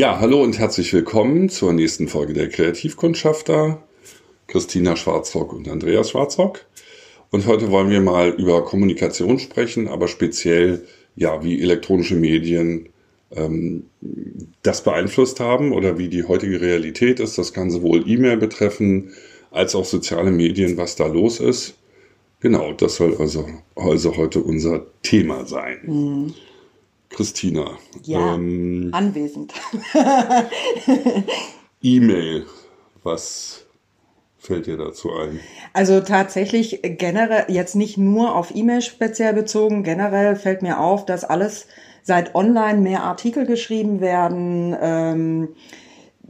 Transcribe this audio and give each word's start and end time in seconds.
Ja, 0.00 0.18
hallo 0.18 0.42
und 0.42 0.58
herzlich 0.58 0.94
willkommen 0.94 1.50
zur 1.50 1.74
nächsten 1.74 2.08
Folge 2.08 2.32
der 2.32 2.48
Kreativkundschafter. 2.48 3.82
Christina 4.46 4.96
Schwarzrock 4.96 5.52
und 5.52 5.68
Andreas 5.68 6.08
Schwarzrock. 6.08 6.64
Und 7.30 7.46
heute 7.46 7.70
wollen 7.70 7.90
wir 7.90 8.00
mal 8.00 8.30
über 8.30 8.64
Kommunikation 8.64 9.38
sprechen, 9.38 9.88
aber 9.88 10.08
speziell, 10.08 10.86
ja, 11.16 11.44
wie 11.44 11.60
elektronische 11.60 12.14
Medien 12.14 12.88
ähm, 13.30 13.90
das 14.62 14.84
beeinflusst 14.84 15.38
haben 15.38 15.74
oder 15.74 15.98
wie 15.98 16.08
die 16.08 16.24
heutige 16.24 16.62
Realität 16.62 17.20
ist. 17.20 17.36
Das 17.36 17.52
kann 17.52 17.70
sowohl 17.70 18.08
E-Mail 18.08 18.38
betreffen 18.38 19.10
als 19.50 19.74
auch 19.74 19.84
soziale 19.84 20.30
Medien, 20.30 20.78
was 20.78 20.96
da 20.96 21.08
los 21.08 21.40
ist. 21.40 21.74
Genau, 22.40 22.72
das 22.72 22.96
soll 22.96 23.18
also, 23.18 23.46
also 23.76 24.16
heute 24.16 24.40
unser 24.40 24.86
Thema 25.02 25.44
sein. 25.44 25.80
Mhm. 25.84 26.34
Christina. 27.10 27.78
Ja, 28.04 28.34
ähm, 28.34 28.90
anwesend. 28.92 29.52
E-Mail, 31.82 32.46
was 33.02 33.66
fällt 34.38 34.66
dir 34.66 34.76
dazu 34.76 35.12
ein? 35.12 35.40
Also 35.72 36.00
tatsächlich 36.00 36.80
generell, 36.82 37.44
jetzt 37.48 37.74
nicht 37.74 37.98
nur 37.98 38.34
auf 38.34 38.54
E-Mail 38.54 38.80
speziell 38.80 39.34
bezogen, 39.34 39.82
generell 39.82 40.36
fällt 40.36 40.62
mir 40.62 40.80
auf, 40.80 41.04
dass 41.04 41.24
alles 41.24 41.66
seit 42.02 42.34
online 42.34 42.80
mehr 42.80 43.02
Artikel 43.02 43.44
geschrieben 43.44 44.00
werden, 44.00 44.76
ähm, 44.80 45.48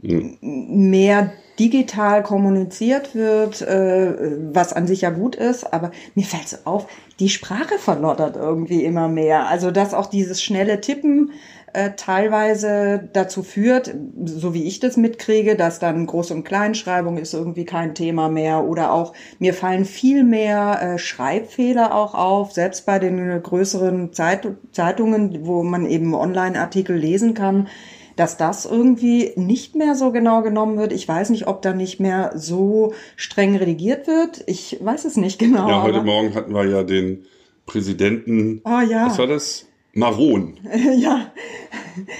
hm. 0.01 0.37
mehr 0.41 1.31
digital 1.59 2.23
kommuniziert 2.23 3.13
wird, 3.15 3.61
äh, 3.61 4.37
was 4.53 4.73
an 4.73 4.87
sich 4.87 5.01
ja 5.01 5.09
gut 5.09 5.35
ist, 5.35 5.71
aber 5.73 5.91
mir 6.15 6.25
fällt 6.25 6.49
so 6.49 6.57
auf, 6.65 6.87
die 7.19 7.29
Sprache 7.29 7.77
verlottert 7.77 8.35
irgendwie 8.35 8.83
immer 8.83 9.07
mehr. 9.07 9.47
Also 9.47 9.71
dass 9.71 9.93
auch 9.93 10.07
dieses 10.07 10.41
schnelle 10.41 10.81
Tippen 10.81 11.31
äh, 11.73 11.91
teilweise 11.95 13.09
dazu 13.13 13.43
führt, 13.43 13.93
so 14.25 14.53
wie 14.53 14.63
ich 14.63 14.79
das 14.79 14.97
mitkriege, 14.97 15.55
dass 15.55 15.79
dann 15.79 16.07
Groß- 16.07 16.33
und 16.33 16.43
Kleinschreibung 16.43 17.17
ist 17.17 17.33
irgendwie 17.33 17.65
kein 17.65 17.95
Thema 17.95 18.29
mehr 18.29 18.65
oder 18.65 18.91
auch 18.91 19.13
mir 19.39 19.53
fallen 19.53 19.85
viel 19.85 20.23
mehr 20.23 20.79
äh, 20.81 20.97
Schreibfehler 20.97 21.95
auch 21.95 22.13
auf, 22.13 22.51
selbst 22.51 22.85
bei 22.85 22.99
den 22.99 23.41
größeren 23.41 24.13
Zeit 24.13 24.47
Zeitungen, 24.71 25.45
wo 25.45 25.63
man 25.63 25.85
eben 25.85 26.13
Online-Artikel 26.13 26.95
lesen 26.95 27.33
kann 27.33 27.67
dass 28.15 28.37
das 28.37 28.65
irgendwie 28.65 29.31
nicht 29.35 29.75
mehr 29.75 29.95
so 29.95 30.11
genau 30.11 30.41
genommen 30.41 30.77
wird. 30.77 30.93
Ich 30.93 31.07
weiß 31.07 31.29
nicht, 31.29 31.47
ob 31.47 31.61
da 31.61 31.73
nicht 31.73 31.99
mehr 31.99 32.31
so 32.35 32.93
streng 33.15 33.55
redigiert 33.55 34.07
wird. 34.07 34.43
Ich 34.47 34.77
weiß 34.81 35.05
es 35.05 35.17
nicht 35.17 35.39
genau. 35.39 35.67
Ja, 35.67 35.83
heute 35.83 36.03
Morgen 36.03 36.33
hatten 36.33 36.53
wir 36.53 36.65
ja 36.65 36.83
den 36.83 37.25
Präsidenten. 37.65 38.61
Oh 38.65 38.81
ja. 38.81 39.07
Was 39.07 39.17
war 39.17 39.27
das? 39.27 39.67
Maron. 39.93 40.57
ja. 40.97 41.31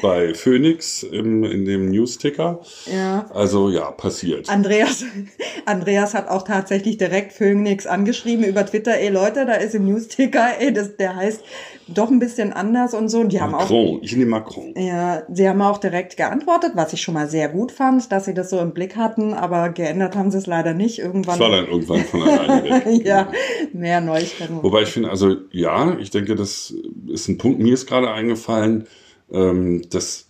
Bei 0.02 0.34
Phoenix 0.34 1.04
im, 1.04 1.44
in 1.46 1.66
dem 1.66 1.90
Newsticker. 1.90 2.60
Ja. 2.92 3.30
Also 3.34 3.70
ja, 3.70 3.92
passiert. 3.92 4.50
Andreas, 4.50 5.06
Andreas 5.66 6.14
hat 6.14 6.28
auch 6.28 6.44
tatsächlich 6.44 6.98
direkt 6.98 7.32
Phoenix 7.32 7.88
angeschrieben 7.88 8.44
über 8.44 8.66
Twitter. 8.66 8.98
Ey 8.98 9.10
Leute, 9.10 9.46
da 9.46 9.54
ist 9.54 9.76
im 9.76 9.86
Newsticker, 9.86 10.60
ey, 10.60 10.74
das, 10.74 10.98
der 10.98 11.16
heißt 11.16 11.44
doch 11.88 12.10
ein 12.10 12.20
bisschen 12.20 12.54
anders 12.54 12.94
und 12.94 13.10
so. 13.10 13.22
Und 13.22 13.32
die 13.32 13.38
Macron, 13.38 13.60
haben 13.60 13.64
auch, 13.64 14.00
ich 14.02 14.16
nehme 14.16 14.32
Macron. 14.32 14.74
Ja, 14.78 15.24
sie 15.30 15.48
haben 15.48 15.62
auch 15.62 15.78
direkt 15.78 16.18
geantwortet, 16.18 16.72
was 16.76 16.94
ich 16.94 17.02
schon 17.02 17.14
mal 17.14 17.30
sehr 17.30 17.50
gut 17.50 17.72
fand, 17.72 18.12
dass 18.12 18.26
sie 18.26 18.34
das 18.34 18.50
so 18.50 18.60
im 18.60 18.74
Blick 18.74 18.96
hatten, 18.96 19.34
aber 19.34 19.70
geändert 19.70 20.16
haben 20.16 20.32
sie 20.32 20.38
es 20.38 20.48
leider 20.48 20.74
nicht. 20.74 21.00
Irgendwann. 21.00 21.36
Es 21.36 21.40
war 21.40 21.50
dann 21.50 21.68
irgendwann 21.68 22.04
von 22.06 22.24
alleine 22.24 22.64
weg. 22.86 23.06
ja, 23.06 23.28
mehr 23.74 24.02
Neuigkeiten. 24.02 24.62
Wobei 24.62 24.84
ich 24.84 24.90
finde, 24.90 25.10
also 25.10 25.36
ja, 25.52 25.98
ich 26.00 26.12
denke, 26.12 26.36
das 26.36 26.74
ist 27.08 27.28
ein 27.28 27.38
Punkt, 27.38 27.61
mir 27.62 27.74
ist 27.74 27.88
gerade 27.88 28.12
eingefallen, 28.12 28.88
ähm, 29.32 29.90
dass 29.90 30.28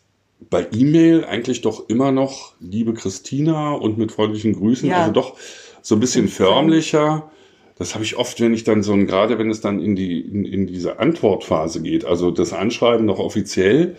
bei 0.49 0.67
E-Mail 0.71 1.25
eigentlich 1.25 1.61
doch 1.61 1.87
immer 1.89 2.11
noch 2.11 2.53
liebe 2.59 2.93
Christina 2.93 3.73
und 3.73 3.97
mit 3.97 4.11
freundlichen 4.11 4.53
Grüßen, 4.53 4.89
ja. 4.89 5.01
also 5.01 5.11
doch 5.11 5.37
so 5.81 5.95
ein 5.95 5.99
bisschen 5.99 6.27
förmlicher 6.27 7.31
das 7.81 7.95
habe 7.95 8.03
ich 8.03 8.15
oft, 8.15 8.39
wenn 8.39 8.53
ich 8.53 8.63
dann 8.63 8.83
so 8.83 8.93
ein, 8.93 9.07
gerade 9.07 9.39
wenn 9.39 9.49
es 9.49 9.59
dann 9.59 9.81
in 9.81 9.95
die, 9.95 10.21
in, 10.21 10.45
in 10.45 10.67
diese 10.67 10.99
Antwortphase 10.99 11.81
geht, 11.81 12.05
also 12.05 12.29
das 12.29 12.53
Anschreiben 12.53 13.07
noch 13.07 13.17
offiziell, 13.17 13.95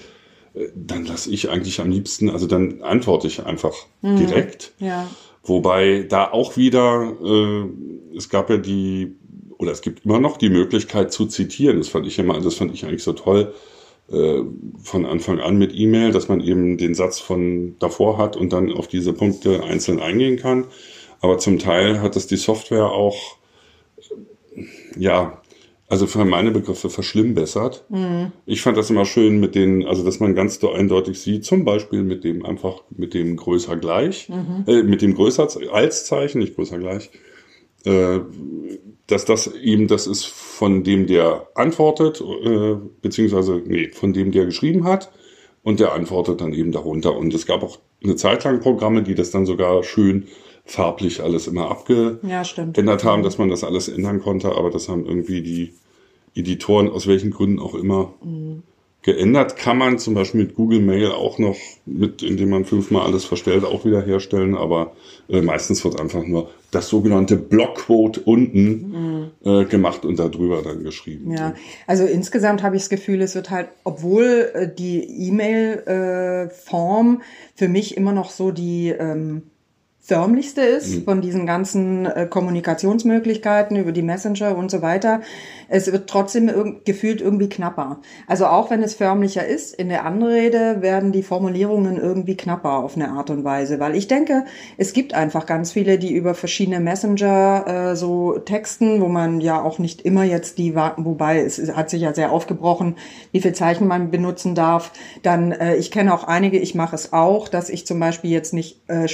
äh, 0.54 0.69
dann 0.76 1.04
lasse 1.04 1.32
ich 1.32 1.50
eigentlich 1.50 1.81
am 1.81 1.91
liebsten, 1.91 2.31
also 2.31 2.47
dann 2.47 2.82
antworte 2.82 3.26
ich 3.26 3.44
einfach 3.44 3.75
mhm. 4.00 4.19
direkt. 4.19 4.72
Ja. 4.78 5.10
Wobei 5.42 6.06
da 6.09 6.31
auch 6.31 6.56
wieder, 6.56 7.12
äh, 7.25 8.16
es 8.16 8.28
gab 8.28 8.50
ja 8.50 8.56
die, 8.56 9.16
oder 9.62 9.72
es 9.72 9.80
gibt 9.80 10.04
immer 10.04 10.20
noch 10.20 10.36
die 10.36 10.50
Möglichkeit 10.50 11.12
zu 11.12 11.26
zitieren. 11.26 11.78
Das 11.78 11.88
fand 11.88 12.06
ich 12.06 12.18
immer, 12.18 12.40
das 12.40 12.54
fand 12.54 12.74
ich 12.74 12.84
eigentlich 12.84 13.02
so 13.02 13.12
toll 13.12 13.54
äh, 14.10 14.40
von 14.82 15.06
Anfang 15.06 15.40
an 15.40 15.56
mit 15.56 15.74
E-Mail, 15.74 16.12
dass 16.12 16.28
man 16.28 16.40
eben 16.40 16.76
den 16.76 16.94
Satz 16.94 17.18
von 17.18 17.76
davor 17.78 18.18
hat 18.18 18.36
und 18.36 18.52
dann 18.52 18.72
auf 18.72 18.88
diese 18.88 19.12
Punkte 19.12 19.62
einzeln 19.62 20.00
eingehen 20.00 20.36
kann. 20.36 20.66
Aber 21.20 21.38
zum 21.38 21.58
Teil 21.58 22.00
hat 22.00 22.16
es 22.16 22.26
die 22.26 22.36
Software 22.36 22.90
auch 22.90 23.36
ja, 24.96 25.40
also 25.88 26.06
für 26.06 26.24
meine 26.24 26.50
Begriffe 26.50 26.88
verschlimmbessert. 26.88 27.84
Mhm. 27.90 28.32
Ich 28.46 28.62
fand 28.62 28.76
das 28.76 28.88
immer 28.90 29.04
schön 29.04 29.40
mit 29.40 29.54
den, 29.54 29.86
also 29.86 30.04
dass 30.04 30.20
man 30.20 30.34
ganz 30.34 30.62
eindeutig 30.64 31.20
sieht, 31.20 31.44
zum 31.44 31.64
Beispiel 31.64 32.02
mit 32.02 32.24
dem 32.24 32.46
einfach, 32.46 32.82
mit 32.90 33.14
dem 33.14 33.36
größer 33.36 33.76
gleich, 33.76 34.28
mhm. 34.28 34.64
äh, 34.66 34.82
mit 34.82 35.02
dem 35.02 35.14
größer 35.14 35.48
als 35.70 36.06
Zeichen, 36.06 36.38
nicht 36.38 36.54
größer 36.56 36.78
gleich, 36.78 37.10
äh, 37.84 38.20
dass 39.06 39.24
das 39.24 39.46
eben 39.48 39.88
das 39.88 40.06
ist 40.06 40.24
von 40.24 40.84
dem, 40.84 41.06
der 41.06 41.48
antwortet, 41.54 42.20
äh, 42.20 42.76
beziehungsweise, 43.00 43.62
nee, 43.64 43.90
von 43.92 44.12
dem, 44.12 44.32
der 44.32 44.46
geschrieben 44.46 44.84
hat 44.84 45.10
und 45.62 45.80
der 45.80 45.92
antwortet 45.92 46.40
dann 46.40 46.52
eben 46.52 46.72
darunter. 46.72 47.16
Und 47.16 47.34
es 47.34 47.46
gab 47.46 47.62
auch 47.62 47.78
eine 48.02 48.16
Zeit 48.16 48.44
lang 48.44 48.60
Programme, 48.60 49.02
die 49.02 49.14
das 49.14 49.30
dann 49.30 49.46
sogar 49.46 49.82
schön 49.82 50.28
farblich 50.64 51.22
alles 51.22 51.48
immer 51.48 51.70
abgeändert 51.70 53.02
ja, 53.02 53.10
haben, 53.10 53.22
dass 53.22 53.38
man 53.38 53.48
das 53.48 53.64
alles 53.64 53.88
ändern 53.88 54.20
konnte, 54.20 54.52
aber 54.52 54.70
das 54.70 54.88
haben 54.88 55.06
irgendwie 55.06 55.42
die 55.42 55.74
Editoren 56.34 56.88
aus 56.88 57.06
welchen 57.06 57.30
Gründen 57.30 57.58
auch 57.58 57.74
immer 57.74 58.14
mhm. 58.22 58.62
Geändert. 59.02 59.56
Kann 59.56 59.78
man 59.78 59.98
zum 59.98 60.14
Beispiel 60.14 60.42
mit 60.42 60.54
Google 60.54 60.80
Mail 60.80 61.10
auch 61.10 61.38
noch, 61.38 61.56
mit, 61.86 62.22
indem 62.22 62.50
man 62.50 62.64
fünfmal 62.64 63.04
alles 63.04 63.24
verstellt, 63.24 63.64
auch 63.64 63.84
wieder 63.84 64.02
herstellen, 64.02 64.56
aber 64.56 64.92
äh, 65.28 65.42
meistens 65.42 65.84
wird 65.84 66.00
einfach 66.00 66.24
nur 66.24 66.50
das 66.70 66.88
sogenannte 66.88 67.36
Blockquote 67.36 68.20
unten 68.20 68.91
mhm. 68.91 69.30
äh, 69.44 69.64
gemacht 69.66 70.04
und 70.04 70.18
darüber 70.18 70.62
dann 70.62 70.84
geschrieben. 70.84 71.32
Ja, 71.36 71.54
also 71.86 72.04
insgesamt 72.04 72.62
habe 72.62 72.76
ich 72.76 72.82
das 72.82 72.91
Gefühl, 72.91 73.20
es 73.20 73.34
wird 73.34 73.50
halt, 73.50 73.68
obwohl 73.84 74.50
äh, 74.54 74.74
die 74.74 75.28
E-Mail-Form 75.28 77.20
äh, 77.20 77.24
für 77.54 77.68
mich 77.68 77.96
immer 77.96 78.12
noch 78.12 78.30
so 78.30 78.52
die 78.52 78.88
ähm, 78.88 79.42
förmlichste 80.04 80.62
ist 80.62 80.96
mhm. 80.96 81.04
von 81.04 81.20
diesen 81.20 81.46
ganzen 81.46 82.06
äh, 82.06 82.26
Kommunikationsmöglichkeiten 82.26 83.76
über 83.76 83.92
die 83.92 84.02
Messenger 84.02 84.56
und 84.58 84.68
so 84.68 84.82
weiter. 84.82 85.20
Es 85.68 85.90
wird 85.90 86.10
trotzdem 86.10 86.48
irg 86.48 86.84
gefühlt 86.84 87.20
irgendwie 87.20 87.48
knapper. 87.48 88.00
Also 88.26 88.46
auch 88.46 88.68
wenn 88.70 88.82
es 88.82 88.94
förmlicher 88.94 89.46
ist, 89.46 89.76
in 89.76 89.88
der 89.88 90.04
Anrede 90.04 90.82
werden 90.82 91.12
die 91.12 91.22
Formulierungen 91.22 91.98
irgendwie 91.98 92.36
knapper 92.36 92.78
auf 92.78 92.96
eine 92.96 93.10
Art 93.10 93.30
und 93.30 93.44
Weise, 93.44 93.78
weil 93.78 93.94
ich 93.94 94.08
denke, 94.08 94.44
es 94.76 94.92
gibt 94.92 95.14
einfach 95.14 95.46
ganz 95.46 95.70
viele, 95.70 95.98
die 95.98 96.12
über 96.12 96.34
verschiedene 96.34 96.80
Messenger 96.80 97.92
äh, 97.92 97.96
so 97.96 98.38
texten, 98.38 99.00
wo 99.00 99.06
man 99.06 99.41
ja 99.41 99.62
auch 99.62 99.78
nicht 99.78 100.02
immer 100.02 100.24
jetzt 100.24 100.58
die, 100.58 100.74
wobei 100.74 101.41
es 101.41 101.72
hat 101.76 101.91
sich 101.91 102.02
ja 102.02 102.12
sehr 102.12 102.32
aufgebrochen, 102.32 102.96
wie 103.30 103.41
viel 103.41 103.52
Zeichen 103.52 103.86
man 103.86 104.10
benutzen 104.10 104.56
darf. 104.56 104.92
Dann, 105.22 105.53
äh, 105.53 105.77
ich 105.77 105.92
kenne 105.92 106.12
auch 106.12 106.24
einige, 106.24 106.59
ich 106.59 106.74
mache 106.74 106.97
es 106.97 107.12
auch, 107.12 107.48
dass 107.48 107.71
ich 107.71 107.86
zum 107.86 108.00
Beispiel 108.00 108.32
jetzt 108.32 108.53
nicht 108.53 108.80
äh, 108.88 109.06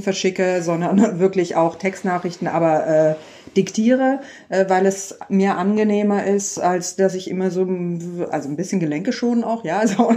Sprachnachrichten 0.00 0.02
verschicke, 0.02 0.62
sondern 0.62 1.18
wirklich 1.18 1.56
auch 1.56 1.76
Textnachrichten, 1.76 2.48
aber 2.48 2.86
äh, 2.86 3.14
diktiere, 3.56 4.20
äh, 4.48 4.68
weil 4.68 4.86
es 4.86 5.18
mir 5.28 5.56
angenehmer 5.56 6.24
ist, 6.24 6.58
als 6.58 6.96
dass 6.96 7.14
ich 7.14 7.28
immer 7.28 7.50
so, 7.50 7.66
also 8.30 8.48
ein 8.48 8.56
bisschen 8.56 8.80
Gelenke 8.80 9.12
schon 9.12 9.44
auch, 9.44 9.64
ja, 9.64 9.78
also 9.80 10.12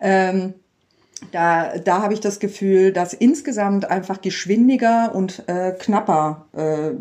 ähm, 0.00 0.54
da, 1.32 1.76
da 1.78 2.02
habe 2.02 2.14
ich 2.14 2.20
das 2.20 2.40
Gefühl, 2.40 2.92
dass 2.92 3.12
insgesamt 3.12 3.84
einfach 3.84 4.22
geschwindiger 4.22 5.14
und 5.14 5.42
äh, 5.48 5.72
knapper 5.72 6.46
äh, 6.56 6.92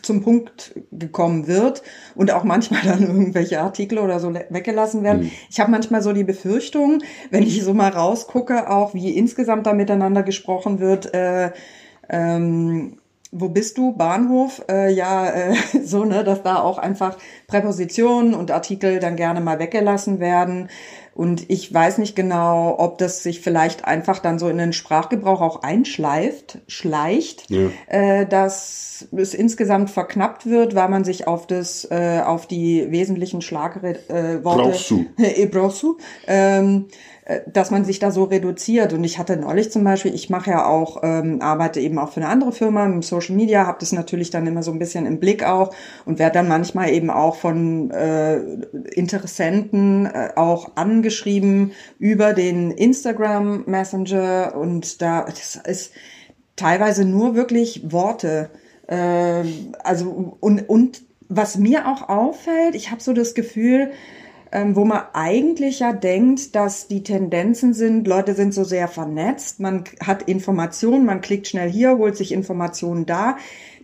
zum 0.00 0.22
Punkt 0.22 0.74
gekommen 0.90 1.46
wird 1.46 1.82
und 2.14 2.30
auch 2.30 2.44
manchmal 2.44 2.80
dann 2.84 3.02
irgendwelche 3.02 3.60
Artikel 3.60 3.98
oder 3.98 4.20
so 4.20 4.32
weggelassen 4.32 5.02
werden. 5.02 5.24
Mhm. 5.24 5.30
Ich 5.50 5.60
habe 5.60 5.70
manchmal 5.70 6.02
so 6.02 6.12
die 6.12 6.24
Befürchtung, 6.24 7.02
wenn 7.30 7.42
ich 7.42 7.62
so 7.62 7.74
mal 7.74 7.90
rausgucke, 7.90 8.70
auch 8.70 8.94
wie 8.94 9.16
insgesamt 9.16 9.66
da 9.66 9.74
miteinander 9.74 10.22
gesprochen 10.22 10.80
wird, 10.80 11.12
äh, 11.12 11.50
ähm, 12.08 12.98
wo 13.32 13.48
bist 13.48 13.78
du? 13.78 13.92
Bahnhof? 13.92 14.62
Äh, 14.70 14.92
ja, 14.92 15.26
äh, 15.26 15.54
so, 15.82 16.04
ne, 16.04 16.22
dass 16.22 16.42
da 16.42 16.60
auch 16.60 16.78
einfach 16.78 17.16
Präpositionen 17.48 18.34
und 18.34 18.50
Artikel 18.50 19.00
dann 19.00 19.16
gerne 19.16 19.40
mal 19.40 19.58
weggelassen 19.58 20.20
werden. 20.20 20.68
Und 21.14 21.50
ich 21.50 21.72
weiß 21.72 21.98
nicht 21.98 22.16
genau, 22.16 22.76
ob 22.78 22.96
das 22.96 23.22
sich 23.22 23.40
vielleicht 23.40 23.84
einfach 23.84 24.18
dann 24.18 24.38
so 24.38 24.48
in 24.48 24.56
den 24.56 24.72
Sprachgebrauch 24.72 25.42
auch 25.42 25.62
einschleift, 25.62 26.60
schleicht, 26.68 27.50
ja. 27.50 27.68
äh, 27.88 28.26
dass 28.26 29.08
es 29.14 29.34
insgesamt 29.34 29.90
verknappt 29.90 30.46
wird, 30.46 30.74
weil 30.74 30.88
man 30.88 31.04
sich 31.04 31.26
auf 31.26 31.46
das, 31.46 31.86
äh, 31.90 32.22
auf 32.24 32.46
die 32.46 32.90
wesentlichen 32.90 33.42
Schlagworte 33.42 34.00
äh, 34.08 34.38
brauchst 34.42 34.90
du. 34.90 35.04
äh, 35.18 35.46
brauchst 35.46 35.82
du 35.82 35.98
ähm, 36.26 36.86
äh, 36.88 37.11
dass 37.46 37.70
man 37.70 37.84
sich 37.84 38.00
da 38.00 38.10
so 38.10 38.24
reduziert. 38.24 38.92
Und 38.92 39.04
ich 39.04 39.18
hatte 39.18 39.36
neulich 39.36 39.70
zum 39.70 39.84
Beispiel, 39.84 40.12
ich 40.12 40.28
mache 40.28 40.50
ja 40.50 40.66
auch, 40.66 41.02
ähm, 41.04 41.40
arbeite 41.40 41.78
eben 41.78 41.98
auch 41.98 42.10
für 42.10 42.20
eine 42.20 42.28
andere 42.28 42.50
Firma 42.50 42.84
im 42.84 43.02
Social 43.02 43.36
Media, 43.36 43.66
habe 43.66 43.78
das 43.78 43.92
natürlich 43.92 44.30
dann 44.30 44.46
immer 44.46 44.64
so 44.64 44.72
ein 44.72 44.80
bisschen 44.80 45.06
im 45.06 45.20
Blick 45.20 45.44
auch 45.44 45.72
und 46.04 46.18
werde 46.18 46.34
dann 46.34 46.48
manchmal 46.48 46.90
eben 46.90 47.10
auch 47.10 47.36
von 47.36 47.92
äh, 47.92 48.38
Interessenten 48.94 50.06
äh, 50.06 50.30
auch 50.34 50.72
angeschrieben 50.74 51.72
über 52.00 52.32
den 52.32 52.72
Instagram 52.72 53.64
Messenger 53.66 54.54
und 54.56 55.00
da 55.00 55.22
das 55.22 55.56
ist 55.64 55.92
teilweise 56.56 57.04
nur 57.04 57.36
wirklich 57.36 57.92
Worte. 57.92 58.50
Äh, 58.88 59.44
also 59.84 60.36
und, 60.40 60.68
und 60.68 61.02
was 61.28 61.56
mir 61.56 61.86
auch 61.86 62.08
auffällt, 62.08 62.74
ich 62.74 62.90
habe 62.90 63.00
so 63.00 63.12
das 63.12 63.34
Gefühl, 63.34 63.92
ähm, 64.52 64.76
wo 64.76 64.84
man 64.84 65.02
eigentlich 65.14 65.80
ja 65.80 65.92
denkt, 65.92 66.54
dass 66.54 66.86
die 66.86 67.02
Tendenzen 67.02 67.72
sind, 67.72 68.06
Leute 68.06 68.34
sind 68.34 68.52
so 68.52 68.64
sehr 68.64 68.86
vernetzt, 68.86 69.60
man 69.60 69.84
hat 70.04 70.28
Informationen, 70.28 71.06
man 71.06 71.22
klickt 71.22 71.48
schnell 71.48 71.70
hier, 71.70 71.96
holt 71.96 72.16
sich 72.16 72.32
Informationen 72.32 73.06
da. 73.06 73.36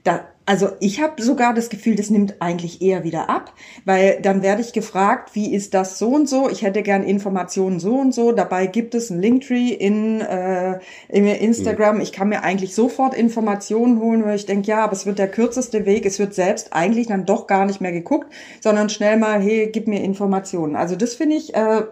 da 0.05 0.29
also 0.49 0.71
ich 0.81 1.03
habe 1.03 1.23
sogar 1.23 1.53
das 1.53 1.69
Gefühl, 1.69 1.95
das 1.95 2.09
nimmt 2.09 2.37
eigentlich 2.41 2.81
eher 2.81 3.05
wieder 3.05 3.29
ab, 3.29 3.53
weil 3.85 4.19
dann 4.23 4.43
werde 4.43 4.63
ich 4.63 4.73
gefragt, 4.73 5.35
wie 5.35 5.55
ist 5.55 5.75
das 5.75 5.99
so 5.99 6.09
und 6.09 6.27
so? 6.27 6.49
Ich 6.49 6.63
hätte 6.63 6.83
gern 6.83 7.03
Informationen 7.03 7.81
so 7.81 7.97
und 7.97 8.15
so. 8.15 8.33
Dabei 8.33 8.67
gibt 8.67 8.95
es 8.95 9.11
ein 9.11 9.21
Linktree 9.21 9.75
in, 9.75 10.23
äh, 10.23 10.79
in 11.11 11.27
Instagram. 11.27 11.97
Mhm. 11.97 12.01
Ich 12.01 12.13
kann 12.13 12.31
mir 12.31 12.45
eigentlich 12.45 12.75
sofort 12.75 13.13
Informationen 13.13 14.01
holen, 14.01 14.25
weil 14.25 14.37
ich 14.37 14.47
denke, 14.47 14.69
ja, 14.69 14.83
aber 14.83 14.95
es 14.95 15.05
wird 15.05 15.19
der 15.19 15.31
kürzeste 15.31 15.85
Weg. 15.85 16.07
Es 16.07 16.19
wird 16.19 16.33
selbst 16.33 16.73
eigentlich 16.73 17.09
dann 17.09 17.27
doch 17.27 17.47
gar 17.47 17.67
nicht 17.67 17.83
mehr 17.83 17.93
geguckt, 17.93 18.33
sondern 18.63 18.89
schnell 18.89 19.19
mal, 19.19 19.43
hey, 19.43 19.69
gib 19.71 19.87
mir 19.87 20.03
Informationen. 20.03 20.77
Also 20.77 20.97
das 20.97 21.15
finde 21.15 21.37
ich 21.37 21.55
äh, 21.55 21.83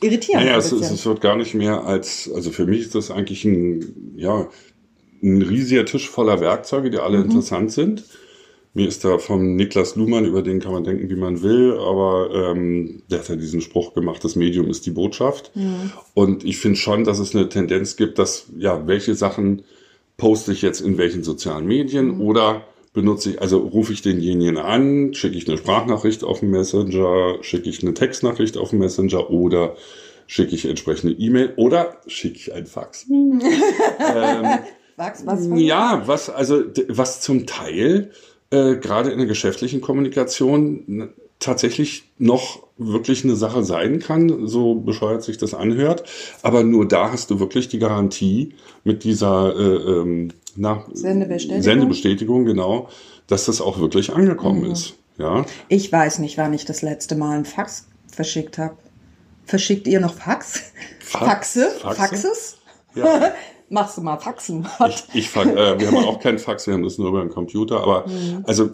irritierend. 0.00 0.46
Naja, 0.46 0.56
es, 0.56 0.72
es 0.72 1.04
wird 1.04 1.20
gar 1.20 1.36
nicht 1.36 1.54
mehr 1.54 1.84
als, 1.84 2.30
also 2.34 2.50
für 2.50 2.64
mich 2.64 2.80
ist 2.80 2.94
das 2.94 3.10
eigentlich 3.10 3.44
ein, 3.44 4.14
ja, 4.16 4.48
ein 5.26 5.42
riesiger 5.42 5.84
Tisch 5.84 6.08
voller 6.08 6.40
Werkzeuge, 6.40 6.90
die 6.90 6.98
alle 6.98 7.18
mhm. 7.18 7.24
interessant 7.24 7.72
sind. 7.72 8.04
Mir 8.74 8.88
ist 8.88 9.04
da 9.06 9.16
vom 9.16 9.56
Niklas 9.56 9.96
Luhmann, 9.96 10.26
über 10.26 10.42
den 10.42 10.60
kann 10.60 10.72
man 10.72 10.84
denken, 10.84 11.08
wie 11.08 11.16
man 11.16 11.42
will, 11.42 11.78
aber 11.80 12.28
ähm, 12.34 13.02
der 13.10 13.20
hat 13.20 13.28
ja 13.30 13.36
diesen 13.36 13.62
Spruch 13.62 13.94
gemacht, 13.94 14.22
das 14.22 14.36
Medium 14.36 14.68
ist 14.68 14.84
die 14.84 14.90
Botschaft. 14.90 15.50
Mhm. 15.54 15.92
Und 16.12 16.44
ich 16.44 16.58
finde 16.58 16.76
schon, 16.76 17.04
dass 17.04 17.18
es 17.18 17.34
eine 17.34 17.48
Tendenz 17.48 17.96
gibt, 17.96 18.18
dass, 18.18 18.48
ja, 18.58 18.86
welche 18.86 19.14
Sachen 19.14 19.62
poste 20.18 20.52
ich 20.52 20.60
jetzt 20.60 20.80
in 20.80 20.98
welchen 20.98 21.22
sozialen 21.22 21.66
Medien 21.66 22.16
mhm. 22.16 22.20
oder 22.20 22.66
benutze 22.92 23.30
ich, 23.30 23.42
also 23.42 23.58
rufe 23.58 23.92
ich 23.92 24.02
denjenigen 24.02 24.58
an, 24.58 25.14
schicke 25.14 25.36
ich 25.36 25.48
eine 25.48 25.58
Sprachnachricht 25.58 26.24
auf 26.24 26.40
den 26.40 26.50
Messenger, 26.50 27.38
schicke 27.42 27.68
ich 27.68 27.82
eine 27.82 27.94
Textnachricht 27.94 28.56
auf 28.56 28.70
den 28.70 28.78
Messenger 28.78 29.30
oder 29.30 29.76
schicke 30.26 30.54
ich 30.54 30.66
entsprechende 30.66 31.14
E-Mail 31.14 31.52
oder 31.56 31.96
schicke 32.06 32.36
ich 32.36 32.54
ein 32.54 32.66
Fax. 32.66 33.06
ähm, 33.10 34.46
Sagst 34.96 35.26
was 35.26 35.46
von 35.46 35.58
Ja, 35.58 36.02
was, 36.06 36.30
also, 36.30 36.62
was 36.88 37.20
zum 37.20 37.46
Teil, 37.46 38.10
äh, 38.50 38.76
gerade 38.76 39.10
in 39.10 39.18
der 39.18 39.26
geschäftlichen 39.26 39.80
Kommunikation 39.80 41.10
tatsächlich 41.38 42.04
noch 42.18 42.62
wirklich 42.78 43.24
eine 43.24 43.36
Sache 43.36 43.62
sein 43.62 43.98
kann, 43.98 44.46
so 44.46 44.74
bescheuert 44.74 45.22
sich 45.22 45.38
das 45.38 45.54
anhört. 45.54 46.04
Aber 46.42 46.62
nur 46.62 46.86
da 46.86 47.12
hast 47.12 47.30
du 47.30 47.40
wirklich 47.40 47.68
die 47.68 47.78
Garantie 47.78 48.54
mit 48.84 49.04
dieser 49.04 49.54
äh, 49.54 50.00
ähm, 50.00 50.32
na, 50.56 50.84
Sendebestätigung. 50.92 51.62
Sendebestätigung, 51.62 52.44
genau, 52.44 52.88
dass 53.26 53.46
das 53.46 53.60
auch 53.60 53.78
wirklich 53.78 54.12
angekommen 54.12 54.64
mhm. 54.64 54.72
ist. 54.72 54.94
Ja. 55.18 55.44
Ich 55.68 55.90
weiß 55.90 56.18
nicht, 56.18 56.36
wann 56.38 56.52
ich 56.52 56.64
das 56.64 56.82
letzte 56.82 57.16
Mal 57.16 57.38
ein 57.38 57.44
Fax 57.44 57.86
verschickt 58.10 58.58
habe. 58.58 58.76
Verschickt 59.44 59.86
ihr 59.86 60.00
noch 60.00 60.14
Fax? 60.14 60.72
Faxe? 61.00 61.70
Faxe? 61.80 61.96
Faxes? 61.96 62.56
Ja. 62.94 63.32
machst 63.68 63.96
du 63.96 64.02
mal 64.02 64.18
Faxen. 64.18 64.66
ich, 64.88 65.04
ich 65.14 65.36
äh, 65.36 65.78
wir 65.78 65.86
haben 65.86 65.96
auch 66.04 66.20
keinen 66.20 66.38
Fax, 66.38 66.66
wir 66.66 66.74
haben 66.74 66.82
das 66.82 66.98
nur 66.98 67.08
über 67.08 67.20
den 67.20 67.30
Computer. 67.30 67.80
Aber 67.80 68.06
mhm. 68.06 68.44
also 68.44 68.70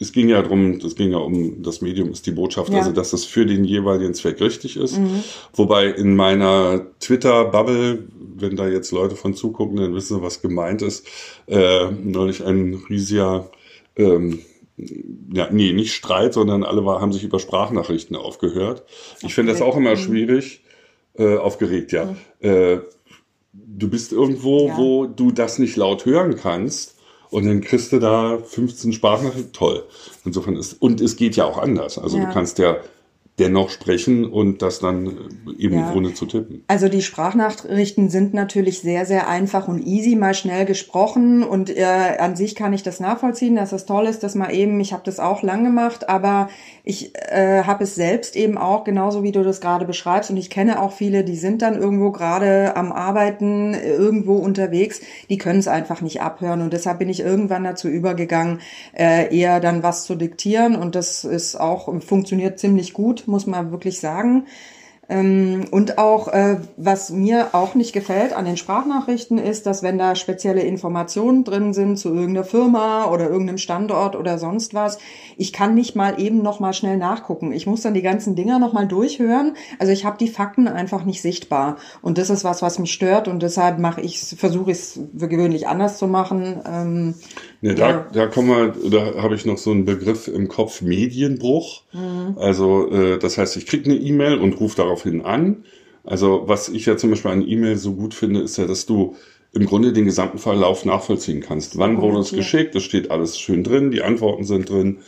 es 0.00 0.12
ging 0.12 0.28
ja 0.28 0.42
darum, 0.42 0.78
das 0.80 0.96
ging 0.96 1.12
ja 1.12 1.18
um 1.18 1.62
das 1.62 1.80
Medium 1.80 2.10
ist 2.10 2.26
die 2.26 2.32
Botschaft, 2.32 2.70
ja. 2.70 2.78
also 2.78 2.92
dass 2.92 3.12
es 3.12 3.24
für 3.24 3.46
den 3.46 3.64
jeweiligen 3.64 4.14
Zweck 4.14 4.40
richtig 4.40 4.76
ist. 4.76 4.98
Mhm. 4.98 5.22
Wobei 5.54 5.86
in 5.86 6.16
meiner 6.16 6.86
Twitter-Bubble, 7.00 8.04
wenn 8.36 8.56
da 8.56 8.68
jetzt 8.68 8.90
Leute 8.90 9.16
von 9.16 9.34
zugucken, 9.34 9.76
dann 9.76 9.94
wissen 9.94 10.16
sie, 10.16 10.22
was 10.22 10.42
gemeint 10.42 10.82
ist, 10.82 11.06
äh, 11.46 11.90
neulich 11.90 12.44
ein 12.44 12.82
riesiger 12.88 13.50
ähm, 13.96 14.40
ja, 15.32 15.48
nee, 15.52 15.72
nicht 15.72 15.94
Streit, 15.94 16.34
sondern 16.34 16.64
alle 16.64 16.84
war, 16.84 17.00
haben 17.00 17.12
sich 17.12 17.22
über 17.22 17.38
Sprachnachrichten 17.38 18.16
aufgehört. 18.16 18.82
Ich 19.22 19.34
finde 19.34 19.52
das 19.52 19.62
auch 19.62 19.76
immer 19.76 19.92
mhm. 19.92 19.98
schwierig, 19.98 20.64
äh, 21.16 21.36
aufgeregt, 21.36 21.92
ja. 21.92 22.06
Mhm. 22.06 22.16
Äh, 22.40 22.78
du 23.54 23.88
bist 23.88 24.12
irgendwo, 24.12 24.68
ja. 24.68 24.76
wo 24.76 25.06
du 25.06 25.30
das 25.30 25.58
nicht 25.58 25.76
laut 25.76 26.04
hören 26.04 26.36
kannst. 26.36 26.94
Und 27.30 27.46
dann 27.46 27.62
kriegst 27.62 27.92
du 27.92 27.98
da 27.98 28.38
15 28.38 28.92
Sprachnachrichten. 28.92 29.52
Toll. 29.52 29.84
Insofern 30.24 30.56
ist, 30.56 30.74
und 30.74 31.00
es 31.00 31.16
geht 31.16 31.34
ja 31.34 31.44
auch 31.44 31.58
anders. 31.58 31.98
Also 31.98 32.18
ja. 32.18 32.26
du 32.26 32.32
kannst 32.32 32.58
ja 32.58 32.76
dennoch 33.38 33.70
sprechen 33.70 34.24
und 34.24 34.62
das 34.62 34.78
dann 34.78 35.28
eben 35.58 35.78
ja. 35.78 35.92
ohne 35.92 36.14
zu 36.14 36.26
tippen. 36.26 36.62
Also 36.68 36.88
die 36.88 37.02
Sprachnachrichten 37.02 38.08
sind 38.08 38.32
natürlich 38.32 38.80
sehr, 38.80 39.06
sehr 39.06 39.28
einfach 39.28 39.66
und 39.66 39.84
easy, 39.84 40.14
mal 40.14 40.34
schnell 40.34 40.66
gesprochen 40.66 41.42
und 41.42 41.76
äh, 41.76 41.84
an 42.18 42.36
sich 42.36 42.54
kann 42.54 42.72
ich 42.72 42.84
das 42.84 43.00
nachvollziehen, 43.00 43.56
dass 43.56 43.70
das 43.70 43.86
toll 43.86 44.06
ist, 44.06 44.22
dass 44.22 44.36
man 44.36 44.50
eben, 44.50 44.78
ich 44.78 44.92
habe 44.92 45.02
das 45.04 45.18
auch 45.18 45.42
lang 45.42 45.64
gemacht, 45.64 46.08
aber 46.08 46.48
ich 46.86 47.12
äh, 47.14 47.62
habe 47.64 47.84
es 47.84 47.94
selbst 47.94 48.36
eben 48.36 48.58
auch, 48.58 48.84
genauso 48.84 49.22
wie 49.22 49.32
du 49.32 49.42
das 49.42 49.62
gerade 49.62 49.86
beschreibst. 49.86 50.30
Und 50.30 50.36
ich 50.36 50.50
kenne 50.50 50.80
auch 50.80 50.92
viele, 50.92 51.24
die 51.24 51.36
sind 51.36 51.62
dann 51.62 51.80
irgendwo 51.80 52.12
gerade 52.12 52.76
am 52.76 52.92
Arbeiten, 52.92 53.72
irgendwo 53.72 54.34
unterwegs, 54.34 55.00
die 55.30 55.38
können 55.38 55.58
es 55.58 55.66
einfach 55.66 56.02
nicht 56.02 56.20
abhören. 56.20 56.60
Und 56.60 56.74
deshalb 56.74 56.98
bin 56.98 57.08
ich 57.08 57.20
irgendwann 57.20 57.64
dazu 57.64 57.88
übergegangen, 57.88 58.60
äh, 58.92 59.34
eher 59.34 59.60
dann 59.60 59.82
was 59.82 60.04
zu 60.04 60.14
diktieren. 60.14 60.76
Und 60.76 60.94
das 60.94 61.24
ist 61.24 61.58
auch, 61.58 61.88
funktioniert 62.02 62.58
ziemlich 62.58 62.92
gut, 62.92 63.23
muss 63.26 63.46
man 63.46 63.70
wirklich 63.70 64.00
sagen. 64.00 64.46
Ähm, 65.08 65.66
und 65.70 65.98
auch, 65.98 66.28
äh, 66.28 66.56
was 66.76 67.10
mir 67.10 67.48
auch 67.52 67.74
nicht 67.74 67.92
gefällt 67.92 68.32
an 68.32 68.46
den 68.46 68.56
Sprachnachrichten 68.56 69.38
ist, 69.38 69.66
dass 69.66 69.82
wenn 69.82 69.98
da 69.98 70.14
spezielle 70.14 70.62
Informationen 70.62 71.44
drin 71.44 71.74
sind 71.74 71.98
zu 71.98 72.08
irgendeiner 72.08 72.44
Firma 72.44 73.06
oder 73.10 73.28
irgendeinem 73.28 73.58
Standort 73.58 74.16
oder 74.16 74.38
sonst 74.38 74.72
was, 74.72 74.98
ich 75.36 75.52
kann 75.52 75.74
nicht 75.74 75.94
mal 75.94 76.18
eben 76.20 76.42
noch 76.42 76.58
mal 76.60 76.72
schnell 76.72 76.96
nachgucken. 76.96 77.52
Ich 77.52 77.66
muss 77.66 77.82
dann 77.82 77.94
die 77.94 78.02
ganzen 78.02 78.34
Dinger 78.34 78.58
noch 78.58 78.72
mal 78.72 78.86
durchhören. 78.86 79.56
Also 79.78 79.92
ich 79.92 80.06
habe 80.06 80.16
die 80.16 80.28
Fakten 80.28 80.68
einfach 80.68 81.04
nicht 81.04 81.20
sichtbar. 81.20 81.76
Und 82.00 82.16
das 82.16 82.30
ist 82.30 82.44
was, 82.44 82.62
was 82.62 82.78
mich 82.78 82.92
stört 82.92 83.28
und 83.28 83.42
deshalb 83.42 83.78
mache 83.78 84.00
ich 84.00 84.20
versuche 84.20 84.70
ich 84.70 84.78
es 84.78 85.00
gewöhnlich 85.12 85.68
anders 85.68 85.98
zu 85.98 86.06
machen. 86.06 87.14
Ja, 87.64 87.72
da, 87.72 87.90
ja. 87.90 88.08
da 88.12 88.26
kommen 88.26 88.50
wir, 88.50 88.90
da 88.90 89.22
habe 89.22 89.34
ich 89.34 89.46
noch 89.46 89.56
so 89.56 89.70
einen 89.70 89.86
Begriff 89.86 90.28
im 90.28 90.48
Kopf, 90.48 90.82
Medienbruch. 90.82 91.82
Mhm. 91.94 92.36
Also 92.36 92.90
äh, 92.92 93.18
das 93.18 93.38
heißt, 93.38 93.56
ich 93.56 93.64
kriege 93.64 93.90
eine 93.90 93.98
E-Mail 93.98 94.36
und 94.36 94.60
rufe 94.60 94.76
daraufhin 94.76 95.22
an. 95.22 95.64
Also 96.04 96.42
was 96.44 96.68
ich 96.68 96.84
ja 96.84 96.98
zum 96.98 97.08
Beispiel 97.08 97.30
an 97.30 97.48
E-Mail 97.48 97.76
so 97.76 97.94
gut 97.94 98.12
finde, 98.12 98.40
ist 98.40 98.58
ja, 98.58 98.66
dass 98.66 98.84
du 98.84 99.16
im 99.54 99.64
Grunde 99.64 99.94
den 99.94 100.04
gesamten 100.04 100.36
Verlauf 100.36 100.84
nachvollziehen 100.84 101.40
kannst. 101.40 101.78
Wann 101.78 102.02
wurde 102.02 102.18
es 102.18 102.32
geschickt? 102.32 102.74
Das 102.74 102.82
steht 102.82 103.10
alles 103.10 103.38
schön 103.38 103.64
drin, 103.64 103.90
die 103.90 104.02
Antworten 104.02 104.44
sind 104.44 104.68
drin. 104.68 104.98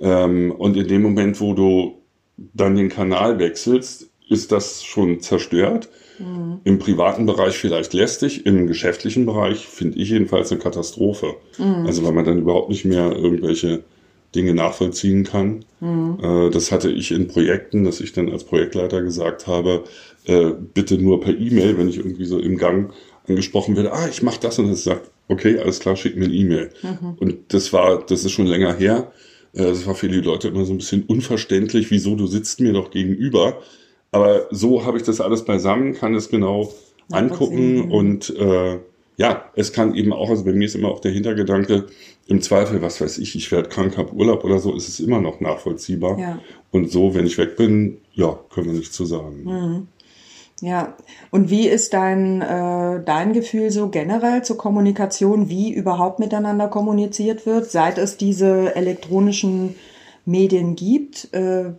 Ähm, 0.00 0.50
und 0.50 0.76
in 0.76 0.88
dem 0.88 1.02
Moment, 1.02 1.40
wo 1.40 1.54
du 1.54 2.02
dann 2.36 2.74
den 2.74 2.88
Kanal 2.88 3.38
wechselst, 3.38 4.10
ist 4.28 4.50
das 4.50 4.82
schon 4.82 5.20
zerstört. 5.20 5.88
Mhm. 6.20 6.60
Im 6.64 6.78
privaten 6.78 7.26
Bereich 7.26 7.56
vielleicht 7.56 7.94
lästig, 7.94 8.46
im 8.46 8.66
geschäftlichen 8.66 9.26
Bereich 9.26 9.66
finde 9.66 9.98
ich 9.98 10.10
jedenfalls 10.10 10.52
eine 10.52 10.60
Katastrophe. 10.60 11.34
Mhm. 11.58 11.86
Also 11.86 12.04
weil 12.04 12.12
man 12.12 12.24
dann 12.24 12.38
überhaupt 12.38 12.68
nicht 12.68 12.84
mehr 12.84 13.12
irgendwelche 13.12 13.82
Dinge 14.34 14.54
nachvollziehen 14.54 15.24
kann. 15.24 15.64
Mhm. 15.80 16.18
Äh, 16.22 16.50
das 16.50 16.70
hatte 16.70 16.90
ich 16.90 17.10
in 17.10 17.28
Projekten, 17.28 17.84
dass 17.84 18.00
ich 18.00 18.12
dann 18.12 18.30
als 18.30 18.44
Projektleiter 18.44 19.02
gesagt 19.02 19.46
habe, 19.46 19.84
äh, 20.26 20.50
bitte 20.74 20.98
nur 20.98 21.20
per 21.20 21.36
E-Mail, 21.36 21.78
wenn 21.78 21.88
ich 21.88 21.96
irgendwie 21.96 22.26
so 22.26 22.38
im 22.38 22.56
Gang 22.56 22.92
angesprochen 23.26 23.76
werde, 23.76 23.92
ah, 23.92 24.08
ich 24.08 24.22
mache 24.22 24.40
das 24.40 24.58
und 24.58 24.68
das 24.68 24.84
sagt, 24.84 25.10
okay, 25.28 25.58
alles 25.58 25.80
klar, 25.80 25.96
schick 25.96 26.16
mir 26.16 26.26
eine 26.26 26.34
E-Mail. 26.34 26.70
Mhm. 26.82 27.14
Und 27.18 27.36
das 27.48 27.72
war, 27.72 28.04
das 28.04 28.24
ist 28.24 28.32
schon 28.32 28.46
länger 28.46 28.74
her. 28.74 29.12
Äh, 29.52 29.64
das 29.64 29.86
war 29.86 29.94
für 29.94 30.08
die 30.08 30.20
Leute 30.20 30.48
immer 30.48 30.64
so 30.64 30.72
ein 30.72 30.78
bisschen 30.78 31.04
unverständlich, 31.04 31.90
wieso 31.90 32.14
du 32.14 32.26
sitzt 32.26 32.60
mir 32.60 32.72
doch 32.72 32.90
gegenüber. 32.90 33.62
Aber 34.12 34.46
so 34.50 34.84
habe 34.84 34.98
ich 34.98 35.04
das 35.04 35.20
alles 35.20 35.44
beisammen, 35.44 35.94
kann 35.94 36.14
es 36.14 36.28
genau 36.28 36.72
angucken 37.10 37.90
und 37.90 38.30
äh, 38.36 38.78
ja, 39.16 39.44
es 39.54 39.72
kann 39.72 39.94
eben 39.94 40.14
auch, 40.14 40.30
also 40.30 40.44
bei 40.44 40.52
mir 40.52 40.64
ist 40.64 40.74
immer 40.74 40.88
auch 40.88 41.00
der 41.00 41.12
Hintergedanke, 41.12 41.86
im 42.26 42.40
Zweifel, 42.40 42.80
was 42.80 43.00
weiß 43.00 43.18
ich, 43.18 43.34
ich 43.36 43.52
werde 43.52 43.68
krank, 43.68 43.98
habe 43.98 44.14
Urlaub 44.14 44.44
oder 44.44 44.60
so, 44.60 44.74
ist 44.74 44.88
es 44.88 44.98
immer 44.98 45.20
noch 45.20 45.40
nachvollziehbar. 45.40 46.18
Ja. 46.18 46.38
Und 46.70 46.90
so, 46.90 47.14
wenn 47.14 47.26
ich 47.26 47.36
weg 47.36 47.56
bin, 47.56 47.98
ja, 48.14 48.38
können 48.48 48.68
wir 48.68 48.78
nicht 48.78 48.94
zu 48.94 49.04
sagen. 49.04 49.42
Mhm. 49.44 49.88
Ja, 50.62 50.94
und 51.30 51.50
wie 51.50 51.68
ist 51.68 51.92
dein, 51.92 52.40
äh, 52.40 53.02
dein 53.04 53.32
Gefühl 53.32 53.70
so 53.70 53.88
generell 53.88 54.42
zur 54.42 54.56
Kommunikation, 54.56 55.48
wie 55.48 55.72
überhaupt 55.72 56.18
miteinander 56.18 56.68
kommuniziert 56.68 57.46
wird, 57.46 57.70
seit 57.70 57.98
es 57.98 58.16
diese 58.16 58.74
elektronischen 58.74 59.74
Medien 60.24 60.76
gibt? 60.76 61.32
Äh, 61.32 61.72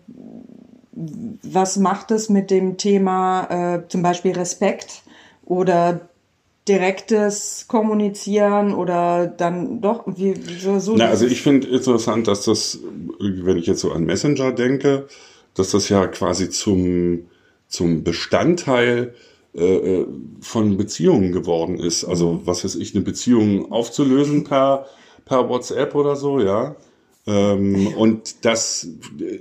was 0.93 1.77
macht 1.77 2.11
es 2.11 2.29
mit 2.29 2.51
dem 2.51 2.77
Thema 2.77 3.75
äh, 3.75 3.87
zum 3.87 4.01
Beispiel 4.01 4.33
Respekt 4.33 5.03
oder 5.45 6.09
direktes 6.67 7.65
Kommunizieren 7.67 8.73
oder 8.73 9.27
dann 9.27 9.81
doch 9.81 10.03
wie 10.05 10.35
so, 10.59 10.79
so 10.79 10.95
Na, 10.95 11.07
also 11.07 11.25
ich 11.25 11.41
finde 11.41 11.67
interessant, 11.67 12.27
dass 12.27 12.45
das, 12.45 12.79
wenn 13.19 13.57
ich 13.57 13.65
jetzt 13.65 13.81
so 13.81 13.91
an 13.91 14.05
Messenger 14.05 14.51
denke, 14.51 15.07
dass 15.55 15.71
das 15.71 15.89
ja 15.89 16.07
quasi 16.07 16.49
zum 16.49 17.25
zum 17.71 18.03
Bestandteil 18.03 19.15
äh, 19.55 19.63
äh, 19.63 20.07
von 20.41 20.77
Beziehungen 20.77 21.31
geworden 21.31 21.79
ist. 21.79 22.03
Also 22.03 22.33
mhm. 22.33 22.41
was 22.45 22.63
weiß 22.63 22.75
ich, 22.75 22.93
eine 22.93 23.03
Beziehung 23.03 23.71
aufzulösen 23.71 24.43
per, 24.43 24.85
per 25.25 25.49
WhatsApp 25.49 25.95
oder 25.95 26.15
so, 26.15 26.39
ja. 26.39 26.75
Ähm, 27.27 27.87
und 27.95 28.45
das, 28.45 28.87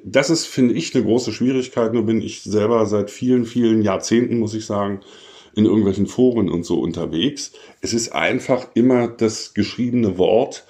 das 0.04 0.30
ist, 0.30 0.46
finde 0.46 0.75
ich, 0.75 0.94
eine 0.94 1.04
große 1.04 1.32
Schwierigkeit. 1.32 1.92
Nur 1.92 2.04
bin 2.04 2.20
ich 2.20 2.42
selber 2.42 2.87
seit 2.87 3.10
vielen, 3.10 3.46
vielen 3.46 3.82
Jahrzehnten, 3.82 4.38
muss 4.38 4.54
ich 4.54 4.66
sagen, 4.66 5.00
in 5.54 5.64
irgendwelchen 5.64 6.06
Foren 6.06 6.49
und 6.49 6.64
so 6.64 6.80
unterwegs. 6.80 7.52
Es 7.80 7.92
ist 7.92 8.12
einfach 8.12 8.68
immer 8.75 9.08
das 9.08 9.54
geschriebene 9.54 10.18
Wort 10.18 10.64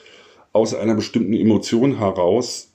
aus 0.52 0.74
einer 0.74 0.94
bestimmten 0.94 1.34
Emotion 1.34 1.98
heraus 1.98 2.68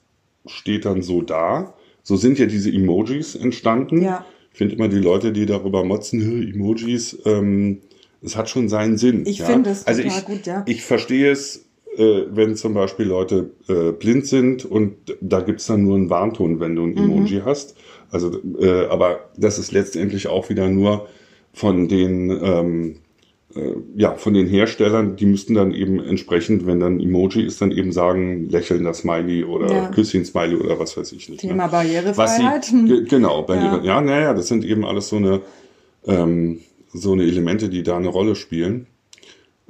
steht 0.46 0.84
dann 0.84 1.02
so 1.02 1.22
da. 1.22 1.74
So 2.02 2.16
sind 2.16 2.38
ja 2.38 2.46
diese 2.46 2.70
Emojis 2.70 3.34
entstanden. 3.34 4.02
Ja. 4.02 4.24
Ich 4.52 4.58
finde 4.58 4.76
immer 4.76 4.88
die 4.88 4.98
Leute, 4.98 5.32
die 5.32 5.44
darüber 5.44 5.84
motzen, 5.84 6.50
Emojis, 6.54 7.18
ähm, 7.26 7.80
es 8.22 8.36
hat 8.36 8.48
schon 8.48 8.68
seinen 8.68 8.96
Sinn. 8.96 9.26
Ich 9.26 9.38
ja? 9.38 9.46
finde 9.46 9.70
es 9.70 9.86
also 9.86 10.02
total 10.02 10.18
ich, 10.18 10.24
gut, 10.24 10.46
ja. 10.46 10.62
Ich 10.66 10.82
verstehe 10.82 11.30
es, 11.30 11.65
äh, 11.96 12.26
wenn 12.30 12.56
zum 12.56 12.74
Beispiel 12.74 13.06
Leute 13.06 13.50
äh, 13.68 13.92
blind 13.92 14.26
sind 14.26 14.64
und 14.64 14.96
da 15.20 15.40
gibt's 15.40 15.66
dann 15.66 15.84
nur 15.84 15.96
einen 15.96 16.10
Warnton, 16.10 16.60
wenn 16.60 16.76
du 16.76 16.84
ein 16.84 16.90
mhm. 16.90 16.98
Emoji 16.98 17.40
mhm. 17.40 17.44
hast. 17.44 17.76
Also, 18.10 18.40
äh, 18.60 18.86
aber 18.86 19.30
das 19.36 19.58
ist 19.58 19.72
letztendlich 19.72 20.28
auch 20.28 20.48
wieder 20.48 20.68
nur 20.68 21.08
von 21.52 21.88
den 21.88 22.30
ähm, 22.30 22.96
äh, 23.56 23.74
ja, 23.94 24.14
von 24.14 24.34
den 24.34 24.46
Herstellern, 24.46 25.16
die 25.16 25.26
müssten 25.26 25.54
dann 25.54 25.72
eben 25.72 25.98
entsprechend, 25.98 26.66
wenn 26.66 26.80
dann 26.80 27.00
Emoji 27.00 27.42
ist, 27.42 27.60
dann 27.60 27.72
eben 27.72 27.90
sagen, 27.90 28.48
lächelnder 28.50 28.92
Smiley 28.92 29.44
oder 29.44 29.72
ja. 29.72 29.88
Küsschen-Smiley 29.88 30.56
oder 30.56 30.78
was 30.78 30.96
weiß 30.96 31.12
ich 31.12 31.28
nicht. 31.28 31.42
Ne? 31.42 31.48
Thema 31.48 31.64
ne? 31.64 31.70
Barrierefreiheit. 31.70 32.66
Sie, 32.66 33.04
genau, 33.08 33.42
Barriere, 33.42 33.84
ja, 33.84 34.00
naja, 34.00 34.20
ja, 34.20 34.34
das 34.34 34.48
sind 34.48 34.64
eben 34.64 34.84
alles 34.84 35.08
so 35.08 35.16
eine, 35.16 35.40
ähm, 36.06 36.60
so 36.92 37.12
eine 37.12 37.22
Elemente, 37.22 37.68
die 37.68 37.82
da 37.82 37.96
eine 37.96 38.08
Rolle 38.08 38.34
spielen. 38.34 38.86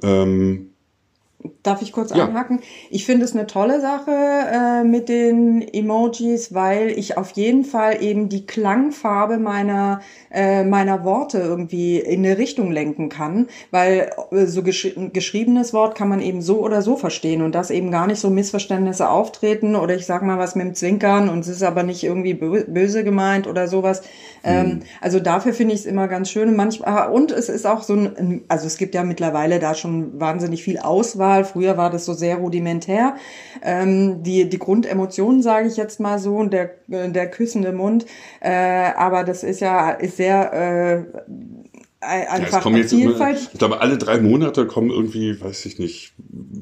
Ähm, 0.03 0.66
Darf 1.61 1.81
ich 1.81 1.91
kurz 1.91 2.11
ja. 2.15 2.25
einhaken? 2.25 2.61
Ich 2.89 3.05
finde 3.05 3.23
es 3.25 3.33
eine 3.33 3.45
tolle 3.45 3.79
Sache 3.79 4.11
äh, 4.11 4.83
mit 4.83 5.07
den 5.07 5.61
Emojis, 5.61 6.53
weil 6.53 6.89
ich 6.89 7.17
auf 7.17 7.31
jeden 7.31 7.63
Fall 7.63 8.01
eben 8.01 8.27
die 8.27 8.45
Klangfarbe 8.47 9.37
meiner 9.37 10.01
äh, 10.31 10.63
meiner 10.63 11.03
Worte 11.03 11.39
irgendwie 11.39 11.99
in 11.99 12.25
eine 12.25 12.37
Richtung 12.37 12.71
lenken 12.71 13.09
kann, 13.09 13.47
weil 13.69 14.11
äh, 14.31 14.45
so 14.45 14.63
gesch 14.63 14.95
geschriebenes 15.13 15.73
Wort 15.73 15.95
kann 15.95 16.09
man 16.09 16.21
eben 16.21 16.41
so 16.41 16.59
oder 16.59 16.81
so 16.81 16.95
verstehen 16.95 17.41
und 17.41 17.53
dass 17.53 17.69
eben 17.69 17.91
gar 17.91 18.07
nicht 18.07 18.19
so 18.19 18.29
Missverständnisse 18.29 19.09
auftreten 19.09 19.75
oder 19.75 19.95
ich 19.95 20.05
sag 20.05 20.23
mal 20.23 20.39
was 20.39 20.55
mit 20.55 20.65
dem 20.65 20.73
Zwinkern 20.75 21.29
und 21.29 21.39
es 21.39 21.47
ist 21.47 21.63
aber 21.63 21.83
nicht 21.83 22.03
irgendwie 22.03 22.33
böse 22.33 23.03
gemeint 23.03 23.47
oder 23.47 23.67
sowas. 23.67 24.01
Ähm, 24.43 24.67
mhm. 24.67 24.79
also 25.01 25.19
dafür 25.19 25.53
finde 25.53 25.73
ich 25.73 25.81
es 25.81 25.85
immer 25.85 26.07
ganz 26.07 26.29
schön. 26.29 26.55
Manchmal, 26.55 27.09
und 27.09 27.31
es 27.31 27.49
ist 27.49 27.65
auch 27.65 27.83
so 27.83 27.93
ein, 27.93 28.43
also 28.47 28.67
es 28.67 28.77
gibt 28.77 28.95
ja 28.95 29.03
mittlerweile 29.03 29.59
da 29.59 29.75
schon 29.75 30.19
wahnsinnig 30.19 30.63
viel 30.63 30.79
Auswahl. 30.79 31.36
Früher 31.45 31.77
war 31.77 31.89
das 31.89 32.05
so 32.05 32.13
sehr 32.13 32.37
rudimentär. 32.37 33.15
Ähm, 33.61 34.23
die, 34.23 34.49
die 34.49 34.59
Grundemotionen, 34.59 35.41
sage 35.41 35.67
ich 35.67 35.77
jetzt 35.77 35.99
mal 35.99 36.19
so, 36.19 36.35
und 36.35 36.53
der, 36.53 36.71
der 36.87 37.29
küssende 37.29 37.71
Mund. 37.71 38.05
Äh, 38.39 38.91
aber 38.95 39.23
das 39.23 39.43
ist 39.43 39.59
ja 39.59 39.91
ist 39.91 40.17
sehr 40.17 40.53
äh, 40.53 41.03
einfach 42.07 42.65
ja, 42.65 42.77
jetzt 42.77 42.89
Vielfalt. 42.93 43.37
Immer, 43.37 43.49
ich 43.53 43.59
glaube, 43.59 43.81
alle 43.81 43.97
drei 43.97 44.19
Monate 44.19 44.65
kommen 44.65 44.89
irgendwie, 44.89 45.39
weiß 45.39 45.65
ich 45.65 45.79
nicht, 45.79 46.13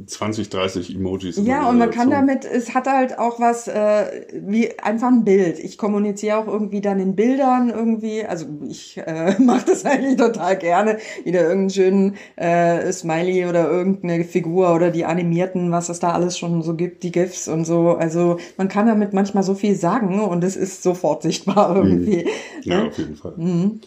20, 0.07 0.49
30 0.49 0.95
Emojis. 0.95 1.39
Ja, 1.43 1.69
und 1.69 1.77
man 1.77 1.91
kann 1.91 2.09
damit, 2.09 2.45
es 2.45 2.73
hat 2.73 2.87
halt 2.87 3.17
auch 3.19 3.39
was 3.39 3.67
äh, 3.67 4.25
wie 4.33 4.77
einfach 4.79 5.07
ein 5.07 5.23
Bild. 5.23 5.59
Ich 5.59 5.77
kommuniziere 5.77 6.37
auch 6.37 6.47
irgendwie 6.47 6.81
dann 6.81 6.99
in 6.99 7.15
Bildern 7.15 7.69
irgendwie. 7.69 8.25
Also 8.25 8.45
ich 8.67 8.97
äh, 8.97 9.35
mache 9.39 9.65
das 9.67 9.85
eigentlich 9.85 10.17
total 10.17 10.57
gerne. 10.57 10.97
Wieder 11.23 11.41
irgendeinen 11.41 11.69
schönen 11.69 12.15
äh, 12.35 12.91
Smiley 12.91 13.45
oder 13.45 13.69
irgendeine 13.69 14.23
Figur 14.23 14.73
oder 14.73 14.91
die 14.91 15.05
animierten, 15.05 15.71
was 15.71 15.89
es 15.89 15.99
da 15.99 16.11
alles 16.11 16.37
schon 16.37 16.61
so 16.61 16.75
gibt, 16.75 17.03
die 17.03 17.11
GIFs 17.11 17.47
und 17.47 17.65
so. 17.65 17.91
Also 17.91 18.37
man 18.57 18.67
kann 18.67 18.87
damit 18.87 19.13
manchmal 19.13 19.43
so 19.43 19.53
viel 19.55 19.75
sagen 19.75 20.19
und 20.19 20.43
es 20.43 20.55
ist 20.55 20.83
sofort 20.83 21.23
sichtbar 21.23 21.75
mhm. 21.75 21.91
irgendwie. 21.91 22.29
Ja, 22.63 22.81
ne? 22.81 22.87
auf 22.87 22.97
jeden 22.97 23.15
Fall. 23.15 23.33
Mhm. 23.37 23.81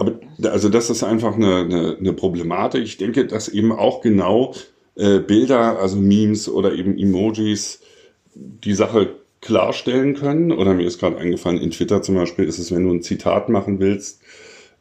Aber 0.00 0.18
also 0.44 0.70
das 0.70 0.88
ist 0.88 1.02
einfach 1.02 1.36
eine, 1.36 1.56
eine, 1.56 1.96
eine 1.98 2.12
Problematik. 2.14 2.82
Ich 2.82 2.96
denke, 2.96 3.26
dass 3.26 3.50
eben 3.50 3.70
auch 3.70 4.00
genau 4.00 4.54
äh, 4.96 5.18
Bilder, 5.18 5.78
also 5.78 5.96
Memes 5.96 6.48
oder 6.48 6.72
eben 6.72 6.96
Emojis 6.98 7.82
die 8.34 8.72
Sache 8.72 9.16
klarstellen 9.42 10.14
können. 10.14 10.52
Oder 10.52 10.72
mir 10.72 10.86
ist 10.86 11.00
gerade 11.00 11.18
eingefallen, 11.18 11.60
in 11.60 11.70
Twitter 11.70 12.00
zum 12.00 12.14
Beispiel 12.14 12.46
ist 12.46 12.58
es, 12.58 12.72
wenn 12.72 12.84
du 12.84 12.94
ein 12.94 13.02
Zitat 13.02 13.50
machen 13.50 13.78
willst, 13.78 14.22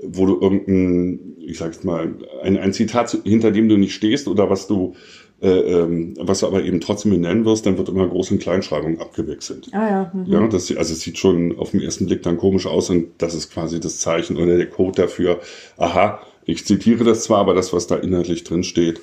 wo 0.01 0.25
du 0.25 0.39
irgendein, 0.39 1.35
ich 1.41 1.57
sag's 1.57 1.83
mal, 1.83 2.15
ein, 2.41 2.57
ein 2.57 2.71
Zitat, 2.71 3.17
hinter 3.25 3.51
dem 3.51 3.67
du 3.67 3.75
nicht 3.75 3.93
stehst 3.93 4.29
oder 4.29 4.49
was 4.49 4.67
du 4.67 4.95
ähm, 5.41 6.15
was 6.19 6.41
du 6.41 6.47
aber 6.47 6.63
eben 6.63 6.81
trotzdem 6.81 7.11
benennen 7.11 7.45
wirst, 7.45 7.65
dann 7.65 7.77
wird 7.77 7.89
immer 7.89 8.05
Groß- 8.05 8.31
und 8.31 8.41
Kleinschreibung 8.41 8.99
abgewechselt. 8.99 9.67
Ah 9.71 9.89
ja. 9.89 10.11
Mhm. 10.13 10.25
Ja, 10.31 10.47
das, 10.47 10.75
also 10.75 10.93
es 10.93 11.01
sieht 11.01 11.17
schon 11.17 11.57
auf 11.57 11.71
den 11.71 11.81
ersten 11.81 12.07
Blick 12.07 12.23
dann 12.23 12.37
komisch 12.37 12.65
aus 12.65 12.89
und 12.89 13.09
das 13.19 13.33
ist 13.33 13.51
quasi 13.51 13.79
das 13.79 13.99
Zeichen 13.99 14.37
oder 14.37 14.57
der 14.57 14.69
Code 14.69 15.01
dafür. 15.01 15.39
Aha, 15.77 16.19
ich 16.45 16.65
zitiere 16.65 17.03
das 17.03 17.23
zwar, 17.23 17.39
aber 17.39 17.53
das, 17.53 17.73
was 17.73 17.87
da 17.87 17.95
inhaltlich 17.95 18.43
drin 18.43 18.63
steht, 18.63 19.01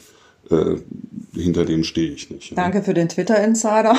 äh, 0.50 0.76
hinter 1.35 1.65
dem 1.65 1.85
stehe 1.85 2.12
ich 2.12 2.31
nicht. 2.31 2.50
Ja. 2.50 2.57
Danke 2.57 2.83
für 2.83 2.95
den 2.95 3.09
Twitter-Insider. 3.09 3.95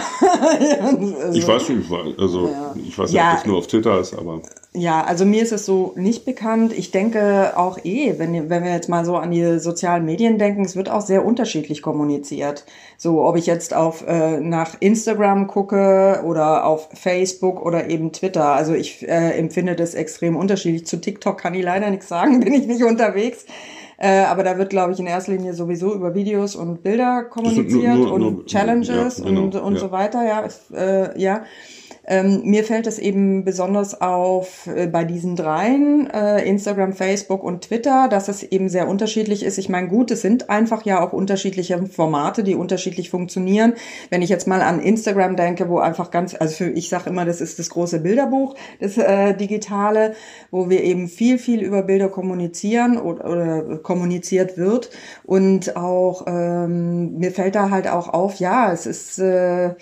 also, 0.82 1.16
ich 1.34 1.48
weiß 1.48 1.70
nicht, 1.70 1.92
also 2.18 2.48
ja. 2.48 2.75
ich 2.88 2.98
weiß 2.98 3.12
nicht, 3.12 3.18
ja, 3.18 3.32
ob 3.32 3.38
das 3.38 3.46
nur 3.46 3.58
auf 3.58 3.68
Twitter 3.68 4.00
ist, 4.00 4.13
aber. 4.13 4.42
Ja, 4.74 5.04
also 5.04 5.25
mir 5.25 5.42
ist 5.42 5.51
es 5.51 5.66
so 5.66 5.94
nicht 5.96 6.24
bekannt. 6.25 6.72
Ich 6.72 6.92
denke 6.92 7.54
auch 7.56 7.84
eh, 7.84 8.16
wenn, 8.18 8.50
wenn 8.50 8.63
wir 8.63 8.72
jetzt 8.72 8.89
mal 8.89 9.06
so 9.06 9.16
an 9.16 9.32
die 9.32 9.60
sozialen 9.60 10.06
Medien 10.06 10.38
denken, 10.38 10.63
es 10.66 10.75
wird 10.75 10.89
auch 10.89 11.01
sehr 11.01 11.25
unterschiedlich 11.25 11.82
kommuniziert. 11.82 12.66
So, 12.98 13.24
ob 13.24 13.38
ich 13.38 13.46
jetzt 13.46 13.74
auf 13.74 14.06
äh, 14.08 14.39
nach 14.39 14.75
Instagram 14.80 15.48
gucke 15.48 16.22
oder 16.25 16.66
auf 16.66 16.89
Facebook 16.94 17.66
oder 17.66 17.89
eben 17.89 18.12
Twitter. 18.12 18.54
Also 18.54 18.74
ich 18.74 19.08
äh, 19.08 19.38
empfinde 19.38 19.75
das 19.75 19.96
extrem 19.96 20.36
unterschiedlich. 20.36 20.86
Zu 20.86 20.98
TikTok 21.01 21.39
kann 21.39 21.56
ich 21.56 21.63
leider 21.63 21.89
nichts 21.89 22.08
sagen, 22.08 22.39
bin 22.44 22.54
ich 22.54 22.68
nicht 22.68 22.84
unterwegs. 22.84 23.46
Äh, 23.98 24.20
aber 24.22 24.44
da 24.44 24.58
wird, 24.58 24.70
glaube 24.70 24.94
ich, 24.94 25.00
in 25.00 25.08
erster 25.08 25.32
Linie 25.32 25.54
sowieso 25.54 25.94
über 25.94 26.13
Videos 26.13 26.56
und 26.56 26.84
Bilder 26.84 27.24
kommuniziert 27.24 27.96
nur, 27.96 28.08
nur, 28.08 28.13
und 28.13 28.22
nur, 28.22 28.46
Challenges 28.46 29.18
ja, 29.18 29.25
genau, 29.25 29.44
und, 29.44 29.56
und 29.56 29.74
ja. 29.74 29.80
so 29.80 29.92
weiter. 29.92 30.24
Ja, 30.25 30.48
äh, 30.75 31.20
ja. 31.20 31.44
Ähm, 32.10 32.44
mir 32.46 32.63
fällt 32.63 32.88
es 32.88 33.00
eben 33.00 33.44
besonders 33.44 34.00
auf 34.00 34.66
äh, 34.68 34.88
bei 34.88 35.04
diesen 35.04 35.36
dreien, 35.36 36.10
äh, 36.10 36.42
Instagram, 36.48 36.94
Facebook 36.94 37.44
und 37.44 37.66
Twitter, 37.66 38.08
dass 38.08 38.30
es 38.30 38.44
eben 38.44 38.70
sehr 38.70 38.88
unterschiedlich 38.88 39.44
ist. 39.44 39.58
Ich 39.58 39.68
meine, 39.68 39.89
gut, 39.89 40.10
es 40.12 40.22
sind 40.22 40.50
einfach 40.50 40.86
ja 40.86 41.06
auch 41.06 41.12
unterschiedliche 41.12 41.86
Formate, 41.86 42.46
die 42.46 42.56
unterschiedlich 42.56 43.10
funktionieren. 43.10 43.74
Wenn 44.10 44.22
ich 44.22 44.30
jetzt 44.30 44.48
mal 44.48 44.62
an 44.62 44.80
Instagram 44.80 45.36
denke, 45.36 45.68
wo 45.68 45.80
einfach 45.80 46.10
ganz, 46.10 46.34
also 46.34 46.56
für, 46.56 46.70
ich 46.70 46.88
sage 46.88 47.10
immer, 47.10 47.25
das 47.25 47.42
ist 47.42 47.60
das 47.60 47.70
große 47.70 48.00
Bilderbuch, 48.00 48.56
das 48.80 48.98
äh, 48.98 49.36
digitale, 49.36 50.13
wo 50.50 50.70
wir 50.70 50.86
eben 50.86 51.10
viel, 51.10 51.38
viel 51.38 51.62
über 51.62 51.82
Bilder 51.82 52.08
kommunizieren 52.08 52.98
oder, 52.98 53.30
oder 53.30 53.77
kommuniziert 53.88 54.58
wird. 54.58 54.89
Und 55.24 55.77
auch 55.77 56.25
ähm, 56.27 57.17
mir 57.17 57.32
fällt 57.32 57.56
da 57.56 57.70
halt 57.70 57.88
auch 57.88 58.10
auf, 58.10 58.36
ja, 58.36 58.72
es 58.74 58.86
ist 58.86 59.17
äh, 59.17 59.75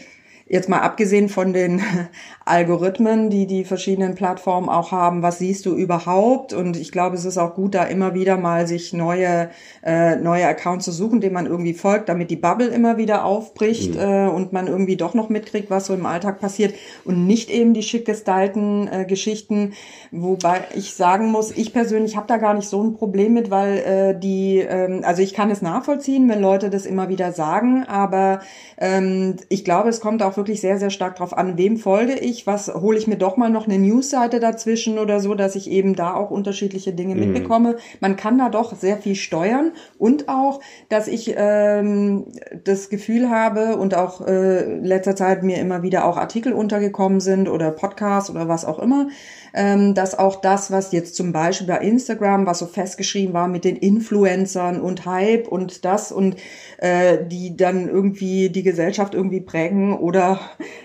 Jetzt 0.48 0.70
mal 0.70 0.82
abgesehen 0.82 1.28
von 1.28 1.54
den 1.54 1.82
Algorithmen, 2.46 3.32
die 3.32 3.48
die 3.48 3.66
verschiedenen 3.66 4.14
Plattformen 4.14 4.70
auch 4.70 4.92
haben, 4.92 5.24
was 5.24 5.40
siehst 5.40 5.66
du 5.66 5.74
überhaupt? 5.74 6.54
Und 6.54 6.78
ich 6.78 6.92
glaube, 6.92 7.16
es 7.16 7.26
ist 7.26 7.40
auch 7.40 7.56
gut, 7.56 7.74
da 7.74 7.86
immer 7.86 8.14
wieder 8.14 8.38
mal 8.38 8.68
sich 8.68 8.94
neue, 8.94 9.50
äh, 9.84 10.16
neue 10.18 10.46
Accounts 10.46 10.86
zu 10.86 10.92
suchen, 10.92 11.20
denen 11.20 11.34
man 11.34 11.48
irgendwie 11.48 11.74
folgt, 11.74 12.10
damit 12.10 12.30
die 12.30 12.36
Bubble 12.36 12.68
immer 12.68 12.98
wieder 12.98 13.26
aufbricht 13.26 13.96
mhm. 13.96 14.00
äh, 14.00 14.28
und 14.28 14.54
man 14.54 14.68
irgendwie 14.68 14.98
doch 14.98 15.16
noch 15.16 15.30
mitkriegt, 15.30 15.72
was 15.72 15.88
so 15.88 15.96
im 15.96 16.06
Alltag 16.06 16.40
passiert 16.40 16.76
und 17.06 17.26
nicht 17.26 17.50
eben 17.50 17.74
die 17.74 17.82
schick 17.82 18.06
gestylten 18.06 18.88
äh, 18.88 19.06
Geschichten. 19.06 19.74
Wobei 20.12 20.62
ich 20.76 20.94
sagen 20.94 21.32
muss, 21.32 21.50
ich 21.50 21.74
persönlich 21.74 22.16
habe 22.16 22.28
da 22.28 22.38
gar 22.38 22.54
nicht 22.54 22.70
so 22.70 22.84
ein 22.84 22.94
Problem 22.94 23.34
mit, 23.34 23.50
weil 23.50 23.78
äh, 23.80 24.20
die, 24.20 24.60
ähm, 24.60 25.02
also 25.04 25.24
ich 25.24 25.34
kann 25.34 25.50
es 25.50 25.64
nachvollziehen, 25.64 26.30
wenn 26.30 26.40
Leute 26.40 26.70
das 26.70 26.86
immer 26.86 27.10
wieder 27.10 27.32
sagen, 27.32 27.84
aber 27.88 28.42
ähm, 28.78 29.38
ich 29.50 29.66
glaube, 29.66 29.90
es 29.90 30.00
kommt 30.00 30.22
auch 30.22 30.35
auch 30.36 30.38
wirklich 30.38 30.62
sehr, 30.62 30.78
sehr 30.78 30.90
stark 30.90 31.16
drauf 31.16 31.38
an, 31.38 31.58
wem 31.58 31.78
folge 31.78 32.14
ich, 32.14 32.46
was 32.46 32.74
hole 32.74 32.98
ich 32.98 33.08
mir 33.08 33.18
doch 33.18 33.38
mal 33.38 33.50
noch 33.50 33.68
eine 33.68 33.80
Newsseite 33.80 34.40
dazwischen 34.40 35.00
oder 35.00 35.20
so, 35.20 35.34
dass 35.34 35.56
ich 35.56 35.70
eben 35.70 35.96
da 35.96 36.14
auch 36.14 36.30
unterschiedliche 36.30 36.94
Dinge 36.94 37.16
mhm. 37.16 37.22
mitbekomme. 37.22 37.78
Man 38.00 38.16
kann 38.16 38.38
da 38.38 38.50
doch 38.50 38.76
sehr 38.76 38.98
viel 38.98 39.16
steuern 39.16 39.72
und 39.98 40.30
auch, 40.30 40.60
dass 40.90 41.08
ich 41.08 41.34
ähm, 41.38 42.26
das 42.64 42.90
Gefühl 42.90 43.30
habe 43.30 43.78
und 43.78 43.96
auch 43.96 44.26
äh, 44.26 44.78
letzter 44.80 45.16
Zeit 45.16 45.44
mir 45.44 45.58
immer 45.58 45.84
wieder 45.84 46.06
auch 46.06 46.18
Artikel 46.18 46.54
untergekommen 46.54 47.20
sind 47.20 47.50
oder 47.50 47.72
Podcasts 47.72 48.30
oder 48.30 48.48
was 48.48 48.66
auch 48.66 48.80
immer, 48.80 49.08
ähm, 49.54 49.94
dass 49.94 50.18
auch 50.18 50.42
das, 50.42 50.72
was 50.72 50.92
jetzt 50.92 51.16
zum 51.16 51.32
Beispiel 51.32 51.68
bei 51.68 51.78
Instagram, 51.78 52.46
was 52.46 52.60
so 52.60 52.66
festgeschrieben 52.66 53.34
war 53.34 53.48
mit 53.48 53.64
den 53.64 53.78
Influencern 53.78 54.82
und 54.82 55.06
Hype 55.06 55.48
und 55.48 55.86
das 55.86 56.12
und 56.12 56.36
äh, 56.78 57.20
die 57.26 57.56
dann 57.56 57.88
irgendwie 57.88 58.50
die 58.50 58.64
Gesellschaft 58.64 59.14
irgendwie 59.14 59.42
prägen 59.42 59.94
oder 59.94 60.25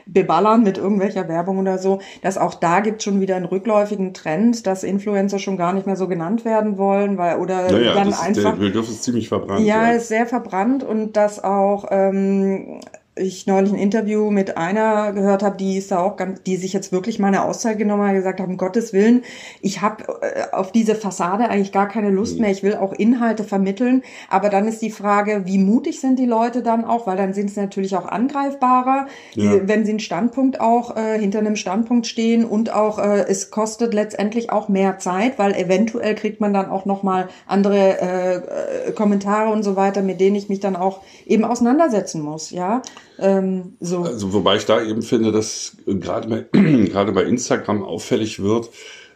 beballern 0.06 0.62
mit 0.62 0.78
irgendwelcher 0.78 1.28
Werbung 1.28 1.58
oder 1.58 1.78
so, 1.78 2.00
dass 2.22 2.38
auch 2.38 2.54
da 2.54 2.80
gibt 2.80 3.02
schon 3.02 3.20
wieder 3.20 3.36
einen 3.36 3.44
rückläufigen 3.44 4.14
Trend, 4.14 4.66
dass 4.66 4.82
Influencer 4.82 5.38
schon 5.38 5.56
gar 5.56 5.72
nicht 5.72 5.86
mehr 5.86 5.96
so 5.96 6.08
genannt 6.08 6.44
werden 6.44 6.78
wollen, 6.78 7.18
weil 7.18 7.38
oder 7.38 7.70
naja, 7.70 7.94
dann 7.94 8.10
das, 8.10 8.20
einfach. 8.20 8.58
Der 8.58 8.66
Begriff 8.66 8.88
ist 8.88 9.04
ziemlich 9.04 9.28
verbrannt. 9.28 9.66
Ja, 9.66 9.88
ja, 9.88 9.92
ist 9.92 10.08
sehr 10.08 10.26
verbrannt 10.26 10.82
und 10.82 11.16
dass 11.16 11.42
auch 11.42 11.86
ähm, 11.90 12.80
ich 13.20 13.46
neulich 13.46 13.72
ein 13.72 13.78
Interview 13.78 14.30
mit 14.30 14.56
einer 14.56 15.12
gehört 15.12 15.42
habe, 15.42 15.56
die 15.56 15.76
ist 15.76 15.90
da 15.90 16.00
auch 16.00 16.16
ganz, 16.16 16.42
die 16.42 16.56
sich 16.56 16.72
jetzt 16.72 16.92
wirklich 16.92 17.18
mal 17.18 17.28
eine 17.28 17.44
Auszeit 17.44 17.78
genommen 17.78 18.06
hat, 18.06 18.14
gesagt 18.14 18.40
hat, 18.40 18.48
um 18.48 18.56
Gottes 18.56 18.92
Willen, 18.92 19.22
ich 19.60 19.80
habe 19.80 20.04
äh, 20.22 20.52
auf 20.52 20.72
diese 20.72 20.94
Fassade 20.94 21.48
eigentlich 21.48 21.72
gar 21.72 21.88
keine 21.88 22.10
Lust 22.10 22.36
mhm. 22.36 22.42
mehr. 22.42 22.50
Ich 22.50 22.62
will 22.62 22.74
auch 22.74 22.92
Inhalte 22.92 23.44
vermitteln. 23.44 24.02
Aber 24.28 24.48
dann 24.48 24.66
ist 24.66 24.82
die 24.82 24.90
Frage, 24.90 25.42
wie 25.44 25.58
mutig 25.58 26.00
sind 26.00 26.18
die 26.18 26.26
Leute 26.26 26.62
dann 26.62 26.84
auch, 26.84 27.06
weil 27.06 27.16
dann 27.16 27.34
sind 27.34 27.50
sie 27.50 27.60
natürlich 27.60 27.96
auch 27.96 28.06
angreifbarer, 28.06 29.06
ja. 29.34 29.60
wenn 29.64 29.84
sie 29.84 29.90
einen 29.90 30.00
Standpunkt 30.00 30.60
auch 30.60 30.96
äh, 30.96 31.18
hinter 31.18 31.40
einem 31.40 31.56
Standpunkt 31.56 32.06
stehen 32.06 32.44
und 32.44 32.72
auch 32.72 32.98
äh, 32.98 33.24
es 33.28 33.50
kostet 33.50 33.94
letztendlich 33.94 34.50
auch 34.50 34.68
mehr 34.68 34.98
Zeit, 34.98 35.38
weil 35.38 35.54
eventuell 35.54 36.14
kriegt 36.14 36.40
man 36.40 36.52
dann 36.52 36.70
auch 36.70 36.84
noch 36.84 37.02
mal 37.02 37.28
andere 37.46 38.00
äh, 38.00 38.36
äh 38.36 38.92
Kommentare 38.92 39.50
und 39.50 39.62
so 39.62 39.76
weiter, 39.76 40.02
mit 40.02 40.20
denen 40.20 40.36
ich 40.36 40.48
mich 40.48 40.60
dann 40.60 40.76
auch 40.76 41.00
eben 41.26 41.44
auseinandersetzen 41.44 42.22
muss, 42.22 42.50
ja. 42.50 42.82
Ähm, 43.20 43.76
so. 43.80 44.02
Also 44.02 44.32
wobei 44.32 44.56
ich 44.56 44.66
da 44.66 44.82
eben 44.82 45.02
finde, 45.02 45.30
dass 45.30 45.76
gerade 45.86 46.28
bei, 46.28 46.46
gerade 46.86 47.12
bei 47.12 47.24
Instagram 47.24 47.82
auffällig 47.82 48.42
wird, 48.42 48.70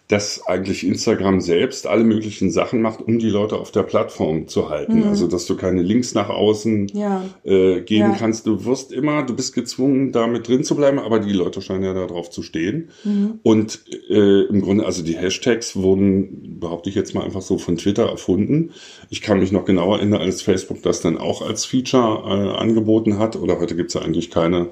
dass 0.09 0.47
eigentlich 0.47 0.87
Instagram 0.87 1.41
selbst 1.41 1.87
alle 1.87 2.05
möglichen 2.05 2.51
Sachen 2.51 2.83
macht, 2.83 3.01
um 3.01 3.19
die 3.19 3.31
Leute 3.31 3.57
auf 3.57 3.71
der 3.71 3.85
Plattform 3.85 4.49
zu 4.49 4.69
halten. 4.69 4.99
Mhm. 4.99 5.09
Also 5.09 5.27
dass 5.27 5.47
du 5.47 5.57
keine 5.57 5.81
Links 5.81 6.13
nach 6.13 6.29
außen 6.29 6.89
ja. 6.89 7.25
äh, 7.43 7.81
geben 7.81 8.11
ja. 8.11 8.17
kannst. 8.19 8.47
Du 8.47 8.67
wirst 8.67 8.93
immer, 8.93 9.23
du 9.23 9.35
bist 9.35 9.55
gezwungen, 9.55 10.13
da 10.13 10.27
mit 10.27 10.47
drin 10.47 10.63
zu 10.63 10.77
bleiben, 10.77 10.99
aber 10.99 11.21
die 11.21 11.33
Leute 11.33 11.63
scheinen 11.63 11.85
ja 11.85 11.95
darauf 11.95 12.29
zu 12.29 12.43
stehen. 12.43 12.91
Mhm. 13.05 13.41
Und 13.43 13.81
äh, 14.11 14.43
im 14.43 14.61
Grunde, 14.61 14.85
also 14.85 15.03
die 15.03 15.17
Hashtags 15.17 15.75
wurden, 15.75 16.61
behaupte 16.61 16.91
ich 16.91 16.97
jetzt 16.97 17.15
mal 17.15 17.25
einfach 17.25 17.43
so 17.43 17.57
von 17.57 17.79
Twitter 17.79 18.07
erfunden. 18.07 18.73
Ich 19.09 19.23
kann 19.23 19.39
mich 19.39 19.53
noch 19.53 19.65
genauer 19.65 19.99
erinnern, 19.99 20.21
als 20.21 20.43
Facebook 20.43 20.83
das 20.83 21.01
dann 21.01 21.17
auch 21.17 21.41
als 21.41 21.65
Feature 21.65 22.25
äh, 22.27 22.59
angeboten 22.59 23.19
hat. 23.19 23.37
Oder 23.37 23.59
heute 23.59 23.75
gibt 23.75 23.89
es 23.89 23.95
ja 23.95 24.03
eigentlich 24.03 24.31
keine. 24.31 24.69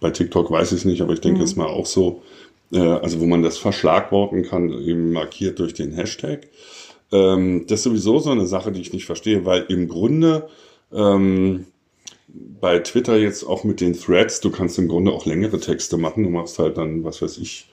Bei 0.00 0.10
TikTok 0.10 0.52
weiß 0.52 0.70
ich 0.70 0.78
es 0.78 0.84
nicht, 0.84 1.02
aber 1.02 1.14
ich 1.14 1.20
denke, 1.20 1.40
mhm. 1.40 1.44
es 1.44 1.56
mal 1.56 1.66
auch 1.66 1.86
so 1.86 2.22
also 2.76 3.20
wo 3.20 3.26
man 3.26 3.42
das 3.42 3.58
verschlagworten 3.58 4.42
kann, 4.42 4.70
eben 4.70 5.12
markiert 5.12 5.58
durch 5.58 5.74
den 5.74 5.92
Hashtag. 5.92 6.48
Ähm, 7.12 7.64
das 7.66 7.80
ist 7.80 7.84
sowieso 7.84 8.18
so 8.18 8.30
eine 8.30 8.46
Sache, 8.46 8.72
die 8.72 8.80
ich 8.80 8.92
nicht 8.92 9.06
verstehe, 9.06 9.44
weil 9.44 9.64
im 9.68 9.88
Grunde 9.88 10.48
ähm, 10.92 11.66
bei 12.28 12.78
Twitter 12.80 13.16
jetzt 13.16 13.44
auch 13.44 13.64
mit 13.64 13.80
den 13.80 13.94
Threads, 13.94 14.40
du 14.40 14.50
kannst 14.50 14.78
im 14.78 14.88
Grunde 14.88 15.12
auch 15.12 15.24
längere 15.24 15.60
Texte 15.60 15.96
machen. 15.96 16.24
Du 16.24 16.30
machst 16.30 16.58
halt 16.58 16.76
dann, 16.76 17.04
was 17.04 17.22
weiß 17.22 17.38
ich, 17.38 17.68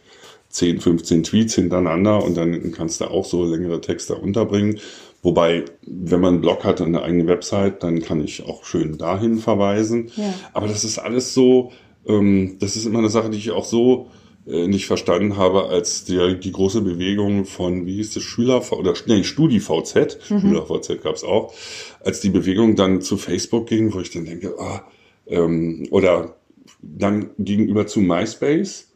10, 0.49 0.79
15 0.79 1.23
Tweets 1.23 1.55
hintereinander 1.55 2.23
und 2.23 2.37
dann 2.37 2.71
kannst 2.71 3.01
du 3.01 3.05
auch 3.05 3.25
so 3.25 3.43
längere 3.43 3.81
Texte 3.81 4.15
unterbringen. 4.15 4.79
Wobei, 5.21 5.65
wenn 5.81 6.21
man 6.21 6.35
einen 6.35 6.41
Blog 6.41 6.63
hat 6.63 6.79
und 6.79 6.87
eine 6.87 7.01
eigene 7.01 7.27
Website, 7.27 7.83
dann 7.83 8.01
kann 8.01 8.23
ich 8.23 8.45
auch 8.45 8.63
schön 8.63 8.97
dahin 8.97 9.39
verweisen. 9.39 10.11
Ja. 10.15 10.33
Aber 10.53 10.67
das 10.67 10.85
ist 10.85 10.99
alles 10.99 11.33
so, 11.33 11.73
ähm, 12.07 12.57
das 12.59 12.77
ist 12.77 12.85
immer 12.85 12.99
eine 12.99 13.09
Sache, 13.09 13.29
die 13.29 13.37
ich 13.37 13.51
auch 13.51 13.65
so 13.65 14.07
äh, 14.11 14.24
nicht 14.45 14.85
verstanden 14.85 15.37
habe, 15.37 15.69
als 15.69 16.05
die, 16.05 16.39
die 16.39 16.51
große 16.51 16.81
Bewegung 16.81 17.45
von, 17.45 17.85
wie 17.85 17.95
hieß 17.95 18.13
das, 18.13 18.23
Schüler 18.23 18.61
oder 18.71 18.93
nee, 19.07 19.23
StudiVZ, 19.23 20.29
mhm. 20.29 20.39
SchülerVZ 20.39 21.01
gab 21.01 21.15
es 21.15 21.23
auch, 21.23 21.53
als 22.01 22.19
die 22.19 22.29
Bewegung 22.29 22.75
dann 22.75 23.01
zu 23.01 23.17
Facebook 23.17 23.67
ging, 23.67 23.93
wo 23.93 23.99
ich 23.99 24.11
dann 24.11 24.25
denke, 24.25 24.55
ah, 24.59 24.83
ähm, 25.27 25.87
oder 25.89 26.35
dann 26.81 27.31
gegenüber 27.39 27.87
zu 27.87 28.01
MySpace, 28.01 28.91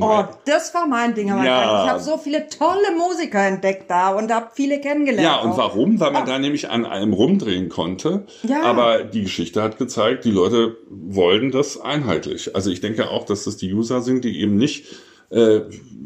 oh, 0.00 0.24
das 0.46 0.74
war 0.74 0.86
mein 0.86 1.14
Ding. 1.14 1.30
Aber 1.30 1.44
ja. 1.44 1.84
Ich 1.84 1.90
habe 1.90 2.00
so 2.00 2.16
viele 2.16 2.48
tolle 2.48 2.92
Musiker 2.96 3.46
entdeckt 3.46 3.90
da 3.90 4.14
und 4.14 4.32
habe 4.32 4.48
viele 4.54 4.80
kennengelernt. 4.80 5.22
Ja, 5.22 5.40
und 5.40 5.52
auch. 5.52 5.58
warum? 5.58 6.00
Weil 6.00 6.12
man 6.12 6.22
oh. 6.22 6.26
da 6.26 6.38
nämlich 6.38 6.70
an 6.70 6.84
allem 6.84 7.12
rumdrehen 7.12 7.68
konnte. 7.68 8.26
Ja. 8.42 8.62
Aber 8.62 9.04
die 9.04 9.22
Geschichte 9.22 9.62
hat 9.62 9.78
gezeigt, 9.78 10.24
die 10.24 10.30
Leute 10.30 10.76
wollen 10.88 11.50
das 11.50 11.80
einheitlich. 11.80 12.54
Also 12.54 12.70
ich 12.70 12.80
denke 12.80 13.10
auch, 13.10 13.24
dass 13.24 13.44
das 13.44 13.56
die 13.56 13.72
User 13.72 14.00
sind, 14.00 14.24
die 14.24 14.40
eben 14.40 14.56
nicht 14.56 14.86
äh, 15.30 15.60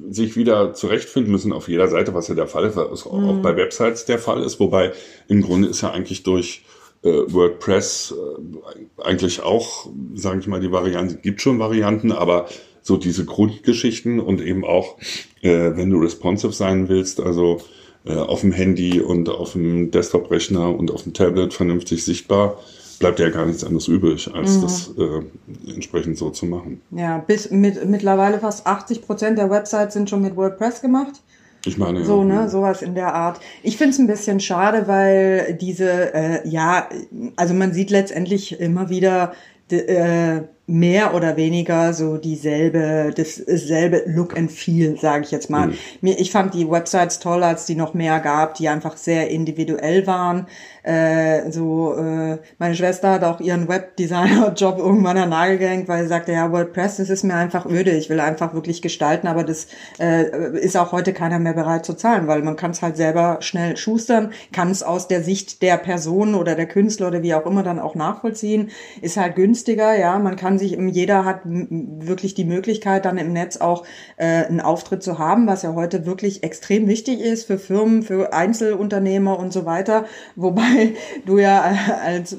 sich 0.09 0.37
wieder 0.37 0.73
zurechtfinden 0.75 1.33
müssen 1.33 1.53
auf 1.53 1.69
jeder 1.69 1.89
Seite, 1.89 2.15
was 2.15 2.29
ja 2.29 2.35
der 2.35 2.47
Fall 2.47 2.65
ist, 2.65 2.77
was 2.77 3.05
mhm. 3.05 3.29
auch 3.29 3.43
bei 3.43 3.57
Websites 3.57 4.05
der 4.05 4.19
Fall 4.19 4.43
ist. 4.43 4.61
Wobei 4.61 4.93
im 5.29 5.43
Grunde 5.43 5.69
ist 5.69 5.81
ja 5.83 5.91
eigentlich 5.91 6.23
durch 6.23 6.63
äh, 7.03 7.09
WordPress 7.33 8.15
äh, 8.17 9.03
eigentlich 9.03 9.43
auch, 9.43 9.89
sage 10.15 10.41
ich 10.41 10.47
mal, 10.47 10.61
die 10.61 10.73
Variante, 10.73 11.17
gibt 11.17 11.41
schon 11.41 11.59
Varianten, 11.59 12.13
aber 12.13 12.49
so 12.87 12.97
diese 12.97 13.25
Grundgeschichten 13.25 14.21
und 14.21 14.41
eben 14.41 14.65
auch, 14.65 14.97
äh, 15.43 15.73
wenn 15.75 15.91
du 15.91 15.99
responsive 15.99 16.53
sein 16.53 16.89
willst, 16.89 17.21
also 17.21 17.61
äh, 18.05 18.15
auf 18.15 18.43
dem 18.43 18.53
Handy 18.53 19.01
und 19.01 19.29
auf 19.29 19.53
dem 19.53 19.91
Desktop-Rechner 19.91 20.77
und 20.77 20.93
auf 20.93 21.03
dem 21.03 21.13
Tablet 21.13 21.53
vernünftig 21.53 22.05
sichtbar, 22.05 22.59
bleibt 23.01 23.19
ja 23.19 23.29
gar 23.29 23.45
nichts 23.45 23.65
anderes 23.65 23.89
übrig, 23.89 24.31
als 24.33 24.59
mhm. 24.59 24.63
das 24.63 24.91
äh, 24.97 25.73
entsprechend 25.75 26.17
so 26.17 26.31
zu 26.31 26.47
machen. 26.47 26.81
Ja, 26.93 27.19
bis 27.19 27.51
mit, 27.51 27.85
mittlerweile 27.85 28.39
fast 28.39 28.67
80 28.67 29.03
Prozent 29.03 29.39
der 29.39 29.51
Websites 29.51 29.95
sind 29.95 30.09
schon 30.09 30.23
mit 30.23 30.37
WordPress 30.37 30.81
gemacht. 30.81 31.21
Ich 31.67 31.79
meine, 31.79 32.05
so, 32.05 32.21
ja. 32.21 32.43
ne, 32.43 32.49
sowas 32.49 32.83
in 32.83 32.95
der 32.95 33.13
Art. 33.13 33.41
Ich 33.65 33.77
finde 33.77 33.91
es 33.91 33.99
ein 33.99 34.07
bisschen 34.07 34.39
schade, 34.39 34.87
weil 34.87 35.59
diese, 35.61 36.15
äh, 36.15 36.49
ja, 36.49 36.89
also 37.35 37.55
man 37.55 37.73
sieht 37.73 37.91
letztendlich 37.91 38.61
immer 38.61 38.89
wieder 38.89 39.33
äh, 39.71 40.43
mehr 40.67 41.15
oder 41.15 41.37
weniger 41.37 41.93
so 41.93 42.17
dieselbe, 42.17 43.15
dasselbe 43.17 44.03
Look 44.07 44.37
and 44.37 44.51
Feel, 44.51 44.99
sage 44.99 45.25
ich 45.25 45.31
jetzt 45.31 45.49
mal. 45.49 45.69
Mhm. 45.69 45.77
Ich 46.03 46.33
fand 46.33 46.55
die 46.55 46.69
Websites 46.69 47.21
toll, 47.21 47.45
als 47.45 47.67
die 47.67 47.77
noch 47.77 47.95
mehr 47.95 48.19
gab, 48.19 48.55
die 48.55 48.69
einfach 48.69 48.97
sehr 48.97 49.31
individuell 49.31 50.07
waren. 50.09 50.49
Äh, 50.87 51.51
so, 51.51 51.97
äh, 51.97 52.39
meine 52.59 52.77
Schwester 52.77 53.11
hat 53.11 53.25
auch 53.25 53.41
ihren 53.41 53.67
Webdesigner-Job 53.67 54.79
irgendwann 54.79 55.19
an 55.19 55.31
Nagel 55.31 55.59
gehängt, 55.59 55.89
weil 55.89 56.05
sie 56.05 56.09
sagte, 56.09 56.31
ja, 56.31 56.53
WordPress, 56.53 56.99
das 56.99 57.11
ist 57.11 57.25
mir 57.25 57.35
einfach 57.35 57.67
öde. 57.67 57.91
Ich 57.91 58.09
will 58.09 58.21
einfach 58.21 58.55
wirklich 58.55 58.83
gestalten, 58.83 59.27
aber 59.27 59.43
das 59.43 59.67
äh, 59.99 60.57
ist 60.57 60.77
auch 60.77 60.93
heute 60.93 61.13
keiner 61.13 61.41
mehr 61.41 61.55
bereit 61.55 61.85
zu 61.85 61.95
zahlen, 61.95 62.29
weil 62.29 62.43
man 62.43 62.55
kann 62.55 62.71
es 62.71 62.83
halt 62.83 62.97
selber 62.97 63.39
schnell 63.41 63.77
schustern, 63.77 64.33
kann 64.53 64.71
es 64.71 64.85
aus 64.85 65.09
der 65.09 65.25
Sicht 65.25 65.61
der 65.61 65.77
Person 65.77 66.37
oder 66.37 66.55
der 66.55 66.67
Künstler 66.69 67.09
oder 67.09 67.25
wie 67.25 67.35
auch 67.35 67.47
immer 67.47 67.65
dann 67.65 67.81
auch 67.81 67.97
nachvollziehen, 67.97 68.71
ist 69.03 69.17
halt 69.17 69.35
günstiger, 69.35 69.99
ja, 69.99 70.17
man 70.21 70.37
kann 70.37 70.57
sich, 70.57 70.79
jeder 70.93 71.25
hat 71.25 71.41
wirklich 71.45 72.35
die 72.35 72.45
Möglichkeit, 72.45 73.07
dann 73.07 73.19
im 73.19 73.33
Netz 73.33 73.57
auch 73.57 73.85
äh, 74.19 74.45
einen 74.45 74.61
Auftritt 74.61 75.03
zu 75.03 75.19
haben, 75.19 75.49
was 75.49 75.63
ja 75.63 75.75
heute 75.75 76.07
wirklich 76.07 76.45
extrem 76.45 76.87
wichtig 76.87 77.21
ist 77.21 77.49
für 77.49 77.59
Firmen, 77.59 78.05
für 78.05 78.33
Einzelunternehmer 78.33 79.37
und 79.37 79.53
so 79.53 79.67
weiter, 79.67 80.05
wobei 80.37 80.76
weil 80.77 80.95
du 81.25 81.39
ja 81.39 81.61
als 82.05 82.37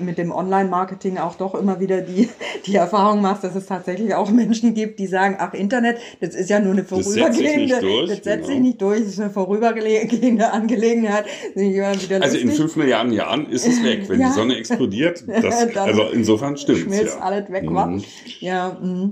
mit 0.00 0.18
dem 0.18 0.32
Online-Marketing 0.32 1.18
auch 1.18 1.34
doch 1.36 1.54
immer 1.54 1.80
wieder 1.80 2.00
die, 2.00 2.28
die 2.66 2.76
Erfahrung 2.76 3.20
machst, 3.20 3.44
dass 3.44 3.54
es 3.54 3.66
tatsächlich 3.66 4.14
auch 4.14 4.30
Menschen 4.30 4.74
gibt, 4.74 4.98
die 4.98 5.06
sagen, 5.06 5.36
ach 5.38 5.54
Internet, 5.54 5.98
das 6.20 6.34
ist 6.34 6.50
ja 6.50 6.60
nur 6.60 6.72
eine 6.72 6.84
vorübergehende, 6.84 7.74
das, 7.74 7.80
durch, 7.80 8.08
das 8.08 8.16
setzt 8.16 8.26
genau. 8.26 8.46
sich 8.46 8.60
nicht 8.60 8.82
durch, 8.82 9.00
das 9.00 9.08
ist 9.08 9.20
eine 9.20 9.30
vorübergehende 9.30 10.52
Angelegenheit. 10.52 11.26
also 11.54 12.36
in 12.36 12.50
fünf 12.50 12.76
Milliarden 12.76 13.12
Jahren 13.12 13.46
ist 13.50 13.66
es 13.66 13.82
weg, 13.82 14.08
wenn 14.08 14.20
ja. 14.20 14.28
die 14.28 14.34
Sonne 14.34 14.56
explodiert. 14.56 15.24
Das, 15.38 15.76
also 15.76 16.02
insofern 16.12 16.56
stimmt 16.56 16.80
Schmilzt 16.80 17.16
ja. 17.16 17.22
alles 17.22 17.50
weg, 17.50 17.70
mhm. 17.70 18.02
Ja, 18.40 18.76
mh. 18.80 19.10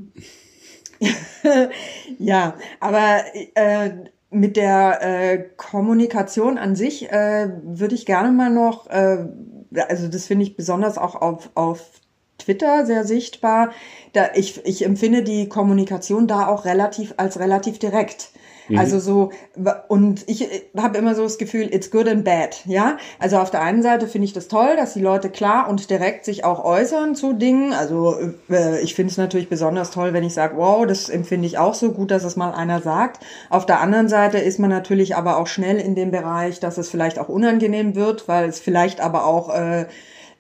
ja, 2.19 2.55
aber 2.81 3.21
äh, 3.55 3.91
mit 4.31 4.57
der 4.57 5.03
äh, 5.03 5.45
Kommunikation 5.57 6.59
an 6.59 6.77
sich 6.77 7.11
äh, 7.11 7.49
würde 7.63 7.95
ich 7.95 8.07
gerne 8.07 8.33
mal 8.33 8.51
noch, 8.51 8.89
äh, 8.89 9.27
also 9.89 10.09
das 10.09 10.27
finde 10.27 10.45
ich 10.45 10.57
besonders 10.57 10.99
auch 10.99 11.15
auf, 11.15 11.51
auf 11.55 11.91
Twitter 12.39 12.87
sehr 12.87 13.05
sichtbar. 13.05 13.71
Da 14.13 14.31
ich, 14.35 14.65
ich 14.65 14.85
empfinde 14.85 15.23
die 15.23 15.49
Kommunikation 15.49 16.27
da 16.27 16.49
auch 16.49 16.65
relativ 16.65 17.15
als 17.17 17.39
relativ 17.39 17.79
direkt. 17.79 18.31
Mhm. 18.69 18.79
Also 18.79 18.99
so, 18.99 19.31
und 19.89 20.25
ich 20.29 20.49
habe 20.77 20.99
immer 20.99 21.15
so 21.15 21.23
das 21.23 21.39
Gefühl, 21.39 21.73
it's 21.73 21.91
good 21.91 22.09
and 22.09 22.25
bad, 22.25 22.63
ja. 22.67 22.97
Also 23.19 23.39
auf 23.39 23.51
der 23.51 23.63
einen 23.63 23.83
Seite 23.83 24.07
finde 24.07 24.27
ich 24.27 24.33
das 24.33 24.49
toll, 24.49 24.77
dass 24.77 24.95
die 24.95 25.01
Leute 25.01 25.31
klar 25.31 25.69
und 25.69 25.89
direkt 25.91 26.25
sich 26.25 26.45
auch 26.45 26.65
äußern 26.65 27.15
zu 27.15 27.33
Dingen. 27.33 27.73
Also 27.73 28.17
äh, 28.51 28.81
ich 28.81 28.95
finde 28.95 29.11
es 29.11 29.19
natürlich 29.19 29.49
besonders 29.49 29.91
toll, 29.91 30.13
wenn 30.13 30.25
ich 30.25 30.35
sage, 30.35 30.57
wow, 30.57 30.87
das 30.87 31.09
empfinde 31.09 31.47
ich 31.47 31.59
auch 31.59 31.75
so 31.75 31.93
gut, 31.93 32.11
dass 32.11 32.25
es 32.25 32.37
mal 32.37 32.53
einer 32.53 32.81
sagt. 32.81 33.25
Auf 33.51 33.67
der 33.67 33.81
anderen 33.81 34.09
Seite 34.09 34.39
ist 34.39 34.59
man 34.59 34.71
natürlich 34.71 35.17
aber 35.17 35.39
auch 35.39 35.47
schnell 35.47 35.79
in 35.79 35.95
dem 35.95 36.11
Bereich, 36.11 36.61
dass 36.61 36.79
es 36.79 36.89
vielleicht 36.89 37.19
auch 37.19 37.29
unangenehm 37.29 37.95
wird, 37.95 38.29
weil 38.29 38.49
es 38.49 38.61
vielleicht 38.61 39.01
aber 39.01 39.27
auch 39.27 39.55
äh, 39.55 39.87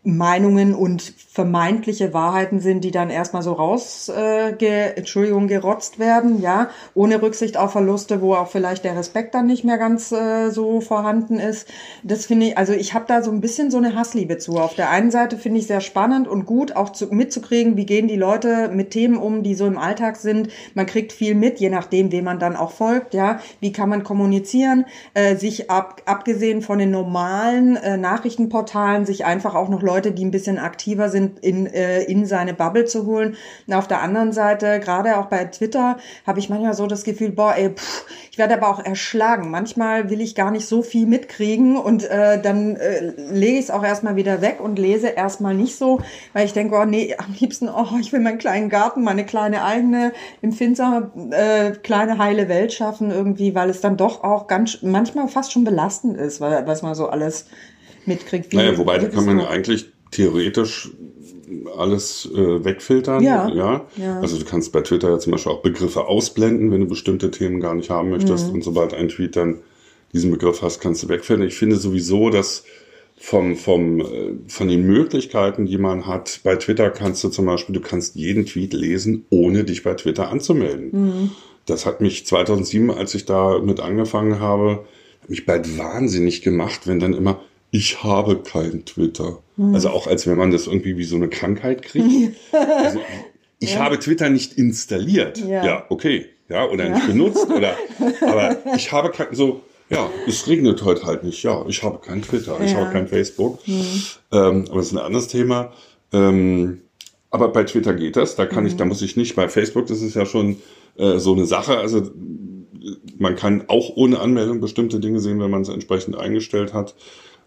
Meinungen 0.06 0.74
und 0.76 1.02
vermeintliche 1.02 2.14
Wahrheiten 2.14 2.60
sind, 2.60 2.84
die 2.84 2.92
dann 2.92 3.10
erstmal 3.10 3.42
so 3.42 3.52
raus, 3.52 4.08
äh, 4.08 4.52
ge, 4.52 4.92
Entschuldigung, 4.94 5.48
gerotzt 5.48 5.98
werden, 5.98 6.40
ja, 6.40 6.70
ohne 6.94 7.20
Rücksicht 7.20 7.56
auf 7.56 7.72
Verluste, 7.72 8.22
wo 8.22 8.34
auch 8.34 8.46
vielleicht 8.46 8.84
der 8.84 8.96
Respekt 8.96 9.34
dann 9.34 9.46
nicht 9.46 9.64
mehr 9.64 9.78
ganz 9.78 10.12
äh, 10.12 10.50
so 10.50 10.80
vorhanden 10.80 11.40
ist. 11.40 11.68
Das 12.04 12.24
finde 12.24 12.46
ich, 12.46 12.58
also 12.58 12.72
ich 12.72 12.94
habe 12.94 13.04
da 13.08 13.20
so 13.20 13.32
ein 13.32 13.40
bisschen 13.40 13.72
so 13.72 13.78
eine 13.78 13.96
Hassliebe 13.96 14.38
zu. 14.38 14.58
Auf 14.58 14.74
der 14.74 14.90
einen 14.90 15.10
Seite 15.10 15.36
finde 15.36 15.58
ich 15.58 15.66
sehr 15.66 15.80
spannend 15.80 16.28
und 16.28 16.46
gut, 16.46 16.76
auch 16.76 16.90
zu, 16.90 17.08
mitzukriegen, 17.08 17.76
wie 17.76 17.84
gehen 17.84 18.06
die 18.06 18.16
Leute 18.16 18.70
mit 18.72 18.92
Themen 18.92 19.18
um, 19.18 19.42
die 19.42 19.56
so 19.56 19.66
im 19.66 19.76
Alltag 19.76 20.16
sind. 20.16 20.50
Man 20.74 20.86
kriegt 20.86 21.12
viel 21.12 21.34
mit, 21.34 21.58
je 21.58 21.68
nachdem, 21.68 22.12
wem 22.12 22.24
man 22.24 22.38
dann 22.38 22.54
auch 22.54 22.70
folgt, 22.70 23.12
ja. 23.12 23.40
Wie 23.58 23.72
kann 23.72 23.88
man 23.88 24.04
kommunizieren, 24.04 24.86
äh, 25.14 25.34
sich 25.34 25.68
ab, 25.68 26.00
abgesehen 26.06 26.62
von 26.62 26.78
den 26.78 26.92
normalen 26.92 27.74
äh, 27.74 27.96
Nachrichtenportalen, 27.96 29.04
sich 29.04 29.24
einfach 29.24 29.56
auch 29.56 29.68
noch 29.68 29.82
Leute 29.82 29.95
Leute, 29.96 30.12
die 30.12 30.26
ein 30.26 30.30
bisschen 30.30 30.58
aktiver 30.58 31.08
sind, 31.08 31.38
in, 31.38 31.66
äh, 31.66 32.02
in 32.02 32.26
seine 32.26 32.52
Bubble 32.52 32.84
zu 32.84 33.06
holen. 33.06 33.34
Und 33.66 33.72
auf 33.72 33.88
der 33.88 34.02
anderen 34.02 34.32
Seite, 34.32 34.78
gerade 34.78 35.16
auch 35.16 35.26
bei 35.26 35.46
Twitter, 35.46 35.96
habe 36.26 36.38
ich 36.38 36.50
manchmal 36.50 36.74
so 36.74 36.86
das 36.86 37.02
Gefühl, 37.02 37.30
boah, 37.30 37.54
ey, 37.56 37.70
pff, 37.70 38.04
ich 38.30 38.36
werde 38.36 38.54
aber 38.54 38.68
auch 38.68 38.84
erschlagen. 38.84 39.50
Manchmal 39.50 40.10
will 40.10 40.20
ich 40.20 40.34
gar 40.34 40.50
nicht 40.50 40.66
so 40.66 40.82
viel 40.82 41.06
mitkriegen 41.06 41.78
und 41.78 42.04
äh, 42.04 42.38
dann 42.42 42.76
äh, 42.76 43.12
lege 43.16 43.58
ich 43.58 43.64
es 43.64 43.70
auch 43.70 43.82
erstmal 43.82 44.16
wieder 44.16 44.42
weg 44.42 44.58
und 44.60 44.78
lese 44.78 45.08
erstmal 45.08 45.54
nicht 45.54 45.76
so, 45.76 46.02
weil 46.34 46.44
ich 46.44 46.52
denke, 46.52 46.76
oh 46.76 46.84
nee, 46.84 47.16
am 47.16 47.34
liebsten, 47.40 47.70
oh, 47.70 47.96
ich 47.98 48.12
will 48.12 48.20
meinen 48.20 48.36
kleinen 48.36 48.68
Garten, 48.68 49.02
meine 49.02 49.24
kleine 49.24 49.64
eigene, 49.64 50.12
empfindsame, 50.42 51.10
äh, 51.30 51.70
kleine 51.70 52.18
heile 52.18 52.50
Welt 52.50 52.74
schaffen 52.74 53.10
irgendwie, 53.10 53.54
weil 53.54 53.70
es 53.70 53.80
dann 53.80 53.96
doch 53.96 54.22
auch 54.22 54.46
ganz 54.46 54.82
manchmal 54.82 55.28
fast 55.28 55.52
schon 55.52 55.64
belastend 55.64 56.18
ist, 56.18 56.42
weil 56.42 56.66
was 56.66 56.82
man 56.82 56.94
so 56.94 57.08
alles 57.08 57.46
mitkriegt. 58.06 58.52
Naja, 58.52 58.76
wobei 58.78 58.98
da 58.98 59.08
kann 59.08 59.26
man 59.26 59.38
ja 59.38 59.48
eigentlich 59.48 59.86
theoretisch 60.10 60.90
alles 61.76 62.28
äh, 62.34 62.64
wegfiltern. 62.64 63.22
Ja, 63.22 63.48
ja. 63.48 63.86
ja. 63.96 64.20
Also 64.20 64.38
du 64.38 64.44
kannst 64.44 64.72
bei 64.72 64.80
Twitter 64.80 65.10
ja 65.10 65.18
zum 65.18 65.32
Beispiel 65.32 65.52
auch 65.52 65.62
Begriffe 65.62 66.06
ausblenden, 66.06 66.70
wenn 66.70 66.80
du 66.80 66.86
bestimmte 66.86 67.30
Themen 67.30 67.60
gar 67.60 67.74
nicht 67.74 67.90
haben 67.90 68.10
möchtest. 68.10 68.48
Mhm. 68.48 68.54
Und 68.54 68.64
sobald 68.64 68.94
ein 68.94 69.08
Tweet 69.08 69.36
dann 69.36 69.60
diesen 70.12 70.30
Begriff 70.30 70.62
hast, 70.62 70.80
kannst 70.80 71.02
du 71.02 71.08
wegfiltern. 71.08 71.46
Ich 71.46 71.56
finde 71.56 71.76
sowieso, 71.76 72.30
dass 72.30 72.64
vom, 73.18 73.56
vom, 73.56 74.00
äh, 74.00 74.04
von 74.48 74.68
den 74.68 74.86
Möglichkeiten, 74.86 75.66
die 75.66 75.78
man 75.78 76.06
hat, 76.06 76.40
bei 76.42 76.56
Twitter 76.56 76.90
kannst 76.90 77.24
du 77.24 77.28
zum 77.28 77.46
Beispiel, 77.46 77.74
du 77.74 77.80
kannst 77.80 78.16
jeden 78.16 78.46
Tweet 78.46 78.72
lesen, 78.72 79.24
ohne 79.30 79.64
dich 79.64 79.82
bei 79.82 79.94
Twitter 79.94 80.30
anzumelden. 80.30 80.90
Mhm. 80.92 81.30
Das 81.64 81.86
hat 81.86 82.00
mich 82.00 82.26
2007, 82.26 82.90
als 82.90 83.14
ich 83.14 83.24
da 83.24 83.58
mit 83.58 83.80
angefangen 83.80 84.38
habe, 84.38 84.84
mich 85.28 85.46
bald 85.46 85.78
wahnsinnig 85.78 86.42
gemacht, 86.42 86.86
wenn 86.86 87.00
dann 87.00 87.14
immer 87.14 87.40
ich 87.76 88.02
habe 88.02 88.42
kein 88.42 88.86
Twitter. 88.86 89.42
Hm. 89.56 89.74
Also 89.74 89.90
auch 89.90 90.06
als 90.06 90.26
wenn 90.26 90.38
man 90.38 90.50
das 90.50 90.66
irgendwie 90.66 90.96
wie 90.96 91.04
so 91.04 91.16
eine 91.16 91.28
Krankheit 91.28 91.82
kriegt. 91.82 92.36
Also, 92.52 93.00
ich 93.58 93.74
ja. 93.74 93.80
habe 93.80 93.98
Twitter 93.98 94.30
nicht 94.30 94.54
installiert. 94.54 95.38
Ja, 95.38 95.64
ja 95.64 95.86
okay. 95.90 96.26
Ja, 96.48 96.66
oder 96.68 96.86
ja. 96.86 96.94
nicht 96.94 97.06
benutzt. 97.06 97.46
Oder, 97.50 97.76
aber 98.22 98.56
ich 98.76 98.92
habe 98.92 99.10
kein, 99.10 99.34
so, 99.34 99.60
ja, 99.90 100.08
es 100.26 100.46
regnet 100.46 100.84
heute 100.84 101.04
halt 101.04 101.22
nicht. 101.22 101.42
Ja, 101.42 101.64
ich 101.68 101.82
habe 101.82 101.98
kein 101.98 102.22
Twitter, 102.22 102.58
ich 102.64 102.74
habe 102.74 102.90
kein 102.92 103.08
Facebook. 103.08 103.58
Hm. 103.66 103.74
Ähm, 104.32 104.64
aber 104.68 104.76
das 104.76 104.86
ist 104.86 104.92
ein 104.92 104.98
anderes 104.98 105.28
Thema. 105.28 105.72
Ähm, 106.12 106.80
aber 107.30 107.48
bei 107.48 107.64
Twitter 107.64 107.92
geht 107.92 108.16
das. 108.16 108.36
Da 108.36 108.46
kann 108.46 108.64
mhm. 108.64 108.70
ich, 108.70 108.76
da 108.76 108.86
muss 108.86 109.02
ich 109.02 109.16
nicht. 109.16 109.36
Bei 109.36 109.48
Facebook, 109.48 109.86
das 109.86 110.00
ist 110.00 110.14
ja 110.14 110.24
schon 110.24 110.56
äh, 110.96 111.18
so 111.18 111.34
eine 111.34 111.44
Sache. 111.44 111.76
Also 111.76 112.10
man 113.18 113.36
kann 113.36 113.64
auch 113.66 113.96
ohne 113.96 114.20
Anmeldung 114.20 114.60
bestimmte 114.60 115.00
Dinge 115.00 115.20
sehen, 115.20 115.40
wenn 115.40 115.50
man 115.50 115.62
es 115.62 115.68
entsprechend 115.68 116.16
eingestellt 116.16 116.72
hat 116.72 116.94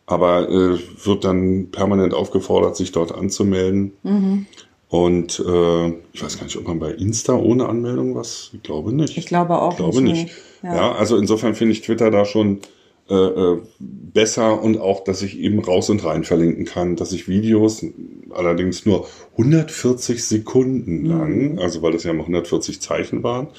aber 0.09 0.49
äh, 0.49 0.79
wird 1.05 1.23
dann 1.23 1.69
permanent 1.69 2.15
aufgefordert, 2.15 2.75
sich 2.75 2.91
dort 2.91 3.13
anzumelden. 3.13 3.93
Mhm. 4.01 4.47
Und 4.87 5.39
äh, 5.39 5.87
ich 6.13 6.23
weiß 6.23 6.39
gar 6.39 6.45
nicht, 6.45 6.57
ob 6.57 6.67
man 6.67 6.79
bei 6.79 6.91
Insta 6.91 7.35
ohne 7.35 7.69
Anmeldung 7.69 8.15
was, 8.15 8.49
ich 8.53 8.63
glaube 8.63 8.91
nicht. 8.91 9.19
Ich 9.19 9.27
glaube 9.27 9.61
auch 9.61 9.73
ich 9.73 9.77
glaube 9.77 10.01
nicht. 10.01 10.23
nicht. 10.23 10.35
Ja. 10.63 10.75
ja. 10.75 10.91
also 10.93 11.15
insofern 11.15 11.53
finde 11.53 11.73
ich 11.73 11.81
Twitter 11.81 12.09
da 12.09 12.25
schon 12.25 12.61
äh, 13.07 13.13
äh, 13.13 13.61
besser 13.79 14.59
und 14.63 14.79
auch, 14.79 15.03
dass 15.03 15.21
ich 15.21 15.37
eben 15.37 15.59
raus 15.59 15.91
und 15.91 16.03
rein 16.03 16.23
verlinken 16.23 16.65
kann, 16.65 16.95
dass 16.95 17.11
ich 17.11 17.27
Videos 17.27 17.85
allerdings 18.31 18.87
nur 18.87 19.07
140 19.33 20.25
Sekunden 20.25 21.03
mhm. 21.03 21.05
lang, 21.05 21.51
mhm. 21.51 21.59
also 21.59 21.83
weil 21.83 21.91
das 21.91 22.03
ja 22.03 22.13
mal 22.13 22.21
140 22.21 22.81
Zeichen 22.81 23.21
waren, 23.21 23.49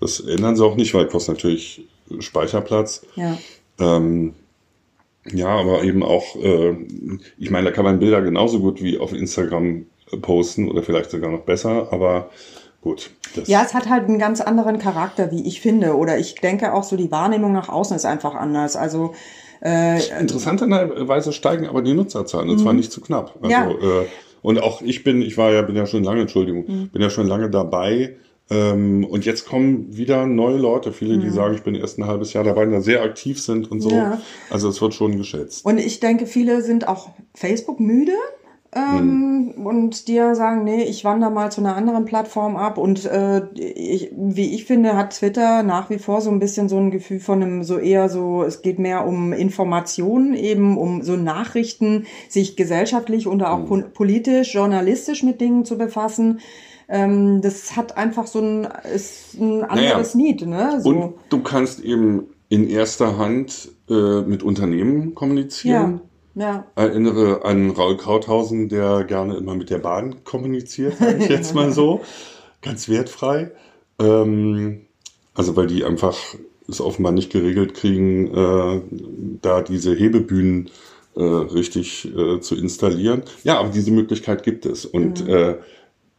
das 0.00 0.20
ändern 0.20 0.56
sie 0.56 0.64
auch 0.64 0.76
nicht, 0.76 0.94
weil 0.94 1.06
kostet 1.06 1.34
natürlich 1.34 1.86
Speicherplatz. 2.20 3.04
Ja. 3.14 3.36
Ähm, 3.78 4.32
ja, 5.30 5.48
aber 5.48 5.84
eben 5.84 6.02
auch, 6.02 6.36
äh, 6.36 6.74
ich 7.38 7.50
meine, 7.50 7.66
da 7.66 7.70
kann 7.72 7.84
man 7.84 8.00
Bilder 8.00 8.22
genauso 8.22 8.60
gut 8.60 8.82
wie 8.82 8.98
auf 8.98 9.12
Instagram 9.12 9.86
posten 10.20 10.68
oder 10.68 10.82
vielleicht 10.82 11.10
sogar 11.10 11.30
noch 11.30 11.42
besser, 11.42 11.92
aber 11.92 12.30
gut. 12.80 13.10
ja, 13.46 13.62
es 13.64 13.72
hat 13.72 13.88
halt 13.88 14.08
einen 14.08 14.18
ganz 14.18 14.40
anderen 14.40 14.78
Charakter, 14.78 15.30
wie 15.30 15.46
ich 15.46 15.60
finde. 15.60 15.96
Oder 15.96 16.18
ich 16.18 16.34
denke 16.34 16.74
auch 16.74 16.82
so, 16.82 16.96
die 16.96 17.10
Wahrnehmung 17.10 17.52
nach 17.52 17.68
außen 17.68 17.96
ist 17.96 18.04
einfach 18.04 18.34
anders. 18.34 18.76
Also 18.76 19.14
äh, 19.62 20.00
Interessanterweise 20.18 21.32
steigen 21.32 21.66
aber 21.66 21.82
die 21.82 21.94
Nutzerzahlen, 21.94 22.50
und 22.50 22.58
zwar 22.58 22.72
mhm. 22.72 22.80
nicht 22.80 22.92
zu 22.92 23.00
knapp. 23.00 23.38
Also, 23.40 23.48
ja. 23.48 23.70
äh, 23.70 24.06
und 24.42 24.60
auch 24.60 24.82
ich 24.82 25.04
bin, 25.04 25.22
ich 25.22 25.38
war 25.38 25.52
ja, 25.52 25.62
bin 25.62 25.76
ja 25.76 25.86
schon 25.86 26.02
lange, 26.02 26.22
Entschuldigung, 26.22 26.64
mhm. 26.66 26.88
bin 26.88 27.00
ja 27.00 27.10
schon 27.10 27.28
lange 27.28 27.48
dabei, 27.48 28.16
ähm, 28.52 29.04
und 29.04 29.24
jetzt 29.24 29.46
kommen 29.46 29.96
wieder 29.96 30.26
neue 30.26 30.58
Leute, 30.58 30.92
viele, 30.92 31.18
die 31.18 31.28
mhm. 31.28 31.32
sagen, 31.32 31.54
ich 31.54 31.62
bin 31.62 31.74
erst 31.74 31.98
ein 31.98 32.06
halbes 32.06 32.32
Jahr 32.32 32.44
dabei, 32.44 32.66
da 32.66 32.80
sehr 32.80 33.02
aktiv 33.02 33.40
sind 33.40 33.70
und 33.70 33.80
so. 33.80 33.90
Ja. 33.90 34.20
Also 34.50 34.68
es 34.68 34.80
wird 34.82 34.94
schon 34.94 35.16
geschätzt. 35.16 35.64
Und 35.64 35.78
ich 35.78 36.00
denke, 36.00 36.26
viele 36.26 36.62
sind 36.62 36.86
auch 36.86 37.10
Facebook 37.34 37.80
müde. 37.80 38.12
Ähm, 38.74 39.52
hm. 39.54 39.66
Und 39.66 40.08
die 40.08 40.16
sagen, 40.16 40.64
nee, 40.64 40.82
ich 40.84 41.04
wandere 41.04 41.30
mal 41.30 41.52
zu 41.52 41.60
einer 41.60 41.76
anderen 41.76 42.06
Plattform 42.06 42.56
ab. 42.56 42.78
Und 42.78 43.04
äh, 43.04 43.42
ich, 43.54 44.10
wie 44.16 44.54
ich 44.54 44.64
finde, 44.64 44.96
hat 44.96 45.10
Twitter 45.10 45.62
nach 45.62 45.90
wie 45.90 45.98
vor 45.98 46.22
so 46.22 46.30
ein 46.30 46.38
bisschen 46.38 46.70
so 46.70 46.78
ein 46.78 46.90
Gefühl 46.90 47.20
von 47.20 47.42
einem 47.42 47.64
so 47.64 47.76
eher 47.76 48.08
so, 48.08 48.42
es 48.42 48.62
geht 48.62 48.78
mehr 48.78 49.06
um 49.06 49.34
Informationen, 49.34 50.34
eben 50.34 50.78
um 50.78 51.02
so 51.02 51.16
Nachrichten, 51.16 52.06
sich 52.30 52.56
gesellschaftlich 52.56 53.26
und 53.26 53.42
auch 53.42 53.68
hm. 53.68 53.92
politisch, 53.92 54.54
journalistisch 54.54 55.22
mit 55.22 55.40
Dingen 55.40 55.66
zu 55.66 55.76
befassen 55.76 56.40
ähm, 56.88 57.40
das 57.40 57.76
hat 57.76 57.96
einfach 57.96 58.26
so 58.26 58.40
ein, 58.40 58.68
ist 58.94 59.34
ein 59.34 59.64
anderes 59.64 60.14
naja. 60.14 60.26
Need. 60.26 60.46
Ne? 60.46 60.80
So. 60.82 60.88
Und 60.88 61.14
du 61.28 61.42
kannst 61.42 61.80
eben 61.80 62.28
in 62.48 62.68
erster 62.68 63.16
Hand 63.16 63.70
äh, 63.88 64.22
mit 64.22 64.42
Unternehmen 64.42 65.14
kommunizieren. 65.14 66.00
Ja. 66.02 66.08
Ja. 66.34 66.66
Erinnere 66.76 67.44
an 67.44 67.70
Raul 67.70 67.96
Krauthausen, 67.96 68.68
der 68.70 69.04
gerne 69.04 69.36
immer 69.36 69.54
mit 69.54 69.68
der 69.68 69.78
Bahn 69.78 70.24
kommuniziert, 70.24 70.96
sage 70.96 71.18
ich 71.18 71.28
jetzt 71.28 71.54
mal 71.54 71.72
so. 71.72 72.00
Ganz 72.62 72.88
wertfrei. 72.88 73.50
Ähm, 73.98 74.86
also 75.34 75.56
weil 75.56 75.66
die 75.66 75.84
einfach 75.84 76.16
es 76.68 76.80
offenbar 76.80 77.12
nicht 77.12 77.30
geregelt 77.30 77.74
kriegen, 77.74 78.28
äh, 78.34 78.80
da 79.42 79.62
diese 79.62 79.94
Hebebühnen 79.94 80.70
äh, 81.16 81.22
richtig 81.22 82.10
äh, 82.16 82.40
zu 82.40 82.56
installieren. 82.56 83.22
Ja, 83.44 83.58
aber 83.58 83.70
diese 83.70 83.90
Möglichkeit 83.90 84.42
gibt 84.42 84.64
es. 84.64 84.86
Und 84.86 85.26
mhm. 85.26 85.56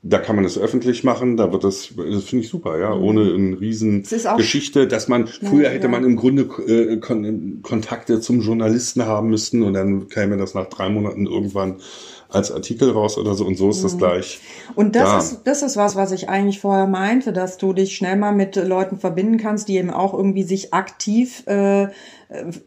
Da 0.06 0.18
kann 0.18 0.36
man 0.36 0.44
es 0.44 0.58
öffentlich 0.58 1.06
machen, 1.06 1.38
da 1.38 1.54
wird 1.54 1.64
das, 1.64 1.94
das 1.96 2.26
finde 2.26 2.44
ich 2.44 2.50
super, 2.50 2.78
ja, 2.78 2.94
mhm. 2.94 3.04
ohne 3.04 3.34
eine 3.34 3.60
riesen 3.60 4.04
Geschichte, 4.36 4.86
dass 4.86 5.08
man, 5.08 5.28
früher 5.28 5.70
hätte 5.70 5.88
man 5.88 6.04
im 6.04 6.18
Grunde 6.18 6.44
äh, 6.68 6.98
Kon 6.98 7.62
Kontakte 7.62 8.20
zum 8.20 8.42
Journalisten 8.42 9.06
haben 9.06 9.30
müssen 9.30 9.64
und 9.64 9.74
dann 9.74 10.10
käme 10.10 10.36
das 10.36 10.56
nach 10.56 10.68
drei 10.68 10.90
Monaten 10.90 11.26
irgendwann 11.26 11.78
als 12.34 12.52
Artikel 12.52 12.92
raus 12.92 13.18
oder 13.18 13.36
so 13.36 13.46
und 13.46 13.56
so 13.58 13.70
ist 13.70 13.80
mhm. 13.80 13.84
das 13.84 13.98
gleich. 13.98 14.40
Und 14.76 14.96
das 14.96 15.10
da. 15.10 15.18
ist, 15.18 15.42
das 15.46 15.62
ist 15.62 15.78
was, 15.78 15.96
was 15.96 16.12
ich 16.12 16.30
eigentlich 16.30 16.60
vorher 16.60 16.88
meinte, 16.88 17.34
dass 17.34 17.58
du 17.58 17.74
dich 17.74 17.96
schnell 17.96 18.16
mal 18.16 18.34
mit 18.34 18.56
Leuten 18.56 18.98
verbinden 18.98 19.38
kannst, 19.38 19.68
die 19.68 19.78
eben 19.78 19.92
auch 19.92 20.14
irgendwie 20.14 20.44
sich 20.44 20.74
aktiv 20.74 21.46
äh, 21.48 21.88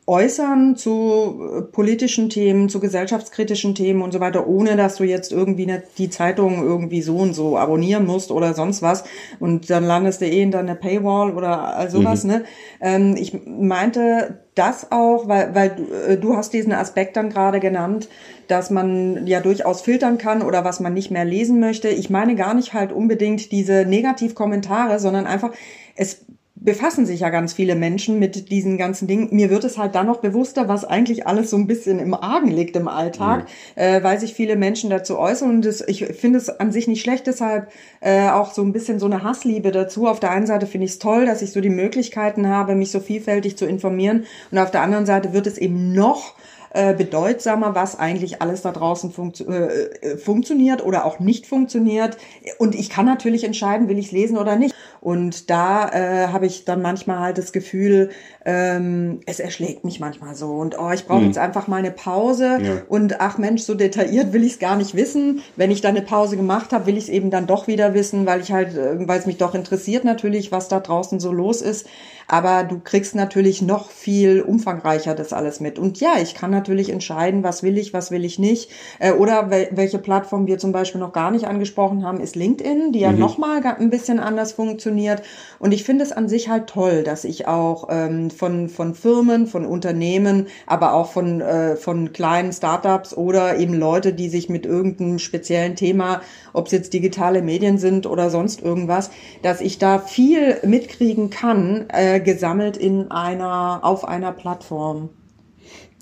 äußern 0.07 0.77
zu 0.77 1.69
politischen 1.73 2.31
Themen, 2.31 2.69
zu 2.69 2.79
gesellschaftskritischen 2.79 3.75
Themen 3.75 4.03
und 4.03 4.13
so 4.13 4.21
weiter, 4.21 4.47
ohne 4.47 4.77
dass 4.77 4.97
du 4.97 5.05
jetzt 5.05 5.33
irgendwie 5.33 5.67
nicht 5.67 5.83
die 5.99 6.11
Zeitung 6.11 6.63
irgendwie 6.63 7.03
so 7.03 7.17
und 7.17 7.35
so 7.35 7.59
abonnieren 7.59 8.07
musst 8.07 8.31
oder 8.31 8.55
sonst 8.55 8.83
was 8.83 9.05
und 9.41 9.69
dann 9.69 9.85
landest 9.85 10.21
du 10.21 10.27
eh 10.27 10.43
in 10.43 10.53
deiner 10.53 10.77
Paywall 10.77 11.37
oder 11.37 11.77
all 11.77 11.91
sowas, 11.91 12.25
mhm. 12.25 12.31
ne? 12.31 12.45
Ähm, 12.81 13.17
ich 13.19 13.37
meinte 13.45 14.46
das 14.57 14.91
auch, 14.91 15.29
weil, 15.29 15.55
weil 15.55 15.71
du, 15.71 15.85
äh, 15.93 16.19
du 16.19 16.37
hast 16.37 16.53
diesen 16.53 16.73
Aspekt 16.73 17.17
dann 17.17 17.31
gerade 17.31 17.61
genannt, 17.61 18.09
dass 18.49 18.71
man 18.71 19.27
ja 19.27 19.41
durchaus 19.41 19.83
filtern 19.83 20.19
kann 20.19 20.43
oder 20.43 20.65
was 20.65 20.81
man 20.81 20.95
nicht 20.95 21.11
mehr 21.11 21.25
lesen 21.25 21.61
möchte. 21.61 21.89
Ich 21.89 22.11
meine 22.11 22.35
gar 22.35 22.55
nicht 22.55 22.73
halt 22.73 22.91
unbedingt 22.93 23.53
diese 23.53 23.85
Negativkommentare, 23.85 24.99
sondern 24.99 25.27
einfach, 25.27 25.53
es 25.95 26.25
befassen 26.67 27.07
sich 27.07 27.21
ja 27.21 27.31
ganz 27.31 27.55
viele 27.55 27.77
Menschen 27.77 28.19
mit 28.19 28.51
diesen 28.51 28.77
ganzen 28.77 29.07
Dingen. 29.07 29.29
Mir 29.31 29.49
wird 29.51 29.65
es 29.65 29.79
halt 29.79 29.95
dann 29.95 30.07
noch 30.07 30.19
bewusster, 30.19 30.69
was 30.69 30.85
eigentlich 30.85 31.27
alles 31.27 31.49
so 31.49 31.57
ein 31.57 31.69
bisschen 31.69 32.01
im 32.01 32.13
Argen 32.13 32.51
liegt 32.51 32.77
im 32.77 32.89
Alltag, 32.89 33.45
mhm. 33.77 33.83
äh, 33.83 34.03
weil 34.03 34.19
sich 34.21 34.35
viele 34.35 34.57
Menschen 34.57 34.91
dazu 34.91 35.17
äußern. 35.17 35.49
Und 35.49 35.65
das, 35.65 35.81
ich 35.87 36.05
finde 36.05 36.39
es 36.39 36.51
an 36.51 36.73
sich 36.73 36.89
nicht 36.89 37.01
schlecht, 37.01 37.29
deshalb 37.29 37.71
äh, 38.01 38.29
auch 38.29 38.53
so 38.53 38.63
ein 38.63 38.73
bisschen 38.73 38.99
so 38.99 39.07
eine 39.07 39.23
Hassliebe 39.23 39.71
dazu. 39.71 40.09
Auf 40.09 40.19
der 40.19 40.33
einen 40.33 40.47
Seite 40.47 40.67
finde 40.67 40.87
ich 40.87 40.91
es 40.91 40.99
toll, 40.99 41.25
dass 41.25 41.41
ich 41.41 41.53
so 41.53 41.61
die 41.61 41.71
Möglichkeiten 41.71 42.49
habe, 42.49 42.75
mich 42.75 42.91
so 42.91 42.99
vielfältig 42.99 43.57
zu 43.57 43.65
informieren. 43.65 44.27
Und 44.51 44.59
auf 44.59 44.73
der 44.73 44.83
anderen 44.83 45.07
Seite 45.07 45.33
wird 45.33 45.47
es 45.47 45.59
eben 45.59 45.93
noch 45.93 46.35
äh, 46.77 46.93
bedeutsamer, 46.93 47.75
was 47.75 47.99
eigentlich 47.99 48.43
alles 48.43 48.61
da 48.61 48.71
draußen 48.71 49.11
funktio 49.11 49.51
äh, 49.51 49.85
äh, 50.03 50.17
funktioniert 50.19 50.85
oder 50.85 51.07
auch 51.07 51.21
nicht 51.21 51.47
funktioniert. 51.47 52.19
Und 52.59 52.75
ich 52.75 52.91
kann 52.91 53.07
natürlich 53.07 53.45
entscheiden, 53.45 53.89
will 53.89 53.99
ich 53.99 54.07
es 54.07 54.13
lesen 54.13 54.37
oder 54.37 54.57
nicht. 54.57 54.75
Und 55.01 55.49
da 55.49 55.89
äh, 55.89 56.29
habe 56.29 56.47
ich 56.47 56.67
dann 56.67 56.83
manchmal 56.83 57.21
halt 57.21 57.39
das 57.39 57.53
Gefühl, 57.53 58.11
ähm, 58.45 59.21
es 59.25 59.41
erschlägt 59.41 59.85
mich 59.85 60.01
manchmal 60.01 60.35
so. 60.35 60.51
Und 60.51 60.79
oh, 60.79 60.91
ich 60.91 61.07
brauche 61.07 61.21
mhm. 61.21 61.27
jetzt 61.27 61.39
einfach 61.39 61.67
mal 61.67 61.77
eine 61.77 61.93
Pause. 61.93 62.59
Ja. 62.61 62.73
Und 62.89 63.21
ach 63.21 63.39
Mensch, 63.39 63.63
so 63.63 63.75
detailliert 63.75 64.33
will 64.33 64.45
ich 64.45 64.53
es 64.53 64.59
gar 64.59 64.77
nicht 64.77 64.95
wissen. 64.95 65.43
Wenn 65.57 65.71
ich 65.71 65.81
dann 65.81 65.97
eine 65.97 66.05
Pause 66.05 66.37
gemacht 66.37 66.73
habe, 66.73 66.87
will 66.87 66.97
ich 66.97 67.05
es 67.05 67.09
eben 67.09 67.31
dann 67.31 67.47
doch 67.47 67.69
wieder 67.69 67.95
wissen, 67.95 68.27
weil 68.27 68.41
ich 68.41 68.53
halt, 68.53 68.77
äh, 68.77 69.09
weil 69.09 69.19
es 69.19 69.27
mich 69.27 69.39
doch 69.39 69.55
interessiert 69.55 70.05
natürlich, 70.05 70.53
was 70.53 70.69
da 70.69 70.81
draußen 70.81 71.21
so 71.21 71.33
los 71.33 71.63
ist. 71.63 71.87
Aber 72.29 72.65
du 72.65 72.81
kriegst 72.81 73.15
natürlich 73.15 73.63
noch 73.63 73.91
viel 73.91 74.43
umfangreicher 74.43 75.15
das 75.15 75.33
alles 75.33 75.61
mit. 75.61 75.79
Und 75.79 76.01
ja, 76.01 76.15
ich 76.21 76.35
kann 76.35 76.51
natürlich 76.51 76.66
entscheiden, 76.91 77.43
was 77.43 77.63
will 77.63 77.79
ich, 77.79 77.93
was 77.93 78.11
will 78.11 78.25
ich 78.25 78.39
nicht. 78.39 78.71
Äh, 78.99 79.13
oder 79.13 79.51
welche 79.51 79.99
Plattform 79.99 80.47
wir 80.47 80.59
zum 80.59 80.73
Beispiel 80.73 81.01
noch 81.01 81.13
gar 81.13 81.31
nicht 81.31 81.47
angesprochen 81.47 82.05
haben, 82.05 82.21
ist 82.21 82.37
LinkedIn, 82.37 82.93
die 82.93 83.01
ja 83.01 83.13
mhm. 83.13 83.19
nochmal 83.19 83.63
ein 83.65 83.91
bisschen 83.91 84.19
anders 84.19 84.53
funktioniert. 84.53 85.23
Und 85.59 85.73
ich 85.73 85.85
finde 85.85 86.05
es 86.05 86.13
an 86.13 86.29
sich 86.29 86.49
halt 86.49 86.67
toll, 86.69 87.03
dass 87.03 87.25
ich 87.25 87.49
auch 87.49 87.89
ähm, 87.91 88.31
von, 88.31 88.69
von 88.69 88.95
Firmen, 88.95 89.47
von 89.47 89.65
Unternehmen, 89.65 90.47
aber 90.67 90.95
auch 90.95 91.11
von, 91.11 91.41
äh, 91.41 91.77
von 91.77 92.13
kleinen 92.13 92.53
Startups 92.53 93.17
oder 93.17 93.59
eben 93.59 93.75
Leute, 93.75 94.13
die 94.13 94.29
sich 94.29 94.49
mit 94.49 94.67
irgendeinem 94.67 95.19
speziellen 95.19 95.77
Thema, 95.77 96.21
ob 96.53 96.67
es 96.67 96.73
jetzt 96.73 96.93
digitale 96.93 97.43
Medien 97.43 97.79
sind 97.79 98.07
oder 98.07 98.31
sonst 98.31 98.63
irgendwas, 98.63 99.11
dass 99.43 99.61
ich 99.61 99.79
da 99.79 99.99
viel 99.99 100.59
mitkriegen 100.65 101.31
kann, 101.31 101.87
äh, 101.89 102.21
gesammelt 102.21 102.77
in 102.77 103.11
einer, 103.11 103.81
auf 103.83 104.07
einer 104.07 104.33
Plattform. 104.33 105.11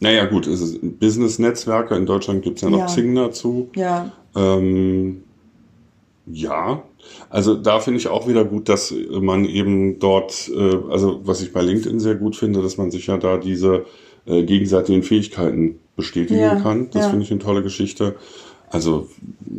Naja, 0.05 0.27
gut, 0.27 0.47
es 0.47 0.61
ist 0.61 0.79
Business-Netzwerke. 1.01 1.97
In 1.97 2.05
Deutschland 2.05 2.43
gibt 2.43 2.57
es 2.57 2.63
ja 2.63 2.69
noch 2.69 2.81
ja. 2.81 2.85
Xing 2.85 3.15
dazu. 3.15 3.71
Ja. 3.75 4.13
Ähm, 4.37 5.23
ja, 6.27 6.83
also 7.31 7.55
da 7.55 7.81
finde 7.81 8.01
ich 8.01 8.09
auch 8.09 8.29
wieder 8.29 8.45
gut, 8.45 8.69
dass 8.69 8.95
man 9.11 9.47
eben 9.47 9.99
dort, 9.99 10.51
äh, 10.55 10.77
also 10.91 11.23
was 11.25 11.41
ich 11.41 11.55
bei 11.55 11.63
LinkedIn 11.63 12.01
sehr 12.01 12.17
gut 12.17 12.37
finde, 12.37 12.61
dass 12.61 12.77
man 12.77 12.91
sich 12.91 13.07
ja 13.07 13.17
da 13.17 13.39
diese 13.39 13.87
äh, 14.27 14.43
gegenseitigen 14.43 15.03
Fähigkeiten 15.03 15.79
bestätigen 15.97 16.41
ja, 16.41 16.57
kann. 16.57 16.91
Das 16.91 17.05
ja. 17.05 17.09
finde 17.09 17.25
ich 17.25 17.31
eine 17.31 17.41
tolle 17.41 17.63
Geschichte. 17.63 18.17
Also 18.75 19.07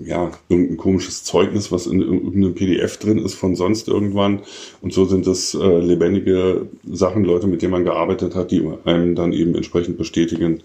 ja, 0.04 0.30
irgendein 0.50 0.76
komisches 0.76 1.24
Zeugnis, 1.24 1.72
was 1.72 1.88
in 1.88 2.02
irgendeinem 2.02 2.54
PDF 2.54 2.98
drin 2.98 3.18
ist 3.18 3.36
von 3.36 3.56
sonst 3.56 3.88
irgendwann. 3.88 4.42
Und 4.82 4.92
so 4.92 5.06
sind 5.06 5.26
es 5.26 5.54
äh, 5.54 5.80
lebendige 5.80 6.68
Sachen, 6.86 7.24
Leute, 7.24 7.48
mit 7.48 7.62
denen 7.62 7.72
man 7.72 7.86
gearbeitet 7.86 8.36
hat, 8.36 8.52
die 8.52 8.70
einem 8.84 9.16
dann 9.16 9.32
eben 9.32 9.56
entsprechend 9.56 9.98
bestätigen, 9.98 10.64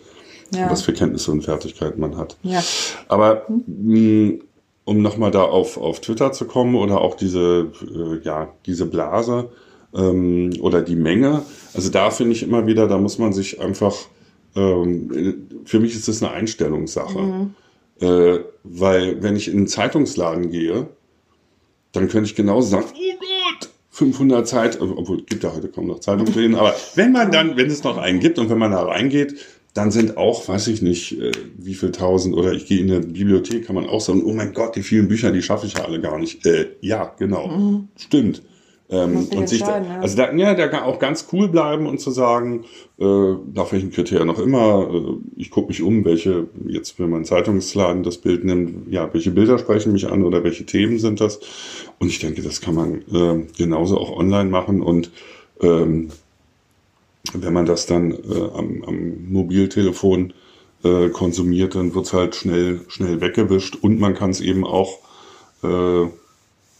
ja. 0.52 0.68
was 0.68 0.82
für 0.82 0.92
Kenntnisse 0.92 1.30
und 1.30 1.42
Fertigkeiten 1.42 2.00
man 2.00 2.16
hat. 2.16 2.38
Ja. 2.42 2.60
Aber 3.06 3.46
mh, 3.48 4.40
um 4.84 5.00
nochmal 5.00 5.30
da 5.30 5.44
auf, 5.44 5.76
auf 5.76 6.00
Twitter 6.00 6.32
zu 6.32 6.44
kommen 6.44 6.74
oder 6.74 7.00
auch 7.02 7.14
diese, 7.14 7.70
äh, 7.82 8.24
ja, 8.24 8.52
diese 8.66 8.86
Blase 8.86 9.50
ähm, 9.94 10.54
oder 10.60 10.82
die 10.82 10.96
Menge. 10.96 11.42
Also 11.72 11.88
da 11.88 12.10
finde 12.10 12.32
ich 12.32 12.42
immer 12.42 12.66
wieder, 12.66 12.88
da 12.88 12.98
muss 12.98 13.16
man 13.16 13.32
sich 13.32 13.60
einfach, 13.60 13.94
ähm, 14.56 15.46
für 15.64 15.78
mich 15.78 15.94
ist 15.94 16.08
das 16.08 16.20
eine 16.20 16.32
Einstellungssache. 16.32 17.20
Mhm. 17.20 17.54
Äh, 18.00 18.40
weil 18.64 19.22
wenn 19.22 19.36
ich 19.36 19.48
in 19.48 19.58
einen 19.58 19.66
Zeitungsladen 19.66 20.50
gehe, 20.50 20.88
dann 21.92 22.08
könnte 22.08 22.30
ich 22.30 22.36
genauso 22.36 22.68
sagen, 22.68 22.86
oh 22.94 23.18
Gott, 23.18 23.70
500 23.90 24.46
Zeit, 24.46 24.80
obwohl 24.80 25.22
gibt 25.22 25.42
ja 25.42 25.54
heute 25.54 25.68
kaum 25.68 25.86
noch 25.86 26.00
Zeitungsläden, 26.00 26.54
aber 26.54 26.74
wenn 26.94 27.12
man 27.12 27.30
dann, 27.30 27.56
wenn 27.56 27.66
es 27.66 27.84
noch 27.84 27.98
einen 27.98 28.20
gibt 28.20 28.38
und 28.38 28.48
wenn 28.48 28.58
man 28.58 28.70
da 28.70 28.82
reingeht, 28.82 29.34
dann 29.74 29.90
sind 29.90 30.16
auch, 30.16 30.48
weiß 30.48 30.68
ich 30.68 30.82
nicht, 30.82 31.20
äh, 31.20 31.32
wie 31.56 31.74
viel 31.74 31.92
tausend, 31.92 32.34
oder 32.34 32.52
ich 32.52 32.66
gehe 32.66 32.80
in 32.80 32.90
eine 32.90 33.00
Bibliothek, 33.00 33.66
kann 33.66 33.76
man 33.76 33.86
auch 33.86 34.00
sagen, 34.00 34.24
oh 34.24 34.32
mein 34.32 34.52
Gott, 34.52 34.76
die 34.76 34.82
vielen 34.82 35.08
Bücher, 35.08 35.30
die 35.30 35.42
schaffe 35.42 35.66
ich 35.66 35.74
ja 35.74 35.84
alle 35.84 36.00
gar 36.00 36.18
nicht. 36.18 36.44
Äh, 36.44 36.70
ja, 36.80 37.14
genau, 37.18 37.48
mhm. 37.48 37.88
stimmt. 37.96 38.42
Ähm, 38.90 39.28
und 39.36 39.48
sich 39.48 39.60
da, 39.60 39.80
also 40.00 40.16
da, 40.16 40.32
ja, 40.32 40.54
da 40.54 40.66
kann 40.66 40.82
auch 40.82 40.98
ganz 40.98 41.28
cool 41.32 41.48
bleiben 41.48 41.86
und 41.86 42.00
zu 42.00 42.10
sagen, 42.10 42.64
äh, 42.98 43.04
nach 43.04 43.70
welchen 43.70 43.92
Kriterien 43.92 44.26
noch 44.26 44.40
immer, 44.40 44.88
äh, 44.92 45.14
ich 45.36 45.50
gucke 45.50 45.68
mich 45.68 45.80
um, 45.82 46.04
welche, 46.04 46.48
jetzt 46.66 46.98
wenn 46.98 47.10
man 47.10 47.24
Zeitungsladen 47.24 48.02
das 48.02 48.18
Bild 48.18 48.44
nimmt, 48.44 48.92
ja, 48.92 49.08
welche 49.12 49.30
Bilder 49.30 49.58
sprechen 49.58 49.92
mich 49.92 50.08
an 50.08 50.24
oder 50.24 50.42
welche 50.42 50.66
Themen 50.66 50.98
sind 50.98 51.20
das? 51.20 51.38
Und 52.00 52.08
ich 52.08 52.18
denke, 52.18 52.42
das 52.42 52.60
kann 52.60 52.74
man 52.74 52.94
äh, 53.12 53.46
genauso 53.56 53.96
auch 53.96 54.16
online 54.16 54.50
machen 54.50 54.82
und 54.82 55.12
ähm, 55.60 56.10
wenn 57.32 57.52
man 57.52 57.66
das 57.66 57.86
dann 57.86 58.10
äh, 58.10 58.50
am, 58.54 58.82
am 58.84 59.30
Mobiltelefon 59.30 60.32
äh, 60.82 61.10
konsumiert, 61.10 61.76
dann 61.76 61.94
wird's 61.94 62.12
halt 62.12 62.34
schnell, 62.34 62.80
schnell 62.88 63.20
weggewischt 63.20 63.76
und 63.80 64.00
man 64.00 64.14
kann 64.14 64.30
es 64.30 64.40
eben 64.40 64.64
auch 64.64 64.98
äh, 65.62 66.04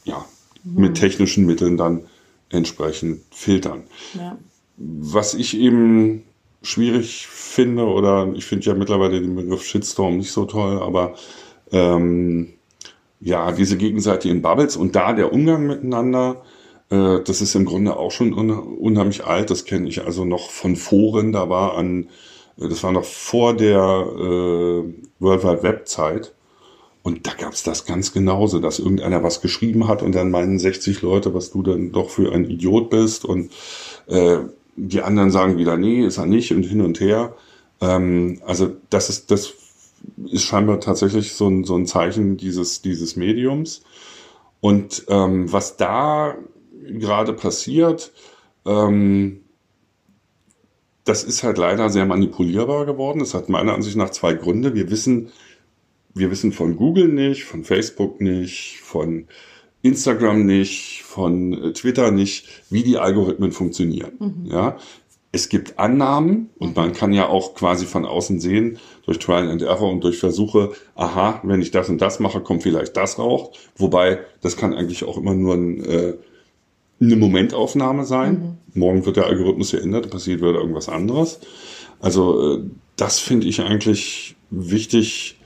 ja, 0.03 0.25
mhm. 0.63 0.81
mit 0.81 0.95
technischen 0.95 1.45
Mitteln 1.45 1.77
dann 1.77 2.05
entsprechend 2.49 3.21
filtern. 3.31 3.83
Ja. 4.13 4.37
Was 4.77 5.33
ich 5.33 5.57
eben 5.57 6.23
schwierig 6.61 7.27
finde, 7.27 7.85
oder 7.85 8.31
ich 8.35 8.45
finde 8.45 8.65
ja 8.65 8.73
mittlerweile 8.73 9.21
den 9.21 9.35
Begriff 9.35 9.63
Shitstorm 9.63 10.17
nicht 10.17 10.31
so 10.31 10.45
toll, 10.45 10.81
aber 10.81 11.15
ähm, 11.71 12.53
ja, 13.19 13.51
diese 13.51 13.77
gegenseitigen 13.77 14.41
Bubbles 14.41 14.75
und 14.75 14.95
da 14.95 15.13
der 15.13 15.31
Umgang 15.31 15.67
miteinander, 15.67 16.43
äh, 16.89 17.19
das 17.23 17.41
ist 17.41 17.55
im 17.55 17.65
Grunde 17.65 17.97
auch 17.97 18.11
schon 18.11 18.33
unheimlich 18.33 19.25
alt. 19.25 19.49
Das 19.49 19.65
kenne 19.65 19.87
ich 19.87 20.03
also 20.03 20.25
noch 20.25 20.49
von 20.49 20.75
Foren. 20.75 21.31
Da 21.31 21.49
war 21.49 21.77
an, 21.77 22.09
äh, 22.59 22.67
das 22.67 22.83
war 22.83 22.91
noch 22.91 23.05
vor 23.05 23.55
der 23.55 23.77
äh, 23.77 24.83
World 25.19 25.43
Wide 25.43 25.63
Web 25.63 25.87
Zeit. 25.87 26.33
Und 27.03 27.25
da 27.25 27.33
gab 27.33 27.53
es 27.53 27.63
das 27.63 27.85
ganz 27.85 28.13
genauso, 28.13 28.59
dass 28.59 28.79
irgendeiner 28.79 29.23
was 29.23 29.41
geschrieben 29.41 29.87
hat 29.87 30.03
und 30.03 30.13
dann 30.13 30.29
meinen 30.29 30.59
60 30.59 31.01
Leute, 31.01 31.33
was 31.33 31.51
du 31.51 31.63
dann 31.63 31.91
doch 31.91 32.09
für 32.09 32.31
ein 32.31 32.45
Idiot 32.45 32.89
bist. 32.89 33.25
Und 33.25 33.51
äh, 34.07 34.37
die 34.75 35.01
anderen 35.01 35.31
sagen 35.31 35.57
wieder, 35.57 35.77
nee, 35.77 36.05
ist 36.05 36.17
er 36.17 36.27
nicht 36.27 36.51
und 36.51 36.63
hin 36.63 36.81
und 36.81 36.99
her. 36.99 37.35
Ähm, 37.81 38.41
also 38.45 38.71
das 38.89 39.09
ist, 39.09 39.31
das 39.31 39.53
ist 40.25 40.43
scheinbar 40.43 40.79
tatsächlich 40.79 41.33
so 41.33 41.47
ein, 41.47 41.63
so 41.63 41.75
ein 41.75 41.87
Zeichen 41.87 42.37
dieses, 42.37 42.81
dieses 42.81 43.15
Mediums. 43.15 43.81
Und 44.59 45.05
ähm, 45.09 45.51
was 45.51 45.77
da 45.77 46.35
gerade 46.87 47.33
passiert, 47.33 48.11
ähm, 48.65 49.41
das 51.03 51.23
ist 51.23 51.41
halt 51.41 51.57
leider 51.57 51.89
sehr 51.89 52.05
manipulierbar 52.05 52.85
geworden. 52.85 53.19
Das 53.19 53.33
hat 53.33 53.49
meiner 53.49 53.73
Ansicht 53.73 53.97
nach 53.97 54.11
zwei 54.11 54.33
Gründe. 54.33 54.75
Wir 54.75 54.91
wissen, 54.91 55.31
wir 56.13 56.31
wissen 56.31 56.51
von 56.51 56.75
Google 56.75 57.07
nicht, 57.07 57.43
von 57.43 57.63
Facebook 57.63 58.21
nicht, 58.21 58.79
von 58.81 59.27
Instagram 59.81 60.45
nicht, 60.45 61.03
von 61.03 61.53
äh, 61.53 61.73
Twitter 61.73 62.11
nicht, 62.11 62.47
wie 62.69 62.83
die 62.83 62.97
Algorithmen 62.97 63.51
funktionieren. 63.51 64.11
Mhm. 64.19 64.45
Ja, 64.45 64.77
es 65.31 65.47
gibt 65.47 65.79
Annahmen 65.79 66.49
und 66.57 66.75
man 66.75 66.91
kann 66.91 67.13
ja 67.13 67.27
auch 67.27 67.55
quasi 67.55 67.85
von 67.85 68.05
außen 68.05 68.39
sehen, 68.39 68.79
durch 69.05 69.17
Trial 69.19 69.49
and 69.49 69.61
Error 69.61 69.89
und 69.89 70.03
durch 70.03 70.17
Versuche, 70.17 70.73
aha, 70.95 71.39
wenn 71.43 71.61
ich 71.61 71.71
das 71.71 71.89
und 71.89 72.01
das 72.01 72.19
mache, 72.19 72.41
kommt 72.41 72.63
vielleicht 72.63 72.97
das 72.97 73.17
raus. 73.17 73.49
Wobei, 73.77 74.19
das 74.41 74.57
kann 74.57 74.73
eigentlich 74.73 75.05
auch 75.05 75.17
immer 75.17 75.33
nur 75.33 75.55
ein, 75.55 75.83
äh, 75.85 76.13
eine 76.99 77.15
Momentaufnahme 77.15 78.03
sein. 78.05 78.57
Mhm. 78.73 78.79
Morgen 78.79 79.05
wird 79.05 79.17
der 79.17 79.27
Algorithmus 79.27 79.71
geändert, 79.71 80.09
passiert 80.09 80.41
wieder 80.41 80.55
irgendwas 80.55 80.89
anderes. 80.89 81.39
Also 82.01 82.57
äh, 82.57 82.63
das 82.97 83.19
finde 83.19 83.47
ich 83.47 83.61
eigentlich 83.61 84.35
wichtig, 84.49 85.39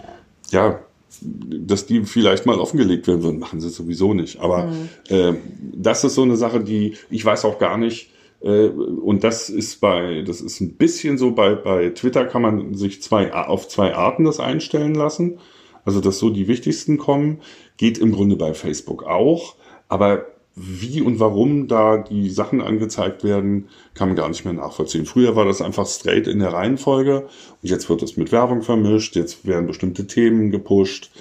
ja, 0.51 0.79
dass 1.21 1.85
die 1.85 2.03
vielleicht 2.03 2.45
mal 2.45 2.59
offengelegt 2.59 3.07
werden 3.07 3.23
würden. 3.23 3.39
Machen 3.39 3.61
sie 3.61 3.69
sowieso 3.69 4.13
nicht. 4.13 4.39
Aber 4.39 4.67
mhm. 4.67 4.89
äh, 5.09 5.33
das 5.73 6.03
ist 6.03 6.15
so 6.15 6.23
eine 6.23 6.35
Sache, 6.35 6.61
die 6.61 6.95
ich 7.09 7.23
weiß 7.23 7.45
auch 7.45 7.59
gar 7.59 7.77
nicht. 7.77 8.11
Äh, 8.41 8.67
und 8.67 9.23
das 9.23 9.49
ist 9.49 9.81
bei, 9.81 10.23
das 10.25 10.41
ist 10.41 10.61
ein 10.61 10.75
bisschen 10.75 11.17
so 11.17 11.31
bei, 11.31 11.55
bei 11.55 11.89
Twitter 11.89 12.25
kann 12.25 12.41
man 12.41 12.73
sich 12.75 13.01
zwei, 13.01 13.33
auf 13.33 13.67
zwei 13.67 13.95
Arten 13.95 14.25
das 14.25 14.39
einstellen 14.39 14.95
lassen. 14.95 15.39
Also, 15.83 16.01
dass 16.01 16.19
so 16.19 16.29
die 16.29 16.47
wichtigsten 16.47 16.97
kommen, 16.97 17.41
geht 17.77 17.97
im 17.97 18.11
Grunde 18.11 18.35
bei 18.35 18.53
Facebook 18.53 19.03
auch. 19.03 19.55
Aber 19.87 20.25
wie 20.55 21.01
und 21.01 21.19
warum 21.19 21.67
da 21.67 21.97
die 21.97 22.29
Sachen 22.29 22.61
angezeigt 22.61 23.23
werden, 23.23 23.67
kann 23.93 24.07
man 24.07 24.15
gar 24.15 24.29
nicht 24.29 24.45
mehr 24.45 24.53
nachvollziehen. 24.53 25.05
Früher 25.05 25.35
war 25.35 25.45
das 25.45 25.61
einfach 25.61 25.85
straight 25.85 26.27
in 26.27 26.39
der 26.39 26.53
Reihenfolge 26.53 27.27
und 27.61 27.69
jetzt 27.69 27.89
wird 27.89 28.01
es 28.03 28.15
mit 28.15 28.31
Werbung 28.31 28.61
vermischt, 28.61 29.15
jetzt 29.15 29.45
werden 29.45 29.67
bestimmte 29.67 30.07
Themen 30.07 30.51
gepusht. 30.51 31.11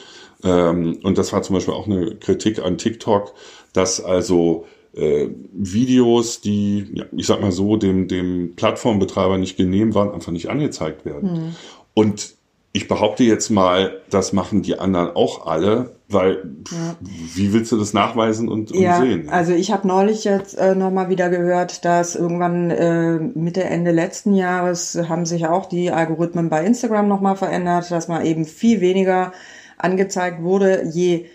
Ähm, 0.44 0.98
und 1.02 1.18
das 1.18 1.32
war 1.32 1.42
zum 1.42 1.54
Beispiel 1.54 1.74
auch 1.74 1.86
eine 1.86 2.14
Kritik 2.16 2.60
an 2.60 2.78
TikTok, 2.78 3.34
dass 3.72 4.02
also 4.02 4.66
äh, 4.94 5.28
Videos, 5.52 6.40
die, 6.40 6.86
ja, 6.94 7.04
ich 7.16 7.26
sag 7.26 7.40
mal 7.40 7.50
so, 7.50 7.76
dem, 7.76 8.06
dem 8.06 8.54
Plattformbetreiber 8.54 9.38
nicht 9.38 9.56
genehm 9.56 9.94
waren, 9.94 10.12
einfach 10.12 10.32
nicht 10.32 10.48
angezeigt 10.48 11.04
werden. 11.04 11.32
Mhm. 11.32 11.56
Und 11.94 12.34
ich 12.76 12.88
behaupte 12.88 13.22
jetzt 13.22 13.50
mal, 13.50 14.00
das 14.10 14.32
machen 14.32 14.62
die 14.62 14.80
anderen 14.80 15.14
auch 15.14 15.46
alle, 15.46 15.94
weil 16.08 16.42
ja. 16.72 16.96
wie 17.00 17.52
willst 17.52 17.70
du 17.70 17.78
das 17.78 17.92
nachweisen 17.92 18.48
und, 18.48 18.72
und 18.72 18.80
ja, 18.80 19.00
sehen? 19.00 19.28
Also 19.28 19.52
ich 19.52 19.70
habe 19.70 19.86
neulich 19.86 20.24
jetzt 20.24 20.58
äh, 20.58 20.74
nochmal 20.74 21.08
wieder 21.08 21.30
gehört, 21.30 21.84
dass 21.84 22.16
irgendwann 22.16 22.72
äh, 22.72 23.18
Mitte, 23.20 23.62
Ende 23.62 23.92
letzten 23.92 24.34
Jahres 24.34 25.00
haben 25.08 25.24
sich 25.24 25.46
auch 25.46 25.66
die 25.66 25.92
Algorithmen 25.92 26.48
bei 26.48 26.64
Instagram 26.64 27.06
nochmal 27.06 27.36
verändert, 27.36 27.92
dass 27.92 28.08
man 28.08 28.26
eben 28.26 28.44
viel 28.44 28.80
weniger 28.80 29.32
angezeigt 29.78 30.42
wurde, 30.42 30.82
je 30.82 31.26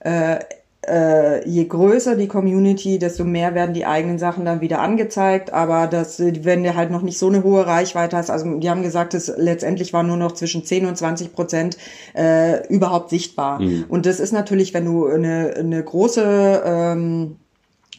äh, 0.00 0.40
äh, 0.88 1.48
je 1.48 1.64
größer 1.64 2.16
die 2.16 2.28
Community, 2.28 2.98
desto 2.98 3.24
mehr 3.24 3.54
werden 3.54 3.74
die 3.74 3.86
eigenen 3.86 4.18
Sachen 4.18 4.44
dann 4.44 4.60
wieder 4.60 4.80
angezeigt. 4.80 5.52
Aber 5.52 5.86
das, 5.86 6.20
wenn 6.20 6.64
du 6.64 6.74
halt 6.74 6.90
noch 6.90 7.02
nicht 7.02 7.18
so 7.18 7.28
eine 7.28 7.42
hohe 7.42 7.66
Reichweite 7.66 8.16
hast, 8.16 8.30
also 8.30 8.58
die 8.58 8.70
haben 8.70 8.82
gesagt, 8.82 9.14
es 9.14 9.32
letztendlich 9.36 9.92
war 9.92 10.02
nur 10.02 10.16
noch 10.16 10.32
zwischen 10.32 10.64
10 10.64 10.86
und 10.86 10.96
20 10.96 11.32
Prozent 11.32 11.76
äh, 12.14 12.66
überhaupt 12.68 13.10
sichtbar. 13.10 13.60
Mhm. 13.60 13.84
Und 13.88 14.06
das 14.06 14.20
ist 14.20 14.32
natürlich, 14.32 14.74
wenn 14.74 14.84
du 14.84 15.06
eine, 15.06 15.54
eine 15.56 15.82
große 15.82 16.62
ähm, 16.64 17.36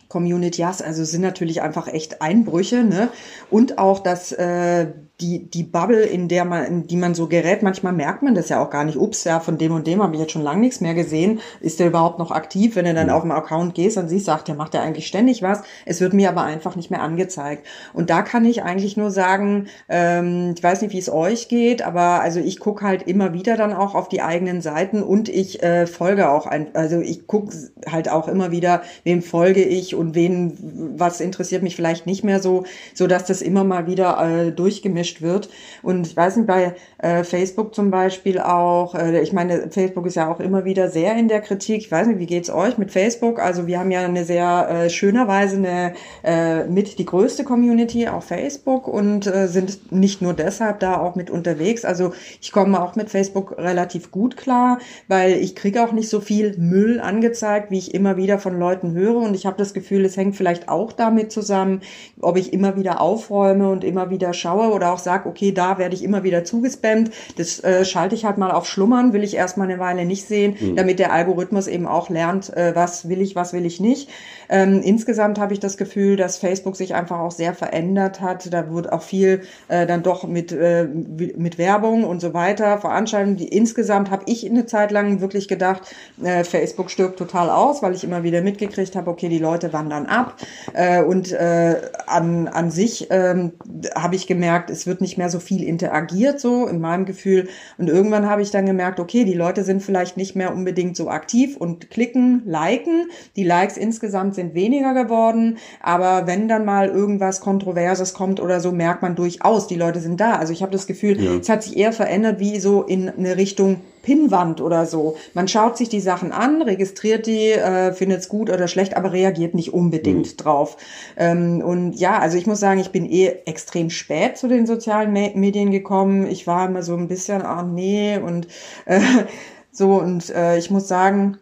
Community 0.08 0.64
hast, 0.64 0.84
also 0.84 1.04
sind 1.04 1.22
natürlich 1.22 1.62
einfach 1.62 1.88
echt 1.88 2.22
Einbrüche, 2.22 2.84
ne? 2.84 3.10
Und 3.52 3.78
auch, 3.78 4.00
dass 4.00 4.32
äh, 4.32 4.88
die, 5.22 5.50
die 5.50 5.64
Bubble, 5.64 6.02
in 6.02 6.30
der 6.30 6.46
man, 6.46 6.66
in 6.66 6.88
die 6.88 6.96
man 6.96 7.14
so 7.14 7.28
gerät, 7.28 7.62
manchmal 7.62 7.92
merkt 7.92 8.24
man 8.24 8.36
das 8.36 8.48
ja 8.48 8.64
auch 8.64 8.70
gar 8.70 8.86
nicht. 8.86 8.98
Ups, 8.98 9.26
ja, 9.26 9.42
von 9.42 9.58
dem 9.58 9.74
und 9.74 9.86
dem 9.86 10.02
habe 10.02 10.16
ich 10.16 10.22
jetzt 10.22 10.32
schon 10.32 10.44
lange 10.44 10.62
nichts 10.62 10.80
mehr 10.80 10.94
gesehen. 10.94 11.42
Ist 11.60 11.80
der 11.80 11.88
überhaupt 11.88 12.20
noch 12.20 12.32
aktiv? 12.32 12.78
Wenn 12.78 12.86
du 12.86 12.94
dann 12.94 13.10
auf 13.10 13.24
dem 13.24 13.32
Account 13.32 13.76
gehst, 13.76 13.98
dann 13.98 14.08
siehst, 14.08 14.26
sagt 14.26 14.48
der 14.48 14.56
macht 14.56 14.74
ja 14.74 14.82
eigentlich 14.82 15.08
ständig 15.08 15.42
was. 15.42 15.62
Es 15.86 16.00
wird 16.00 16.14
mir 16.14 16.30
aber 16.30 16.44
einfach 16.44 16.78
nicht 16.78 16.90
mehr 16.90 17.02
angezeigt. 17.02 17.68
Und 17.94 18.10
da 18.10 18.22
kann 18.22 18.46
ich 18.46 18.64
eigentlich 18.64 18.96
nur 18.96 19.12
sagen, 19.12 19.68
ähm, 19.90 20.54
ich 20.56 20.64
weiß 20.64 20.82
nicht, 20.82 20.94
wie 20.94 21.00
es 21.00 21.12
euch 21.12 21.50
geht, 21.50 21.82
aber 21.82 22.22
also 22.22 22.40
ich 22.40 22.60
gucke 22.60 22.86
halt 22.86 23.04
immer 23.04 23.34
wieder 23.34 23.58
dann 23.58 23.74
auch 23.74 23.96
auf 23.96 24.08
die 24.08 24.22
eigenen 24.22 24.62
Seiten 24.62 25.04
und 25.04 25.28
ich 25.28 25.62
äh, 25.62 25.86
folge 25.86 26.30
auch 26.30 26.46
ein, 26.46 26.74
also 26.76 27.02
ich 27.02 27.28
gucke 27.28 27.56
halt 27.92 28.10
auch 28.10 28.30
immer 28.30 28.52
wieder, 28.52 28.84
wem 29.04 29.22
folge 29.22 29.64
ich 29.64 29.96
und 29.96 30.16
wen, 30.16 30.96
was 30.98 31.20
interessiert 31.20 31.62
mich 31.62 31.76
vielleicht 31.76 32.06
nicht 32.06 32.24
mehr 32.24 32.40
so, 32.40 32.64
so 32.94 33.06
dass 33.06 33.26
das 33.26 33.42
immer 33.42 33.66
mal 33.66 33.86
wieder 33.86 34.48
äh, 34.48 34.52
durchgemischt 34.52 35.09
gemischt 35.10 35.22
wird. 35.22 35.50
Und 35.82 36.08
ich 36.08 36.16
weiß 36.16 36.38
nicht, 36.38 36.48
bei 36.48 36.76
äh, 36.98 37.24
Facebook 37.24 37.74
zum 37.74 37.92
Beispiel 37.92 38.40
auch, 38.40 38.96
äh, 38.96 39.22
ich 39.22 39.34
meine, 39.34 39.70
Facebook 39.70 40.06
ist 40.06 40.16
ja 40.16 40.32
auch 40.32 40.40
immer 40.40 40.66
wieder 40.66 40.90
sehr 40.90 41.16
in 41.16 41.28
der 41.28 41.42
Kritik. 41.42 41.78
Ich 41.78 41.92
weiß 41.92 42.08
nicht, 42.08 42.20
wie 42.20 42.26
geht's 42.26 42.50
euch 42.50 42.78
mit 42.78 42.92
Facebook? 42.92 43.40
Also 43.40 43.68
wir 43.68 43.80
haben 43.80 43.92
ja 43.92 44.02
eine 44.02 44.26
sehr 44.26 44.70
äh, 44.70 44.90
schönerweise 44.90 45.58
eine 45.58 45.94
äh, 46.24 46.66
mit 46.66 47.00
die 47.00 47.06
größte 47.06 47.44
Community 47.44 48.08
auf 48.08 48.26
Facebook 48.26 48.88
und 48.88 49.28
äh, 49.28 49.48
sind 49.48 49.92
nicht 49.92 50.22
nur 50.22 50.34
deshalb 50.34 50.80
da 50.80 51.00
auch 51.00 51.16
mit 51.16 51.30
unterwegs. 51.30 51.86
Also 51.86 52.14
ich 52.42 52.52
komme 52.52 52.82
auch 52.82 52.96
mit 52.96 53.10
Facebook 53.10 53.58
relativ 53.58 54.12
gut 54.12 54.38
klar, 54.38 54.80
weil 55.08 55.34
ich 55.34 55.56
kriege 55.56 55.84
auch 55.84 55.92
nicht 55.92 56.10
so 56.10 56.20
viel 56.20 56.56
Müll 56.58 57.00
angezeigt, 57.00 57.72
wie 57.72 57.78
ich 57.78 57.94
immer 57.94 58.18
wieder 58.18 58.40
von 58.40 58.60
Leuten 58.60 58.94
höre. 58.94 59.18
Und 59.18 59.34
ich 59.34 59.46
habe 59.46 59.58
das 59.58 59.74
Gefühl, 59.74 60.06
es 60.06 60.18
hängt 60.18 60.36
vielleicht 60.36 60.70
auch 60.70 60.92
damit 60.92 61.32
zusammen, 61.32 61.82
ob 62.20 62.38
ich 62.38 62.54
immer 62.54 62.76
wieder 62.76 63.02
aufräume 63.02 63.70
und 63.70 63.84
immer 63.84 64.10
wieder 64.10 64.34
schaue 64.34 64.72
oder 64.74 64.92
auch 64.94 64.99
auch 65.00 65.04
sage, 65.04 65.30
okay, 65.30 65.52
da 65.52 65.78
werde 65.78 65.96
ich 65.96 66.04
immer 66.04 66.24
wieder 66.24 66.44
zugespammt, 66.44 67.12
das 67.38 67.64
äh, 67.64 67.86
schalte 67.86 68.16
ich 68.16 68.26
halt 68.26 68.38
mal 68.38 68.52
auf 68.52 68.68
Schlummern, 68.68 69.14
will 69.14 69.24
ich 69.24 69.36
erstmal 69.36 69.70
eine 69.70 69.80
Weile 69.80 70.06
nicht 70.06 70.28
sehen, 70.28 70.56
mhm. 70.60 70.76
damit 70.76 71.00
der 71.00 71.14
Algorithmus 71.14 71.68
eben 71.68 71.88
auch 71.88 72.10
lernt, 72.10 72.56
äh, 72.56 72.76
was 72.76 73.08
will 73.08 73.22
ich, 73.22 73.36
was 73.36 73.54
will 73.54 73.66
ich 73.66 73.80
nicht. 73.80 74.10
Ähm, 74.50 74.82
insgesamt 74.84 75.40
habe 75.40 75.54
ich 75.54 75.60
das 75.60 75.78
Gefühl, 75.78 76.16
dass 76.16 76.38
Facebook 76.38 76.76
sich 76.76 76.96
einfach 76.96 77.20
auch 77.20 77.32
sehr 77.32 77.54
verändert 77.54 78.20
hat. 78.20 78.52
Da 78.52 78.72
wird 78.74 78.92
auch 78.92 79.04
viel 79.04 79.42
äh, 79.68 79.86
dann 79.86 80.04
doch 80.04 80.24
mit, 80.24 80.52
äh, 80.52 80.86
mit 80.86 81.58
Werbung 81.58 82.04
und 82.04 82.20
so 82.20 82.34
weiter 82.34 82.80
Veranstaltungen. 82.80 83.38
Die, 83.38 83.48
insgesamt 83.48 84.10
habe 84.10 84.24
ich 84.26 84.50
eine 84.50 84.66
Zeit 84.66 84.92
lang 84.92 85.22
wirklich 85.22 85.48
gedacht, 85.48 85.96
äh, 86.24 86.44
Facebook 86.44 86.90
stirbt 86.90 87.20
total 87.20 87.50
aus, 87.50 87.84
weil 87.84 87.94
ich 87.94 88.04
immer 88.04 88.24
wieder 88.24 88.42
mitgekriegt 88.42 88.96
habe, 88.96 89.12
okay, 89.12 89.30
die 89.30 89.38
Leute 89.38 89.72
wandern 89.72 90.08
ab. 90.08 90.36
Äh, 90.74 91.04
und 91.04 91.32
äh, 91.32 91.76
an, 92.08 92.48
an 92.48 92.72
sich 92.72 93.08
ähm, 93.12 93.54
habe 93.96 94.16
ich 94.16 94.26
gemerkt, 94.26 94.72
es 94.72 94.88
wird 94.90 95.00
nicht 95.00 95.18
mehr 95.18 95.30
so 95.30 95.40
viel 95.40 95.64
interagiert, 95.64 96.42
so 96.42 96.68
in 96.68 96.82
meinem 96.82 97.06
Gefühl. 97.06 97.48
Und 97.78 97.88
irgendwann 97.88 98.30
habe 98.30 98.42
ich 98.42 98.52
dann 98.52 98.66
gemerkt, 98.66 99.00
okay, 99.00 99.24
die 99.24 99.34
Leute 99.34 99.64
sind 99.64 99.82
vielleicht 99.82 100.18
nicht 100.18 100.36
mehr 100.36 100.54
unbedingt 100.54 100.98
so 100.98 101.10
aktiv 101.10 101.56
und 101.56 101.90
klicken, 101.90 102.42
liken. 102.46 103.10
Die 103.38 103.46
Likes 103.46 103.78
insgesamt 103.78 104.36
sind 104.36 104.54
weniger 104.54 104.94
geworden, 104.94 105.58
aber 105.82 106.28
wenn 106.28 106.50
dann 106.50 106.66
mal 106.66 106.90
irgendwas 106.90 107.40
Kontroverses 107.40 108.14
kommt 108.14 108.42
oder 108.42 108.60
so, 108.60 108.74
merkt 108.74 109.02
man 109.02 109.16
durchaus, 109.16 109.68
die 109.68 109.76
Leute 109.76 110.02
sind 110.02 110.20
da. 110.20 110.34
Also 110.34 110.52
ich 110.52 110.62
habe 110.62 110.74
das 110.74 110.88
Gefühl, 110.88 111.24
ja. 111.24 111.38
es 111.40 111.48
hat 111.48 111.64
sich 111.64 111.78
eher 111.78 111.94
verändert 111.94 112.40
wie 112.40 112.60
so 112.60 112.84
in 112.84 113.08
eine 113.08 113.38
Richtung 113.38 113.82
Pinnwand 114.10 114.60
oder 114.60 114.88
so. 114.88 115.18
Man 115.36 115.48
schaut 115.48 115.78
sich 115.78 115.88
die 115.88 116.00
Sachen 116.00 116.32
an, 116.32 116.64
registriert 116.64 117.28
die, 117.28 117.52
äh, 117.52 117.94
findet 117.94 118.22
es 118.22 118.28
gut 118.28 118.50
oder 118.50 118.68
schlecht, 118.68 118.98
aber 118.98 119.14
reagiert 119.14 119.54
nicht 119.54 119.72
unbedingt 119.72 120.32
mhm. 120.32 120.38
drauf. 120.38 120.78
Ähm, 121.16 121.62
und 121.64 121.94
ja, 121.94 122.18
also 122.18 122.36
ich 122.36 122.48
muss 122.48 122.60
sagen, 122.60 122.80
ich 122.80 122.92
bin 122.92 123.06
eh 123.06 123.28
extrem 123.46 123.92
spät 123.92 124.36
zu 124.36 124.48
den 124.48 124.66
sozialen 124.66 125.14
Me 125.14 125.32
Medien 125.36 125.70
gekommen. 125.70 126.26
Ich 126.26 126.48
war 126.48 126.68
immer 126.68 126.82
so 126.82 126.96
ein 126.96 127.08
bisschen, 127.08 127.44
ah 127.44 127.62
nee, 127.62 128.18
und 128.18 128.48
äh, 128.86 129.00
so, 129.72 130.00
und 130.02 130.32
äh, 130.32 130.58
ich 130.58 130.72
muss 130.72 130.88
sagen, 130.88 131.38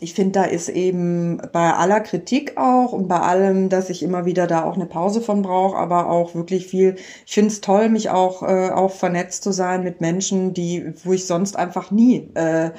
ich 0.00 0.14
finde, 0.14 0.40
da 0.40 0.44
ist 0.44 0.68
eben 0.68 1.40
bei 1.52 1.72
aller 1.72 2.00
Kritik 2.00 2.56
auch 2.56 2.92
und 2.92 3.08
bei 3.08 3.20
allem, 3.20 3.68
dass 3.68 3.90
ich 3.90 4.02
immer 4.02 4.24
wieder 4.24 4.46
da 4.46 4.64
auch 4.64 4.74
eine 4.74 4.86
Pause 4.86 5.20
von 5.20 5.42
brauche, 5.42 5.76
aber 5.76 6.10
auch 6.10 6.34
wirklich 6.34 6.66
viel. 6.66 6.96
Ich 7.26 7.34
finde 7.34 7.48
es 7.48 7.60
toll, 7.60 7.88
mich 7.88 8.10
auch, 8.10 8.42
äh, 8.42 8.70
auch 8.70 8.92
vernetzt 8.92 9.42
zu 9.42 9.52
sein 9.52 9.84
mit 9.84 10.00
Menschen, 10.00 10.54
die, 10.54 10.92
wo 11.04 11.12
ich 11.12 11.26
sonst 11.26 11.56
einfach 11.56 11.90
nie 11.90 12.30
äh, 12.34 12.70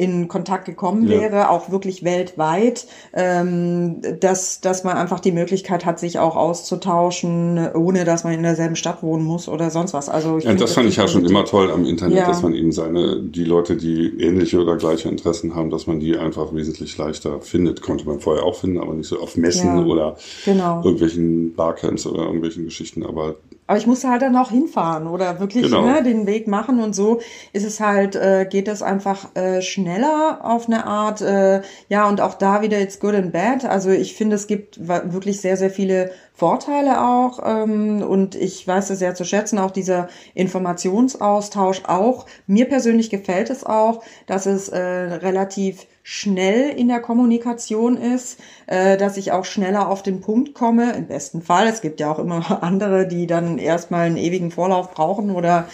in 0.00 0.28
Kontakt 0.28 0.64
gekommen 0.64 1.02
ja. 1.08 1.20
wäre, 1.20 1.50
auch 1.50 1.70
wirklich 1.70 2.02
weltweit, 2.02 2.86
ähm, 3.12 4.00
dass, 4.18 4.62
dass 4.62 4.82
man 4.82 4.96
einfach 4.96 5.20
die 5.20 5.30
Möglichkeit 5.30 5.84
hat, 5.84 6.00
sich 6.00 6.18
auch 6.18 6.36
auszutauschen, 6.36 7.74
ohne 7.74 8.06
dass 8.06 8.24
man 8.24 8.32
in 8.32 8.42
derselben 8.42 8.76
Stadt 8.76 9.02
wohnen 9.02 9.24
muss 9.24 9.46
oder 9.46 9.68
sonst 9.68 9.92
was. 9.92 10.08
Also 10.08 10.38
ich 10.38 10.44
ja, 10.44 10.54
das 10.54 10.72
fand 10.72 10.88
ich 10.88 10.96
ja 10.96 11.06
schon 11.06 11.26
immer 11.26 11.44
toll 11.44 11.70
am 11.70 11.84
Internet, 11.84 12.16
ja. 12.16 12.26
dass 12.26 12.40
man 12.40 12.54
eben 12.54 12.72
seine, 12.72 13.20
die 13.20 13.44
Leute, 13.44 13.76
die 13.76 14.06
ähnliche 14.18 14.58
oder 14.58 14.78
gleiche 14.78 15.10
Interessen 15.10 15.54
haben, 15.54 15.68
dass 15.68 15.86
man 15.86 16.00
die 16.00 16.16
einfach 16.16 16.54
wesentlich 16.54 16.96
leichter 16.96 17.42
findet. 17.42 17.82
Konnte 17.82 18.06
man 18.06 18.20
vorher 18.20 18.44
auch 18.44 18.54
finden, 18.54 18.80
aber 18.80 18.94
nicht 18.94 19.08
so 19.08 19.20
auf 19.20 19.36
Messen 19.36 19.80
ja, 19.80 19.84
oder 19.84 20.16
genau. 20.46 20.82
irgendwelchen 20.82 21.54
Barcamps 21.54 22.06
oder 22.06 22.22
irgendwelchen 22.22 22.64
Geschichten. 22.64 23.04
Aber 23.04 23.34
aber 23.70 23.78
ich 23.78 23.86
musste 23.86 24.08
halt 24.08 24.22
dann 24.22 24.34
auch 24.34 24.50
hinfahren 24.50 25.06
oder 25.06 25.38
wirklich 25.38 25.66
genau. 25.66 25.82
ne, 25.82 26.02
den 26.02 26.26
Weg 26.26 26.48
machen 26.48 26.80
und 26.80 26.92
so 26.92 27.20
ist 27.52 27.64
es 27.64 27.78
halt, 27.78 28.16
äh, 28.16 28.44
geht 28.50 28.66
das 28.66 28.82
einfach 28.82 29.36
äh, 29.36 29.62
schneller 29.62 30.40
auf 30.42 30.66
eine 30.66 30.86
Art. 30.86 31.20
Äh, 31.20 31.62
ja, 31.88 32.08
und 32.08 32.20
auch 32.20 32.34
da 32.34 32.62
wieder 32.62 32.80
it's 32.80 32.98
good 32.98 33.14
and 33.14 33.32
bad. 33.32 33.64
Also 33.64 33.90
ich 33.90 34.16
finde, 34.16 34.34
es 34.34 34.48
gibt 34.48 34.88
wirklich 34.88 35.40
sehr, 35.40 35.56
sehr 35.56 35.70
viele 35.70 36.10
Vorteile 36.40 37.04
auch 37.04 37.38
ähm, 37.44 38.00
und 38.02 38.34
ich 38.34 38.66
weiß 38.66 38.88
es 38.88 38.98
sehr 38.98 39.14
zu 39.14 39.26
schätzen, 39.26 39.58
auch 39.58 39.70
dieser 39.70 40.08
Informationsaustausch 40.32 41.82
auch. 41.86 42.24
Mir 42.46 42.66
persönlich 42.66 43.10
gefällt 43.10 43.50
es 43.50 43.62
auch, 43.62 44.02
dass 44.26 44.46
es 44.46 44.70
äh, 44.70 44.80
relativ 44.80 45.86
schnell 46.02 46.70
in 46.70 46.88
der 46.88 47.00
Kommunikation 47.00 47.98
ist, 47.98 48.40
äh, 48.68 48.96
dass 48.96 49.18
ich 49.18 49.32
auch 49.32 49.44
schneller 49.44 49.90
auf 49.90 50.02
den 50.02 50.22
Punkt 50.22 50.54
komme. 50.54 50.94
Im 50.94 51.08
besten 51.08 51.42
Fall. 51.42 51.66
Es 51.68 51.82
gibt 51.82 52.00
ja 52.00 52.10
auch 52.10 52.18
immer 52.18 52.62
andere, 52.62 53.06
die 53.06 53.26
dann 53.26 53.58
erstmal 53.58 54.06
einen 54.06 54.16
ewigen 54.16 54.50
Vorlauf 54.50 54.92
brauchen 54.92 55.32
oder 55.32 55.66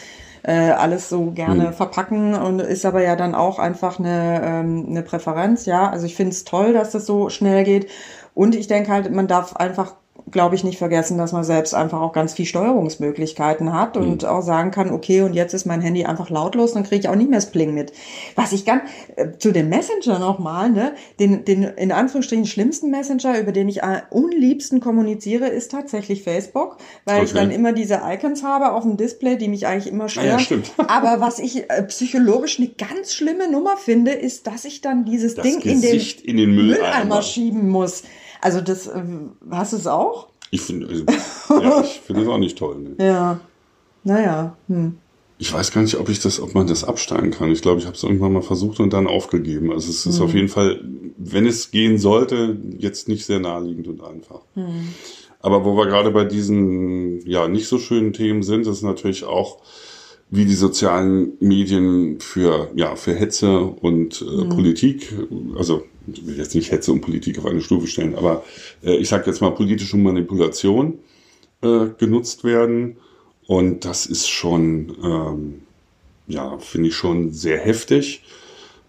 äh, 0.42 0.70
alles 0.70 1.09
so 1.09 1.31
gerne 1.31 1.68
mhm. 1.68 1.74
verpacken 1.74 2.35
und 2.35 2.59
ist 2.59 2.85
aber 2.85 3.05
ja 3.05 3.14
dann 3.14 3.37
auch 3.37 3.61
einfach 3.61 4.00
eine, 4.00 4.42
ähm, 4.44 4.87
eine 4.90 5.02
Präferenz. 5.02 5.64
Ja, 5.64 5.88
also 5.90 6.07
ich 6.07 6.16
finde 6.16 6.33
es 6.33 6.42
toll, 6.42 6.72
dass 6.72 6.90
das 6.90 7.07
so 7.07 7.29
schnell 7.29 7.62
geht. 7.62 7.88
Und 8.35 8.57
ich 8.57 8.66
denke 8.66 8.90
halt, 8.90 9.12
man 9.12 9.29
darf 9.29 9.55
einfach 9.55 9.94
glaube 10.31 10.57
ich, 10.57 10.65
nicht 10.65 10.79
vergessen, 10.79 11.19
dass 11.19 11.33
man 11.33 11.45
selbst 11.45 11.73
einfach 11.73 12.01
auch 12.01 12.12
ganz 12.12 12.35
viel 12.35 12.47
Steuerungsmöglichkeiten 12.47 13.73
hat 13.73 13.97
und 13.97 14.23
mhm. 14.23 14.29
auch 14.29 14.43
sagen 14.43 14.73
kann, 14.73 14.91
okay, 14.91 15.21
und 15.21 15.35
jetzt 15.35 15.55
ist 15.55 15.67
mein 15.67 15.81
Handy 15.81 16.05
einfach 16.05 16.31
lautlos, 16.31 16.73
dann 16.73 16.83
kriege 16.83 17.01
ich 17.01 17.09
auch 17.09 17.15
nicht 17.15 17.31
mehr 17.31 17.39
das 17.39 17.51
Pling 17.51 17.75
mit. 17.75 17.93
Was 18.35 18.53
ich 18.53 18.65
ganz, 18.65 18.83
äh, 19.15 19.29
zu 19.39 19.53
dem 19.53 19.69
Messenger 19.69 20.19
nochmal, 20.19 20.71
ne, 20.71 20.95
den, 21.21 21.45
den 21.45 21.63
in 21.63 21.92
Anführungsstrichen 21.92 22.46
schlimmsten 22.46 22.90
Messenger, 22.90 23.38
über 23.38 23.53
den 23.53 23.69
ich 23.69 23.85
am 23.85 24.03
unliebsten 24.11 24.81
kommuniziere, 24.81 25.46
ist 25.46 25.71
tatsächlich 25.71 26.25
Facebook, 26.25 26.79
weil 27.05 27.17
okay. 27.17 27.25
ich 27.27 27.33
dann 27.33 27.53
immer 27.53 27.73
diese 27.73 28.00
Icons 28.05 28.42
habe 28.42 28.73
auf 28.73 28.83
dem 28.83 28.96
Display, 28.96 29.37
die 29.37 29.46
mich 29.46 29.69
eigentlich 29.69 29.92
immer 29.92 30.09
stören. 30.09 30.27
Ja, 30.27 30.38
stimmt. 30.40 30.73
Aber 30.88 31.21
was 31.21 31.38
ich 31.38 31.71
äh, 31.71 31.83
psychologisch 31.85 32.59
eine 32.59 32.69
ganz 32.69 33.15
schlimme 33.15 33.48
Nummer 33.48 33.77
finde, 33.77 34.11
ist, 34.11 34.48
dass 34.48 34.65
ich 34.65 34.81
dann 34.81 35.05
dieses 35.05 35.37
das 35.37 35.44
Ding 35.44 35.61
in 35.61 35.81
den, 35.81 36.00
in 36.25 36.37
den 36.37 36.50
Mülleimer. 36.50 36.83
Mülleimer 36.83 37.23
schieben 37.23 37.69
muss. 37.69 38.03
Also 38.41 38.61
das, 38.61 38.87
äh, 38.87 39.03
hast 39.51 39.73
du 39.73 39.77
es 39.77 39.87
auch? 39.87 40.29
Ich 40.51 40.63
finde, 40.63 40.87
also, 40.89 41.05
ja, 41.61 41.83
ich 41.83 42.01
finde 42.07 42.23
es 42.23 42.29
auch 42.29 42.39
nicht 42.39 42.59
toll. 42.59 42.77
Ne? 42.77 43.05
Ja, 43.05 43.41
naja. 44.05 44.57
Hm. 44.69 44.97
ich 45.39 45.53
weiß 45.53 45.73
gar 45.73 45.83
nicht, 45.83 45.97
ob 45.97 46.09
ich 46.09 46.21
das, 46.21 46.41
ob 46.41 46.55
man 46.55 46.67
das 46.67 46.85
absteigen 46.85 47.31
kann. 47.31 47.51
Ich 47.51 47.63
glaube, 47.63 47.81
ich 47.81 47.87
habe 47.87 47.97
es 47.97 48.03
irgendwann 48.03 48.33
mal 48.33 48.43
versucht 48.43 48.81
und 48.81 48.93
dann 48.93 49.07
aufgegeben. 49.07 49.73
Also 49.73 49.91
es 49.91 50.07
ist 50.07 50.19
mhm. 50.19 50.25
auf 50.25 50.35
jeden 50.35 50.49
Fall, 50.49 50.81
wenn 51.19 51.47
es 51.47 51.71
gehen 51.71 51.99
sollte, 51.99 52.57
jetzt 52.79 53.09
nicht 53.09 53.27
sehr 53.27 53.41
naheliegend 53.41 53.89
und 53.89 54.03
einfach. 54.03 54.41
Mhm. 54.55 54.95
Aber 55.41 55.65
wo 55.65 55.77
wir 55.77 55.87
gerade 55.87 56.11
bei 56.11 56.25
diesen 56.25 57.21
ja 57.27 57.49
nicht 57.49 57.69
so 57.69 57.79
schönen 57.79 58.13
Themen 58.13 58.43
sind, 58.43 58.67
ist 58.67 58.83
natürlich 58.83 59.25
auch, 59.25 59.59
wie 60.29 60.45
die 60.45 60.55
sozialen 60.55 61.35
Medien 61.39 62.19
für 62.19 62.69
ja 62.75 62.97
für 62.97 63.15
Hetze 63.15 63.61
und 63.61 64.23
äh, 64.23 64.45
mhm. 64.45 64.49
Politik, 64.49 65.15
also 65.57 65.85
ich 66.13 66.27
will 66.27 66.37
jetzt 66.37 66.54
nicht 66.54 66.71
Hetze 66.71 66.92
und 66.92 67.00
Politik 67.00 67.38
auf 67.38 67.46
eine 67.46 67.61
Stufe 67.61 67.87
stellen, 67.87 68.15
aber 68.15 68.44
äh, 68.83 68.96
ich 68.96 69.09
sage 69.09 69.27
jetzt 69.27 69.40
mal 69.40 69.50
politische 69.50 69.96
Manipulation 69.96 70.98
äh, 71.63 71.87
genutzt 71.98 72.44
werden 72.44 72.96
und 73.46 73.85
das 73.85 74.07
ist 74.07 74.29
schon, 74.29 74.96
ähm, 75.02 75.63
ja, 76.27 76.59
finde 76.59 76.88
ich 76.88 76.96
schon 76.96 77.33
sehr 77.33 77.59
heftig. 77.59 78.23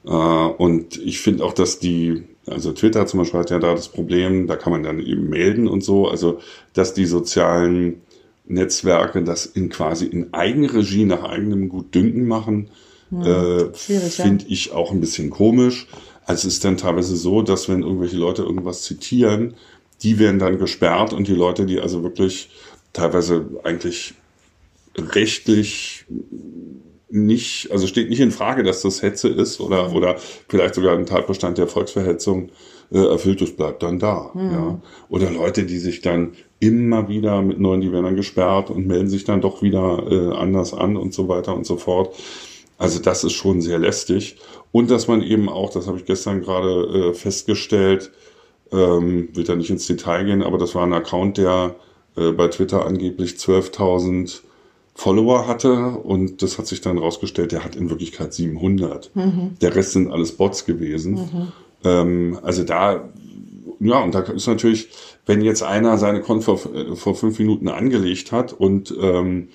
Äh, 0.06 0.10
und 0.10 0.98
ich 0.98 1.20
finde 1.20 1.44
auch, 1.44 1.54
dass 1.54 1.80
die, 1.80 2.24
also 2.48 2.72
Twitter 2.72 3.06
zum 3.06 3.20
Beispiel 3.20 3.40
hat 3.40 3.52
ja 3.52 3.60
da 3.60 3.74
das 3.74 3.90
Problem, 3.90 4.48
da 4.48 4.56
kann 4.56 4.72
man 4.72 4.84
dann 4.84 5.00
eben 5.00 5.30
melden 5.30 5.68
und 5.68 5.84
so, 5.84 6.08
also 6.08 6.40
dass 6.74 6.94
die 6.94 7.06
sozialen 7.06 8.02
Netzwerke 8.46 9.24
das 9.24 9.46
in 9.46 9.70
quasi 9.70 10.06
in 10.06 10.34
Eigenregie 10.34 11.06
nach 11.06 11.24
eigenem 11.24 11.70
Gutdünken 11.70 12.28
machen, 12.28 12.70
hm, 13.10 13.22
äh, 13.22 13.74
finde 13.74 14.46
ja. 14.46 14.50
ich 14.50 14.72
auch 14.72 14.92
ein 14.92 15.02
bisschen 15.02 15.30
komisch. 15.30 15.88
Also 16.28 16.48
es 16.48 16.56
ist 16.56 16.66
dann 16.66 16.78
teilweise 16.78 17.16
so, 17.16 17.42
dass 17.42 17.70
wenn 17.70 17.84
irgendwelche 17.84 18.18
Leute 18.18 18.44
irgendwas 18.44 18.84
zitieren, 18.84 19.56
die 20.04 20.20
werden 20.20 20.40
dann 20.40 20.60
gesperrt 20.60 21.14
und 21.14 21.28
die 21.28 21.34
Leute, 21.34 21.66
die 21.66 21.80
also 21.80 22.04
wirklich 22.04 22.50
teilweise 22.94 23.46
eigentlich 23.64 24.14
rechtlich 24.98 26.06
nicht, 27.10 27.72
also 27.72 27.88
steht 27.88 28.10
nicht 28.10 28.20
in 28.20 28.32
Frage, 28.32 28.64
dass 28.64 28.82
das 28.82 29.02
Hetze 29.02 29.30
ist 29.30 29.62
oder, 29.62 29.94
oder 29.94 30.18
vielleicht 30.50 30.76
sogar 30.76 30.98
ein 30.98 31.06
Tatbestand 31.06 31.58
der 31.58 31.68
Volksverhetzung 31.68 32.50
äh, 32.92 32.98
erfüllt, 32.98 33.40
das 33.40 33.52
bleibt 33.52 33.82
dann 33.82 33.98
da. 33.98 34.32
Mhm. 34.34 34.52
Ja. 34.52 34.82
Oder 35.08 35.32
Leute, 35.32 35.64
die 35.64 35.78
sich 35.78 36.02
dann 36.02 36.34
immer 36.60 37.08
wieder 37.08 37.42
mit 37.42 37.58
neuen, 37.60 37.80
die 37.80 37.94
werden 37.94 38.04
dann 38.04 38.16
gesperrt 38.18 38.70
und 38.70 38.86
melden 38.86 39.08
sich 39.08 39.24
dann 39.24 39.40
doch 39.40 39.62
wieder 39.62 40.04
äh, 40.12 40.36
anders 40.36 40.74
an 40.74 40.98
und 40.98 41.14
so 41.14 41.30
weiter 41.30 41.56
und 41.56 41.66
so 41.66 41.78
fort. 41.78 42.14
Also 42.78 43.00
das 43.00 43.24
ist 43.24 43.34
schon 43.34 43.62
sehr 43.62 43.80
lästig. 43.80 44.38
Und 44.72 44.92
dass 44.92 45.08
man 45.08 45.22
eben 45.22 45.50
auch, 45.50 45.72
das 45.72 45.88
habe 45.88 45.98
ich 45.98 46.06
gestern 46.06 46.42
gerade 46.42 47.10
äh, 47.10 47.14
festgestellt, 47.14 48.12
ähm, 48.72 49.30
will 49.34 49.44
da 49.44 49.56
nicht 49.56 49.70
ins 49.70 49.88
Detail 49.88 50.26
gehen, 50.26 50.44
aber 50.44 50.58
das 50.58 50.76
war 50.76 50.84
ein 50.84 50.94
Account, 50.94 51.38
der 51.38 51.76
äh, 52.16 52.32
bei 52.32 52.48
Twitter 52.50 52.86
angeblich 52.86 53.34
12.000 53.34 54.42
Follower 54.94 55.48
hatte 55.48 55.92
und 55.92 56.42
das 56.42 56.58
hat 56.58 56.66
sich 56.66 56.82
dann 56.82 56.98
rausgestellt, 56.98 57.52
der 57.52 57.64
hat 57.64 57.76
in 57.76 57.90
Wirklichkeit 57.90 58.34
700. 58.34 59.12
Mhm. 59.16 59.56
Der 59.62 59.76
Rest 59.76 59.92
sind 59.92 60.12
alles 60.12 60.32
Bots 60.32 60.66
gewesen. 60.66 61.14
Mhm. 61.14 61.52
Ähm, 61.84 62.40
also 62.42 62.64
da, 62.64 63.08
ja, 63.80 64.00
und 64.00 64.16
da 64.16 64.22
ist 64.22 64.48
natürlich, 64.48 64.90
wenn 65.28 65.42
jetzt 65.42 65.62
einer 65.62 66.00
seine 66.00 66.22
Konto 66.22 66.58
vor, 66.58 66.76
äh, 66.76 66.96
vor 66.96 67.14
fünf 67.14 67.38
Minuten 67.38 67.70
angelegt 67.70 68.32
hat 68.32 68.54
und 68.54 68.94
ähm, 69.00 69.50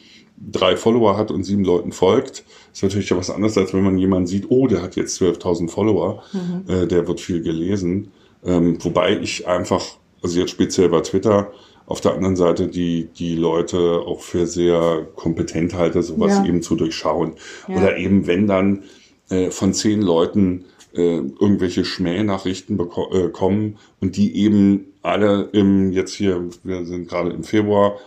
drei 0.51 0.77
Follower 0.77 1.17
hat 1.17 1.31
und 1.31 1.45
sieben 1.45 1.65
Leuten 1.65 1.93
folgt, 1.93 2.45
ist 2.73 2.83
natürlich 2.83 3.11
ja 3.11 3.17
was 3.17 3.31
anderes, 3.31 3.57
als 3.59 3.73
wenn 3.73 3.83
man 3.85 3.99
jemanden 3.99 4.27
sieht, 4.27 4.47
oh, 4.49 4.67
der 4.67 4.83
hat 4.83 4.97
jetzt 4.97 5.21
12.000 5.21 5.69
Follower, 5.69 6.23
mhm. 6.33 6.65
äh, 6.73 6.87
der 6.87 7.07
wird 7.07 7.21
viel 7.21 7.43
gelesen. 7.43 8.11
Ähm, 8.45 8.79
wobei 8.83 9.19
ich 9.19 9.47
einfach, 9.47 9.85
also 10.23 10.41
jetzt 10.41 10.51
speziell 10.51 10.89
bei 10.89 11.01
Twitter, 11.01 11.53
auf 11.87 12.01
der 12.01 12.15
anderen 12.15 12.37
Seite 12.37 12.69
die, 12.69 13.09
die 13.17 13.35
Leute 13.35 14.03
auch 14.07 14.21
für 14.21 14.47
sehr 14.47 15.07
kompetent 15.17 15.75
halte, 15.75 16.03
sowas 16.03 16.39
ja. 16.39 16.45
eben 16.47 16.63
zu 16.63 16.75
durchschauen. 16.77 17.35
Ja. 17.69 17.77
Oder 17.77 17.97
eben, 17.99 18.27
wenn 18.27 18.47
dann 18.47 18.85
äh, 19.29 19.51
von 19.51 19.75
zehn 19.75 20.01
Leuten 20.01 20.65
äh, 20.95 21.17
irgendwelche 21.17 21.85
Schmähnachrichten 21.85 22.79
äh, 22.79 23.29
kommen 23.29 23.79
und 24.01 24.17
die 24.17 24.37
eben 24.37 24.93
alle 25.03 25.49
im, 25.53 25.93
jetzt 25.93 26.15
hier, 26.15 26.49
wir 26.63 26.85
sind 26.85 27.09
gerade 27.09 27.31
im 27.31 27.45
Februar, 27.45 27.99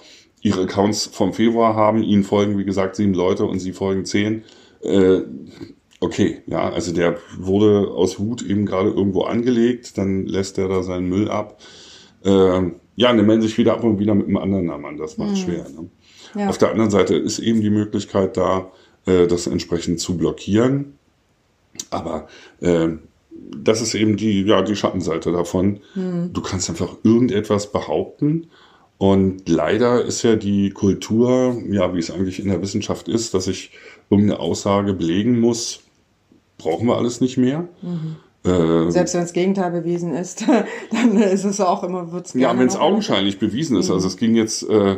ihre 0.46 0.62
Accounts 0.62 1.08
vom 1.08 1.34
Februar 1.34 1.76
haben, 1.76 2.04
ihnen 2.04 2.24
folgen, 2.24 2.60
wie 2.60 2.66
gesagt, 2.66 2.96
sieben 2.96 3.16
Leute 3.16 3.46
und 3.46 3.58
sie 3.58 3.74
folgen 3.74 4.06
zehn. 4.06 4.44
Äh, 4.84 5.22
okay, 6.00 6.44
ja, 6.46 6.70
also 6.70 6.94
der 6.94 7.18
wurde 7.40 7.90
aus 7.90 8.20
Wut 8.20 8.44
eben 8.44 8.68
gerade 8.68 8.90
irgendwo 8.92 9.24
angelegt, 9.24 9.98
dann 9.98 10.28
lässt 10.28 10.60
er 10.60 10.68
da 10.68 10.84
seinen 10.84 11.10
Müll 11.10 11.32
ab. 11.32 11.60
Äh, 12.24 12.30
ja, 12.30 13.10
und 13.10 13.18
dann 13.18 13.26
melden 13.26 13.42
sich 13.42 13.58
wieder 13.58 13.74
ab 13.74 13.84
und 13.84 13.98
wieder 13.98 14.14
mit 14.14 14.28
einem 14.28 14.38
anderen 14.38 14.68
Namen 14.68 14.86
an. 14.86 14.98
Das 14.98 15.18
macht 15.18 15.32
mhm. 15.32 15.36
schwer. 15.36 15.66
Ne? 15.68 15.90
Ja. 16.40 16.48
Auf 16.48 16.60
der 16.60 16.70
anderen 16.70 16.92
Seite 16.92 17.16
ist 17.16 17.40
eben 17.40 17.62
die 17.62 17.72
Möglichkeit 17.72 18.38
da, 18.38 18.72
äh, 19.08 19.26
das 19.26 19.48
entsprechend 19.48 20.00
zu 20.00 20.16
blockieren. 20.16 21.00
Aber 21.90 22.28
äh, 22.62 22.90
das 23.58 23.82
ist 23.82 23.96
eben 23.96 24.16
die, 24.16 24.44
ja, 24.44 24.62
die 24.62 24.76
Schattenseite 24.76 25.32
davon. 25.32 25.80
Mhm. 25.96 26.34
Du 26.34 26.42
kannst 26.42 26.70
einfach 26.70 26.98
irgendetwas 27.04 27.72
behaupten. 27.72 28.52
Und 28.98 29.50
leider 29.50 30.04
ist 30.04 30.24
ja 30.24 30.36
die 30.36 30.70
Kultur, 30.70 31.62
ja, 31.70 31.94
wie 31.94 32.00
es 32.00 32.12
eigentlich 32.12 32.40
in 32.40 32.48
der 32.48 32.62
Wissenschaft 32.62 33.08
ist, 33.08 33.34
dass 33.34 33.48
ich 33.48 33.72
irgendeine 34.10 34.40
Aussage 34.40 34.94
belegen 34.94 35.40
muss, 35.40 35.82
brauchen 36.58 36.88
wir 36.88 36.96
alles 36.96 37.20
nicht 37.20 37.38
mehr. 37.38 37.68
Mhm. 37.82 38.16
Äh, 38.46 38.92
Selbst 38.92 39.14
wenn 39.14 39.22
das 39.22 39.34
Gegenteil 39.34 39.72
bewiesen 39.72 40.14
ist, 40.14 40.46
dann 40.92 41.18
ist 41.18 41.44
es 41.44 41.60
auch 41.60 41.84
immer, 41.84 42.12
wird's 42.12 42.34
Ja, 42.36 42.58
wenn 42.58 42.68
es 42.68 42.78
augenscheinlich 42.78 43.40
bewiesen 43.40 43.78
ist. 43.78 43.90
Mhm. 43.90 43.96
Also 43.96 44.08
es 44.08 44.18
ging 44.18 44.36
jetzt, 44.36 44.68
äh, 44.70 44.98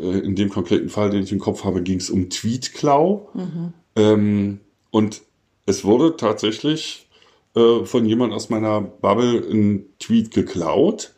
in 0.00 0.36
dem 0.36 0.48
konkreten 0.48 0.88
Fall, 0.88 1.10
den 1.10 1.22
ich 1.22 1.32
im 1.32 1.38
Kopf 1.38 1.64
habe, 1.64 1.82
ging 1.82 1.98
es 1.98 2.08
um 2.08 2.30
Tweetklau. 2.30 3.28
Mhm. 3.34 3.72
Ähm, 3.96 4.60
und 4.90 5.22
es 5.66 5.84
wurde 5.84 6.16
tatsächlich 6.16 7.08
äh, 7.54 7.84
von 7.84 8.06
jemand 8.06 8.32
aus 8.32 8.48
meiner 8.48 8.80
Bubble 8.80 9.44
ein 9.50 9.86
Tweet 9.98 10.30
geklaut. 10.30 11.14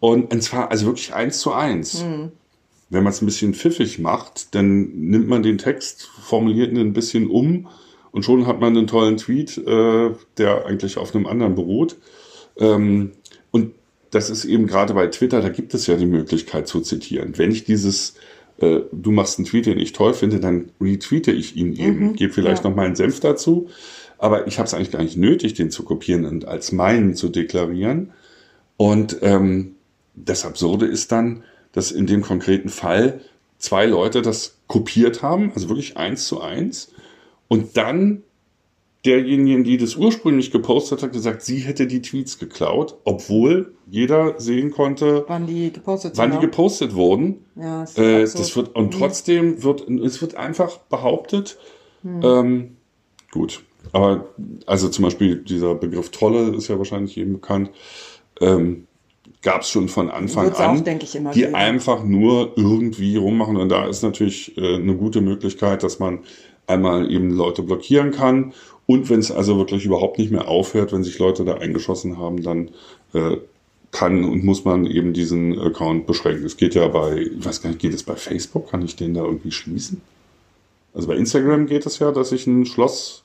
Und, 0.00 0.32
und 0.32 0.42
zwar 0.42 0.70
also 0.70 0.86
wirklich 0.86 1.14
eins 1.14 1.38
zu 1.38 1.52
eins. 1.52 2.02
Mhm. 2.02 2.32
Wenn 2.88 3.04
man 3.04 3.12
es 3.12 3.22
ein 3.22 3.26
bisschen 3.26 3.54
pfiffig 3.54 3.98
macht, 4.00 4.54
dann 4.54 4.90
nimmt 4.98 5.28
man 5.28 5.42
den 5.42 5.58
Text, 5.58 6.10
formuliert 6.22 6.72
ihn 6.72 6.78
ein 6.78 6.92
bisschen 6.92 7.28
um 7.28 7.68
und 8.10 8.24
schon 8.24 8.46
hat 8.46 8.60
man 8.60 8.76
einen 8.76 8.88
tollen 8.88 9.16
Tweet, 9.16 9.58
äh, 9.58 10.10
der 10.38 10.66
eigentlich 10.66 10.96
auf 10.96 11.14
einem 11.14 11.26
anderen 11.26 11.54
beruht. 11.54 11.96
Ähm, 12.58 13.12
und 13.52 13.72
das 14.10 14.28
ist 14.30 14.44
eben 14.44 14.66
gerade 14.66 14.94
bei 14.94 15.06
Twitter, 15.06 15.40
da 15.40 15.50
gibt 15.50 15.72
es 15.74 15.86
ja 15.86 15.96
die 15.96 16.06
Möglichkeit 16.06 16.66
zu 16.66 16.80
zitieren. 16.80 17.34
Wenn 17.36 17.52
ich 17.52 17.62
dieses, 17.62 18.14
äh, 18.58 18.80
du 18.90 19.12
machst 19.12 19.38
einen 19.38 19.46
Tweet, 19.46 19.66
den 19.66 19.78
ich 19.78 19.92
toll 19.92 20.14
finde, 20.14 20.40
dann 20.40 20.72
retweete 20.80 21.30
ich 21.30 21.56
ihn 21.56 21.74
eben, 21.74 22.08
mhm, 22.08 22.12
gebe 22.14 22.32
vielleicht 22.32 22.64
ja. 22.64 22.70
noch 22.70 22.76
meinen 22.76 22.96
Senf 22.96 23.20
dazu. 23.20 23.68
Aber 24.18 24.46
ich 24.48 24.58
habe 24.58 24.66
es 24.66 24.74
eigentlich 24.74 24.90
gar 24.90 25.02
nicht 25.02 25.16
nötig, 25.16 25.54
den 25.54 25.70
zu 25.70 25.84
kopieren 25.84 26.24
und 26.24 26.46
als 26.46 26.72
meinen 26.72 27.14
zu 27.14 27.28
deklarieren. 27.28 28.12
Und 28.76 29.18
ähm, 29.22 29.76
das 30.24 30.44
Absurde 30.44 30.86
ist 30.86 31.12
dann, 31.12 31.44
dass 31.72 31.92
in 31.92 32.06
dem 32.06 32.22
konkreten 32.22 32.68
Fall 32.68 33.20
zwei 33.58 33.86
Leute 33.86 34.22
das 34.22 34.58
kopiert 34.66 35.22
haben, 35.22 35.52
also 35.54 35.68
wirklich 35.68 35.96
eins 35.96 36.26
zu 36.26 36.40
eins, 36.40 36.92
und 37.48 37.76
dann 37.76 38.22
derjenige, 39.04 39.62
die 39.62 39.78
das 39.78 39.96
ursprünglich 39.96 40.50
gepostet 40.50 41.02
hat, 41.02 41.12
gesagt, 41.12 41.42
sie 41.42 41.58
hätte 41.58 41.86
die 41.86 42.02
Tweets 42.02 42.38
geklaut, 42.38 42.98
obwohl 43.04 43.74
jeder 43.86 44.38
sehen 44.38 44.70
konnte, 44.70 45.24
wann 45.26 45.46
die 45.46 45.72
gepostet, 45.72 46.16
wann 46.16 46.32
die 46.32 46.38
gepostet 46.38 46.94
wurden. 46.94 47.44
Ja, 47.56 47.80
das, 47.80 47.96
äh, 47.96 48.20
das 48.20 48.54
wird 48.56 48.74
und 48.74 48.94
mhm. 48.94 48.98
trotzdem 48.98 49.62
wird 49.62 49.88
es 49.88 50.20
wird 50.20 50.34
einfach 50.34 50.78
behauptet. 50.78 51.58
Mhm. 52.02 52.20
Ähm, 52.22 52.76
gut, 53.30 53.62
aber 53.92 54.28
also 54.66 54.88
zum 54.88 55.04
Beispiel 55.04 55.36
dieser 55.36 55.74
Begriff 55.74 56.10
Trolle 56.10 56.54
ist 56.54 56.68
ja 56.68 56.76
wahrscheinlich 56.76 57.16
jedem 57.16 57.34
bekannt. 57.34 57.70
Ähm, 58.40 58.86
Gab 59.42 59.62
es 59.62 59.70
schon 59.70 59.88
von 59.88 60.10
Anfang 60.10 60.52
an, 60.52 60.86
auch, 60.86 61.32
die 61.32 61.40
geben. 61.40 61.54
einfach 61.54 62.04
nur 62.04 62.52
irgendwie 62.56 63.16
rummachen. 63.16 63.56
Und 63.56 63.70
da 63.70 63.86
ist 63.86 64.02
natürlich 64.02 64.56
äh, 64.58 64.74
eine 64.76 64.94
gute 64.96 65.22
Möglichkeit, 65.22 65.82
dass 65.82 65.98
man 65.98 66.20
einmal 66.66 67.10
eben 67.10 67.30
Leute 67.30 67.62
blockieren 67.62 68.10
kann. 68.10 68.52
Und 68.86 69.08
wenn 69.08 69.20
es 69.20 69.30
also 69.30 69.56
wirklich 69.56 69.84
überhaupt 69.84 70.18
nicht 70.18 70.30
mehr 70.30 70.48
aufhört, 70.48 70.92
wenn 70.92 71.04
sich 71.04 71.18
Leute 71.18 71.44
da 71.44 71.54
eingeschossen 71.54 72.18
haben, 72.18 72.42
dann 72.42 72.70
äh, 73.14 73.36
kann 73.92 74.24
und 74.24 74.44
muss 74.44 74.64
man 74.64 74.86
eben 74.86 75.12
diesen 75.12 75.58
Account 75.58 76.06
beschränken. 76.06 76.44
Es 76.44 76.56
geht 76.56 76.74
ja 76.74 76.86
bei, 76.88 77.18
ich 77.18 77.44
weiß 77.44 77.62
gar 77.62 77.70
nicht, 77.70 77.80
geht 77.80 77.94
es 77.94 78.02
bei 78.02 78.16
Facebook? 78.16 78.70
Kann 78.70 78.82
ich 78.82 78.96
den 78.96 79.14
da 79.14 79.24
irgendwie 79.24 79.50
schließen? 79.50 80.00
Also 80.94 81.08
bei 81.08 81.16
Instagram 81.16 81.66
geht 81.66 81.86
es 81.86 81.98
ja, 81.98 82.12
dass 82.12 82.32
ich 82.32 82.46
ein 82.46 82.66
Schloss 82.66 83.24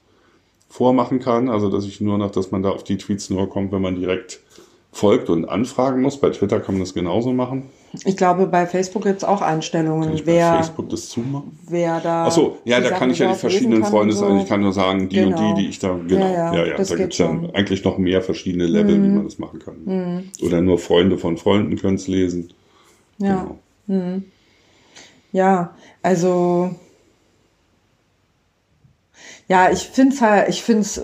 vormachen 0.69 1.19
kann, 1.19 1.49
also 1.49 1.69
dass 1.69 1.85
ich 1.85 2.01
nur 2.01 2.17
noch, 2.17 2.31
dass 2.31 2.51
man 2.51 2.63
da 2.63 2.69
auf 2.69 2.83
die 2.83 2.97
Tweets 2.97 3.29
nur 3.29 3.49
kommt, 3.49 3.71
wenn 3.71 3.81
man 3.81 3.95
direkt 3.95 4.41
folgt 4.95 5.29
und 5.29 5.43
anfragen 5.43 6.01
muss. 6.01 6.21
Bei 6.21 6.29
Twitter 6.29 6.61
kann 6.61 6.75
man 6.75 6.83
das 6.83 6.93
genauso 6.93 7.33
machen. 7.33 7.63
Ich 8.05 8.15
glaube, 8.15 8.47
bei 8.47 8.65
Facebook 8.65 9.03
gibt 9.03 9.17
es 9.17 9.23
auch 9.25 9.41
Einstellungen. 9.41 10.05
Kann 10.05 10.15
ich 10.15 10.25
wer, 10.25 10.51
bei 10.51 10.57
Facebook 10.59 10.87
das 10.89 11.09
zumachen? 11.09 11.59
Wer 11.67 11.99
da. 11.99 12.27
Achso, 12.27 12.59
ja, 12.63 12.79
da 12.79 12.91
kann 12.91 13.09
ich 13.09 13.19
ja 13.19 13.33
die 13.33 13.37
verschiedenen 13.37 13.83
Freunde 13.83 14.13
so. 14.13 14.37
Ich 14.37 14.47
kann 14.47 14.61
nur 14.61 14.71
sagen, 14.71 15.09
die 15.09 15.17
genau. 15.17 15.37
und 15.37 15.57
die, 15.57 15.63
die 15.63 15.69
ich 15.69 15.79
da. 15.79 15.99
Genau. 16.07 16.25
Ja, 16.25 16.31
ja, 16.31 16.53
ja, 16.53 16.65
ja 16.67 16.77
da 16.77 16.95
gibt 16.95 17.11
es 17.11 17.19
ja 17.19 17.29
eigentlich 17.53 17.83
noch 17.83 17.97
mehr 17.97 18.21
verschiedene 18.21 18.67
Level, 18.67 18.97
mhm. 18.97 19.03
wie 19.03 19.09
man 19.09 19.23
das 19.25 19.37
machen 19.37 19.59
kann. 19.59 19.75
Mhm. 19.83 20.31
Oder 20.41 20.61
nur 20.61 20.79
Freunde 20.79 21.17
von 21.17 21.35
Freunden 21.35 21.75
können 21.75 21.95
es 21.95 22.07
lesen. 22.07 22.53
Ja. 23.17 23.43
Genau. 23.43 23.59
Mhm. 23.87 24.23
Ja, 25.33 25.75
also 26.01 26.73
Ja, 29.47 29.69
ich 29.71 29.79
finde 29.79 30.15
es 30.15 30.21
halt, 30.21 30.49
ich 30.49 30.63
finde 30.63 30.81
es 30.81 31.01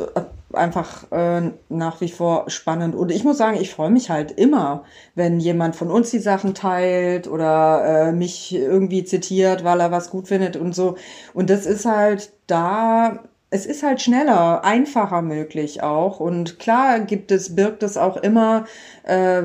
einfach 0.54 1.12
äh, 1.12 1.52
nach 1.70 2.02
wie 2.02 2.10
vor 2.10 2.50
spannend. 2.50 2.96
Und 2.96 3.12
ich 3.12 3.24
muss 3.24 3.38
sagen, 3.38 3.58
ich 3.60 3.72
freue 3.72 3.90
mich 3.92 4.10
halt 4.10 4.32
immer, 4.32 4.84
wenn 5.16 5.40
jemand 5.40 5.76
von 5.76 5.92
uns 5.92 6.12
die 6.12 6.20
Sachen 6.20 6.54
teilt 6.54 7.28
oder 7.28 8.10
äh, 8.10 8.12
mich 8.12 8.54
irgendwie 8.54 9.04
zitiert, 9.04 9.64
weil 9.64 9.80
er 9.80 9.92
was 9.92 10.10
gut 10.10 10.28
findet 10.28 10.58
und 10.58 10.74
so. 10.76 10.96
Und 11.34 11.50
das 11.50 11.66
ist 11.66 11.86
halt 11.86 12.34
da 12.48 13.24
es 13.54 13.66
ist 13.66 13.84
halt 13.84 14.02
schneller, 14.02 14.64
einfacher 14.64 15.22
möglich 15.22 15.84
auch. 15.84 16.22
Und 16.22 16.58
klar 16.58 17.02
gibt 17.02 17.32
es, 17.32 17.54
birgt 17.54 17.84
es 17.84 17.98
auch 17.98 18.16
immer 18.16 18.64
äh, 19.04 19.42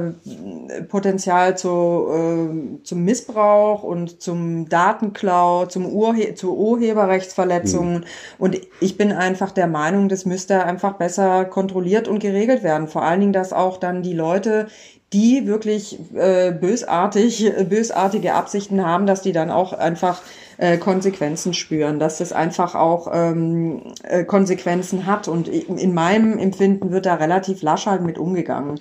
Potenzial 0.88 1.58
zu, 1.58 2.06
äh, 2.12 2.84
zum 2.84 3.04
Missbrauch 3.04 3.82
und 3.82 4.22
zum 4.22 4.68
Datenklau, 4.68 5.66
zum 5.66 5.86
Urhe 5.86 6.36
zu 6.36 6.56
Urheberrechtsverletzungen. 6.56 7.98
Mhm. 7.98 8.04
Und 8.38 8.60
ich 8.80 8.96
bin 8.96 9.10
einfach 9.10 9.50
der 9.50 9.66
Meinung, 9.66 10.08
das 10.08 10.24
müsste 10.24 10.62
einfach 10.62 10.92
besser 10.92 11.44
kontrolliert 11.44 12.06
und 12.06 12.20
geregelt 12.20 12.62
werden. 12.62 12.86
Vor 12.86 13.02
allen 13.02 13.18
Dingen, 13.18 13.32
dass 13.32 13.52
auch 13.52 13.76
dann 13.76 14.04
die 14.04 14.14
Leute, 14.14 14.68
die 15.12 15.46
wirklich 15.46 15.98
äh, 16.14 16.52
bösartig, 16.52 17.52
bösartige 17.68 18.34
Absichten 18.34 18.84
haben, 18.84 19.06
dass 19.06 19.22
die 19.22 19.32
dann 19.32 19.50
auch 19.50 19.72
einfach 19.72 20.20
äh, 20.58 20.78
Konsequenzen 20.78 21.54
spüren, 21.54 21.98
dass 21.98 22.18
das 22.18 22.32
einfach 22.32 22.74
auch 22.74 23.08
ähm, 23.12 23.82
äh, 24.02 24.24
Konsequenzen 24.24 25.06
hat. 25.06 25.28
Und 25.28 25.48
in 25.48 25.94
meinem 25.94 26.38
Empfinden 26.38 26.90
wird 26.90 27.06
da 27.06 27.14
relativ 27.14 27.62
lasch 27.62 27.86
halt 27.86 28.02
mit 28.02 28.18
umgegangen. 28.18 28.80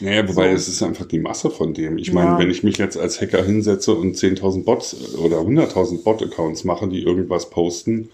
Naja, 0.00 0.28
wobei 0.28 0.50
so. 0.50 0.56
es 0.56 0.68
ist 0.68 0.82
einfach 0.82 1.06
die 1.06 1.18
Masse 1.18 1.50
von 1.50 1.72
dem. 1.72 1.98
Ich 1.98 2.12
meine, 2.12 2.32
ja. 2.32 2.38
wenn 2.38 2.50
ich 2.50 2.62
mich 2.62 2.76
jetzt 2.76 2.98
als 2.98 3.20
Hacker 3.20 3.42
hinsetze 3.42 3.94
und 3.94 4.16
10.000 4.16 4.64
Bots 4.64 5.16
oder 5.16 5.38
100.000 5.38 6.02
Bot-Accounts 6.02 6.64
mache, 6.64 6.86
die 6.88 7.02
irgendwas 7.02 7.48
posten, 7.48 8.10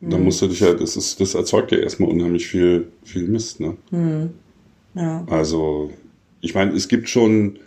mhm. 0.00 0.10
dann 0.10 0.24
musst 0.24 0.42
du 0.42 0.46
dich 0.46 0.60
ja, 0.60 0.74
das 0.74 0.96
ist, 0.96 1.20
das 1.20 1.34
erzeugt 1.34 1.72
ja 1.72 1.78
erstmal 1.78 2.10
unheimlich 2.10 2.46
viel, 2.46 2.88
viel 3.02 3.26
Mist, 3.26 3.60
ne? 3.60 3.76
Mhm. 3.90 4.30
Ja. 4.94 5.24
Also, 5.28 5.90
ich 6.42 6.54
meine, 6.54 6.72
es 6.72 6.88
gibt 6.88 7.08
schon 7.08 7.58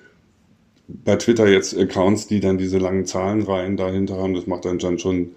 bei 0.88 1.15
Twitter 1.15 1.47
jetzt 1.47 1.76
Accounts, 1.76 2.28
die 2.28 2.39
dann 2.39 2.59
diese 2.59 2.78
langen 2.78 3.05
Zahlenreihen 3.05 3.78
dahinter 3.78 4.17
haben. 4.17 4.36
Das 4.36 4.45
macht 4.45 4.65
dann, 4.65 4.99
schon 4.99 5.32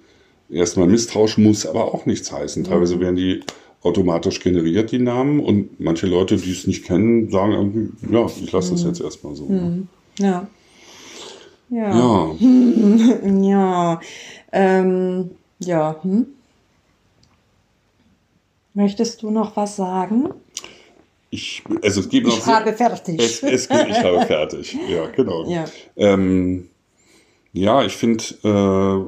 erstmal 0.50 0.88
Misstrauisch, 0.88 1.38
muss 1.38 1.64
aber 1.64 1.94
auch 1.94 2.04
nichts 2.04 2.30
heißen. 2.30 2.64
Teilweise 2.64 2.96
mhm. 2.96 3.00
werden 3.00 3.16
die 3.16 3.40
automatisch 3.82 4.40
generiert, 4.40 4.92
die 4.92 4.98
Namen. 4.98 5.40
Und 5.40 5.80
manche 5.80 6.06
Leute, 6.06 6.36
die 6.36 6.50
es 6.50 6.66
nicht 6.66 6.84
kennen, 6.84 7.30
sagen 7.30 7.52
irgendwie, 7.52 8.12
ja, 8.12 8.26
ich 8.26 8.52
lasse 8.52 8.72
das 8.72 8.82
mhm. 8.82 8.88
jetzt 8.88 9.00
erstmal 9.00 9.36
so. 9.36 9.46
Mhm. 9.46 9.88
Ja. 10.18 10.46
Ja. 11.70 11.96
Ja. 11.96 12.34
ja. 13.40 14.00
Ähm, 14.52 15.30
ja. 15.60 15.96
Hm? 16.02 16.26
Möchtest 18.74 19.22
du 19.22 19.30
noch 19.30 19.56
was 19.56 19.76
sagen? 19.76 20.30
Ich, 21.30 21.62
also 21.82 22.00
es 22.00 22.08
gibt 22.08 22.26
noch. 22.26 22.38
Ich 22.38 22.46
habe 22.46 22.72
fertig. 22.72 23.20
Es, 23.20 23.42
es, 23.42 23.64
ich 23.64 23.70
habe 23.70 24.26
fertig. 24.26 24.76
Ja, 24.88 25.06
genau. 25.08 25.48
Ja, 25.48 25.64
ähm, 25.96 26.68
ja 27.52 27.84
ich 27.84 27.96
finde, 27.96 28.24
äh, 28.42 29.04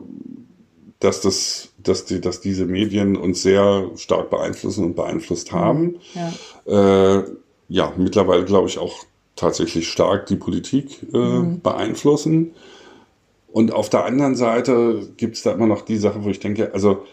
dass 0.98 1.22
das, 1.22 1.70
dass 1.78 2.04
die, 2.04 2.20
dass 2.20 2.40
diese 2.40 2.66
Medien 2.66 3.16
uns 3.16 3.42
sehr 3.42 3.90
stark 3.96 4.28
beeinflussen 4.28 4.84
und 4.84 4.96
beeinflusst 4.96 5.52
mhm. 5.52 5.56
haben. 5.56 6.00
Ja, 6.66 7.18
äh, 7.18 7.24
ja 7.68 7.92
mittlerweile 7.96 8.44
glaube 8.44 8.68
ich 8.68 8.78
auch 8.78 9.04
tatsächlich 9.34 9.88
stark 9.88 10.26
die 10.26 10.36
Politik 10.36 11.02
äh, 11.14 11.16
mhm. 11.16 11.60
beeinflussen. 11.62 12.52
Und 13.50 13.72
auf 13.72 13.88
der 13.88 14.04
anderen 14.04 14.36
Seite 14.36 15.08
gibt 15.16 15.36
es 15.36 15.42
da 15.42 15.52
immer 15.52 15.66
noch 15.66 15.82
die 15.82 15.96
Sache, 15.96 16.22
wo 16.22 16.28
ich 16.28 16.38
denke, 16.38 16.72
also 16.74 17.04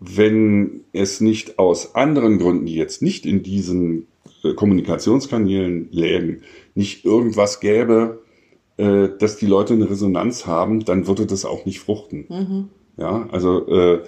wenn 0.00 0.84
es 0.92 1.20
nicht 1.20 1.58
aus 1.58 1.94
anderen 1.94 2.38
Gründen, 2.38 2.66
die 2.66 2.74
jetzt 2.74 3.00
nicht 3.00 3.24
in 3.24 3.42
diesen 3.42 4.06
Kommunikationskanälen 4.54 5.88
lägen, 5.90 6.42
nicht 6.74 7.04
irgendwas 7.04 7.60
gäbe, 7.60 8.22
äh, 8.76 9.08
dass 9.18 9.36
die 9.36 9.46
Leute 9.46 9.74
eine 9.74 9.88
Resonanz 9.88 10.46
haben, 10.46 10.84
dann 10.84 11.06
würde 11.06 11.26
das 11.26 11.44
auch 11.44 11.64
nicht 11.64 11.80
fruchten. 11.80 12.26
Mhm. 12.28 12.68
Ja, 12.96 13.28
also 13.30 13.66
äh, 13.68 14.02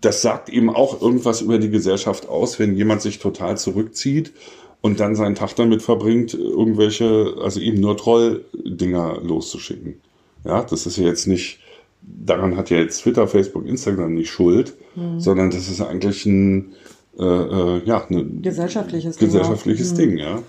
das 0.00 0.22
sagt 0.22 0.48
eben 0.48 0.70
auch 0.70 1.00
irgendwas 1.00 1.40
über 1.40 1.58
die 1.58 1.70
Gesellschaft 1.70 2.28
aus, 2.28 2.58
wenn 2.58 2.76
jemand 2.76 3.02
sich 3.02 3.18
total 3.18 3.58
zurückzieht 3.58 4.32
und 4.80 5.00
dann 5.00 5.16
seinen 5.16 5.34
Tag 5.34 5.56
damit 5.56 5.82
verbringt, 5.82 6.34
irgendwelche, 6.34 7.34
also 7.42 7.60
eben 7.60 7.80
nur 7.80 7.96
Troll-Dinger 7.96 9.20
loszuschicken. 9.22 10.00
Ja, 10.44 10.62
das 10.62 10.86
ist 10.86 10.96
ja 10.98 11.04
jetzt 11.04 11.26
nicht, 11.26 11.58
daran 12.02 12.56
hat 12.56 12.70
ja 12.70 12.78
jetzt 12.78 13.02
Twitter, 13.02 13.26
Facebook, 13.26 13.66
Instagram 13.66 14.14
nicht 14.14 14.30
Schuld, 14.30 14.74
mhm. 14.94 15.18
sondern 15.18 15.50
das 15.50 15.68
ist 15.68 15.80
eigentlich 15.80 16.24
ein, 16.26 16.74
äh, 17.18 17.24
äh, 17.24 17.82
ja, 17.84 18.06
ein 18.08 18.42
gesellschaftliches, 18.42 19.18
gesellschaftliches 19.18 19.94
Ding, 19.94 20.10
Ding 20.10 20.18
ja. 20.18 20.42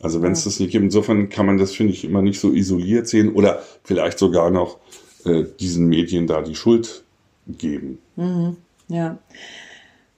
Also 0.00 0.22
wenn 0.22 0.32
es 0.32 0.44
ja. 0.44 0.50
das 0.50 0.60
nicht 0.60 0.72
gibt, 0.72 0.84
insofern 0.84 1.28
kann 1.28 1.46
man 1.46 1.58
das, 1.58 1.74
finde 1.74 1.92
ich, 1.92 2.04
immer 2.04 2.20
nicht 2.20 2.40
so 2.40 2.52
isoliert 2.52 3.08
sehen 3.08 3.32
oder 3.32 3.62
vielleicht 3.84 4.18
sogar 4.18 4.50
noch 4.50 4.78
äh, 5.24 5.44
diesen 5.58 5.86
Medien 5.86 6.26
da 6.26 6.42
die 6.42 6.54
Schuld 6.54 7.04
geben. 7.46 7.98
Mhm. 8.16 8.56
Ja. 8.88 9.18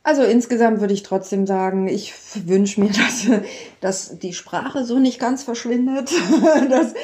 Also 0.02 0.22
insgesamt 0.22 0.80
würde 0.80 0.94
ich 0.94 1.02
trotzdem 1.02 1.46
sagen, 1.46 1.88
ich 1.88 2.14
wünsche 2.46 2.80
mir, 2.80 2.88
dass, 2.90 3.26
dass 3.80 4.18
die 4.18 4.32
Sprache 4.32 4.84
so 4.84 4.98
nicht 4.98 5.18
ganz 5.18 5.42
verschwindet. 5.42 6.10
das, 6.70 6.94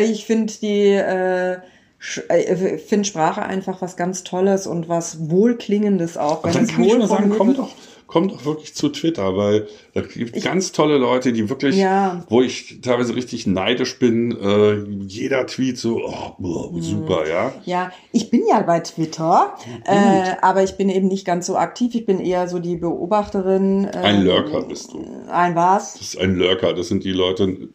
ich 0.00 0.26
finde 0.26 0.52
die 0.62 0.92
äh, 0.92 1.58
äh 2.28 2.78
finde 2.78 3.04
Sprache 3.04 3.42
einfach 3.42 3.82
was 3.82 3.96
ganz 3.96 4.22
Tolles 4.22 4.68
und 4.68 4.88
was 4.88 5.28
Wohlklingendes 5.30 6.16
auch. 6.16 6.44
Wenn 6.44 6.52
dann 6.52 6.66
kann 6.68 6.84
ich 6.84 6.96
nur 6.96 7.08
sagen, 7.08 7.34
komm 7.36 7.54
doch, 7.54 7.70
kommt 8.06 8.32
doch 8.32 8.44
wirklich 8.44 8.74
zu 8.74 8.88
Twitter, 8.88 9.36
weil 9.36 9.66
da 9.94 10.00
gibt 10.02 10.36
es 10.36 10.44
ganz 10.44 10.72
tolle 10.72 10.98
Leute, 10.98 11.32
die 11.32 11.48
wirklich, 11.48 11.76
ja. 11.76 12.24
wo 12.28 12.40
ich 12.40 12.80
teilweise 12.80 13.16
richtig 13.16 13.46
neidisch 13.46 13.98
bin, 13.98 14.36
äh, 14.40 14.76
jeder 15.06 15.46
Tweet 15.46 15.78
so, 15.78 16.02
oh, 16.04 16.70
mhm. 16.70 16.82
super, 16.82 17.28
ja. 17.28 17.52
Ja, 17.64 17.92
ich 18.12 18.30
bin 18.30 18.44
ja 18.48 18.60
bei 18.62 18.80
Twitter, 18.80 19.56
äh, 19.84 20.34
aber 20.40 20.62
ich 20.62 20.76
bin 20.76 20.88
eben 20.88 21.08
nicht 21.08 21.24
ganz 21.24 21.46
so 21.46 21.56
aktiv. 21.56 21.94
Ich 21.94 22.06
bin 22.06 22.20
eher 22.20 22.48
so 22.48 22.58
die 22.58 22.76
Beobachterin. 22.76 23.84
Äh, 23.84 23.96
ein 23.98 24.24
Lurker 24.24 24.62
bist 24.62 24.92
du. 24.92 25.04
Ein 25.28 25.56
was? 25.56 25.94
Das 25.94 26.02
ist 26.02 26.18
ein 26.18 26.36
Lurker. 26.36 26.74
Das 26.74 26.88
sind 26.88 27.04
die 27.04 27.12
Leute 27.12 27.68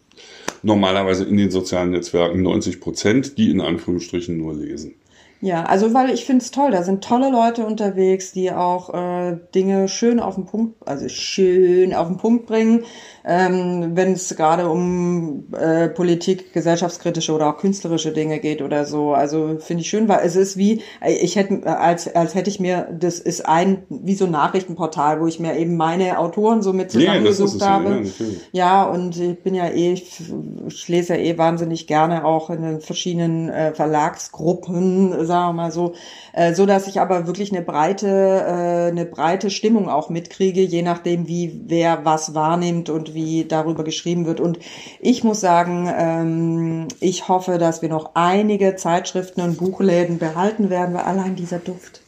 normalerweise 0.63 1.25
in 1.25 1.37
den 1.37 1.51
sozialen 1.51 1.91
Netzwerken 1.91 2.41
90 2.41 2.79
Prozent, 2.79 3.37
die 3.37 3.49
in 3.49 3.61
Anführungsstrichen 3.61 4.37
nur 4.37 4.53
lesen. 4.53 4.95
Ja, 5.43 5.63
also 5.63 5.91
weil 5.95 6.11
ich 6.11 6.25
finde 6.25 6.43
es 6.43 6.51
toll, 6.51 6.69
da 6.69 6.83
sind 6.83 7.03
tolle 7.03 7.31
Leute 7.31 7.65
unterwegs, 7.65 8.31
die 8.31 8.51
auch 8.51 8.93
äh, 8.93 9.39
Dinge 9.55 9.87
schön 9.87 10.19
auf 10.19 10.35
den 10.35 10.45
Punkt, 10.45 10.87
also 10.87 11.09
schön 11.09 11.95
auf 11.95 12.07
den 12.07 12.17
Punkt 12.17 12.45
bringen, 12.45 12.85
ähm, 13.25 13.91
wenn 13.95 14.13
es 14.13 14.35
gerade 14.35 14.69
um 14.69 15.45
äh, 15.53 15.87
Politik, 15.89 16.53
gesellschaftskritische 16.53 17.33
oder 17.33 17.49
auch 17.49 17.57
künstlerische 17.57 18.11
Dinge 18.11 18.39
geht 18.39 18.61
oder 18.61 18.85
so. 18.85 19.13
Also 19.13 19.57
finde 19.59 19.81
ich 19.81 19.89
schön, 19.89 20.07
weil 20.07 20.21
es 20.25 20.35
ist 20.35 20.57
wie, 20.57 20.81
ich 21.05 21.35
hätte, 21.35 21.65
als, 21.65 22.13
als 22.15 22.35
hätte 22.35 22.49
ich 22.49 22.59
mir, 22.59 22.87
das 22.91 23.19
ist 23.19 23.45
ein, 23.47 23.83
wie 23.89 24.15
so 24.15 24.25
ein 24.25 24.31
Nachrichtenportal, 24.31 25.21
wo 25.21 25.27
ich 25.27 25.39
mir 25.39 25.57
eben 25.57 25.77
meine 25.77 26.19
Autoren 26.19 26.61
so 26.61 26.73
mit 26.73 26.91
zusammengesucht 26.91 27.61
ja, 27.61 27.67
habe. 27.67 28.03
Ja, 28.51 28.61
ja, 28.61 28.83
und 28.83 29.19
ich 29.19 29.41
bin 29.41 29.55
ja 29.55 29.67
eh, 29.67 29.93
ich, 29.93 30.21
ich 30.67 30.87
lese 30.87 31.15
ja 31.15 31.19
eh 31.19 31.37
wahnsinnig 31.37 31.87
gerne 31.87 32.25
auch 32.25 32.49
in 32.49 32.61
den 32.61 32.79
verschiedenen 32.79 33.49
äh, 33.49 33.73
Verlagsgruppen, 33.73 35.25
sagen 35.25 35.49
wir 35.49 35.53
mal 35.53 35.71
so, 35.71 35.93
äh, 36.33 36.53
so 36.53 36.65
dass 36.65 36.87
ich 36.87 37.01
aber 37.01 37.27
wirklich 37.27 37.51
eine 37.51 37.63
breite, 37.63 38.07
äh, 38.07 38.91
eine 38.91 39.05
breite 39.05 39.49
Stimmung 39.49 39.89
auch 39.89 40.09
mitkriege, 40.09 40.61
je 40.61 40.83
nachdem, 40.83 41.27
wie 41.27 41.61
wer 41.65 42.05
was 42.05 42.35
wahrnimmt 42.35 42.89
und 42.89 43.10
wie 43.13 43.45
darüber 43.45 43.83
geschrieben 43.83 44.25
wird. 44.25 44.39
Und 44.39 44.59
ich 44.99 45.23
muss 45.23 45.41
sagen, 45.41 45.89
ähm, 45.95 46.87
ich 46.99 47.27
hoffe, 47.27 47.57
dass 47.57 47.81
wir 47.81 47.89
noch 47.89 48.11
einige 48.13 48.75
Zeitschriften 48.75 49.41
und 49.41 49.57
Buchläden 49.57 50.17
behalten 50.17 50.69
werden, 50.69 50.93
weil 50.93 51.03
allein 51.03 51.35
dieser 51.35 51.59
Duft. 51.59 52.01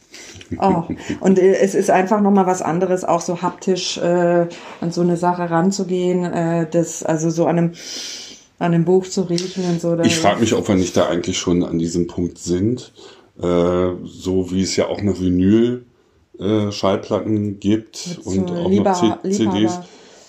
Oh, 0.60 0.84
und 1.20 1.38
äh, 1.38 1.56
es 1.56 1.74
ist 1.74 1.90
einfach 1.90 2.20
nochmal 2.20 2.46
was 2.46 2.62
anderes, 2.62 3.04
auch 3.04 3.20
so 3.20 3.42
haptisch 3.42 3.98
äh, 3.98 4.46
an 4.80 4.90
so 4.90 5.00
eine 5.00 5.16
Sache 5.16 5.50
ranzugehen, 5.50 6.24
äh, 6.24 6.66
das, 6.70 7.02
also 7.02 7.30
so 7.30 7.46
an 7.46 7.58
einem, 7.58 7.72
an 8.58 8.74
einem 8.74 8.84
Buch 8.84 9.06
zu 9.06 9.22
riechen 9.22 9.64
und 9.64 9.80
so. 9.80 9.98
Ich 10.00 10.16
frage 10.16 10.40
mich, 10.40 10.54
ob 10.54 10.68
wir 10.68 10.74
nicht 10.74 10.96
da 10.96 11.06
eigentlich 11.06 11.38
schon 11.38 11.64
an 11.64 11.78
diesem 11.78 12.06
Punkt 12.06 12.38
sind, 12.38 12.92
äh, 13.40 13.42
so 13.42 14.50
wie 14.50 14.62
es 14.62 14.76
ja 14.76 14.86
auch 14.86 15.02
noch 15.02 15.20
Vinyl 15.20 15.84
äh, 16.38 16.70
Schallplatten 16.70 17.60
gibt 17.60 18.20
und 18.24 18.50
auch 18.50 18.68
Lieber, 18.68 18.90
noch 18.90 19.22
C 19.22 19.30
CDs. 19.30 19.80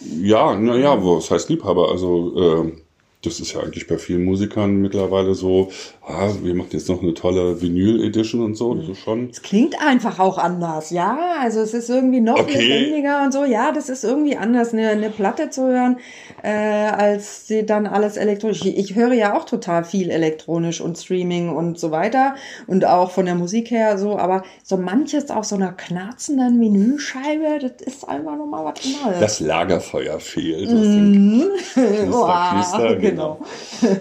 Ja, 0.05 0.55
naja, 0.55 1.03
was 1.03 1.31
heißt 1.31 1.49
Liebhaber? 1.49 1.89
Also 1.89 2.63
äh, 2.65 2.84
das 3.25 3.39
ist 3.39 3.53
ja 3.53 3.61
eigentlich 3.61 3.87
bei 3.87 3.97
vielen 3.97 4.23
Musikern 4.23 4.77
mittlerweile 4.81 5.33
so, 5.33 5.69
ah, 6.07 6.29
wir 6.41 6.53
machen 6.55 6.69
jetzt 6.71 6.89
noch 6.89 7.01
eine 7.01 7.13
tolle 7.13 7.61
Vinyl-Edition 7.61 8.41
und 8.41 8.55
so. 8.55 8.73
Das 8.75 8.87
ist 8.89 8.99
schon. 8.99 9.29
Es 9.29 9.41
klingt 9.41 9.75
einfach 9.81 10.19
auch 10.19 10.37
anders, 10.37 10.89
ja. 10.91 11.17
Also 11.41 11.61
es 11.61 11.73
ist 11.73 11.89
irgendwie 11.89 12.21
noch 12.21 12.39
Okay. 12.39 12.59
lebendiger 12.59 13.23
und 13.23 13.33
so. 13.33 13.43
Ja, 13.45 13.71
das 13.71 13.89
ist 13.89 14.03
irgendwie 14.03 14.37
anders, 14.37 14.73
eine, 14.73 14.89
eine 14.89 15.09
Platte 15.09 15.49
zu 15.49 15.63
hören, 15.67 15.97
äh, 16.43 16.49
als 16.49 17.47
sie 17.47 17.65
dann 17.65 17.87
alles 17.87 18.17
elektronisch. 18.17 18.63
Ich, 18.65 18.77
ich 18.77 18.95
höre 18.95 19.13
ja 19.13 19.35
auch 19.37 19.45
total 19.45 19.83
viel 19.83 20.09
elektronisch 20.09 20.81
und 20.81 20.97
Streaming 20.97 21.49
und 21.49 21.79
so 21.79 21.91
weiter. 21.91 22.35
Und 22.67 22.85
auch 22.85 23.11
von 23.11 23.25
der 23.25 23.35
Musik 23.35 23.71
her 23.71 23.97
so, 23.97 24.17
aber 24.17 24.43
so 24.63 24.77
manches 24.77 25.29
auf 25.31 25.45
so 25.45 25.55
einer 25.55 25.71
knarzenden 25.73 26.59
Vinylscheibe, 26.59 27.59
das 27.61 27.85
ist 27.85 28.07
einfach 28.07 28.35
nochmal 28.37 28.65
was 28.65 28.85
Neues. 28.85 29.19
Das 29.19 29.39
Lagerfeuer 29.39 30.19
fehlt. 30.19 30.69
Mhm. 30.71 31.45
Knister, 31.73 32.05
Boah, 32.11 32.49
knister, 32.53 32.95
genau. 32.97 33.14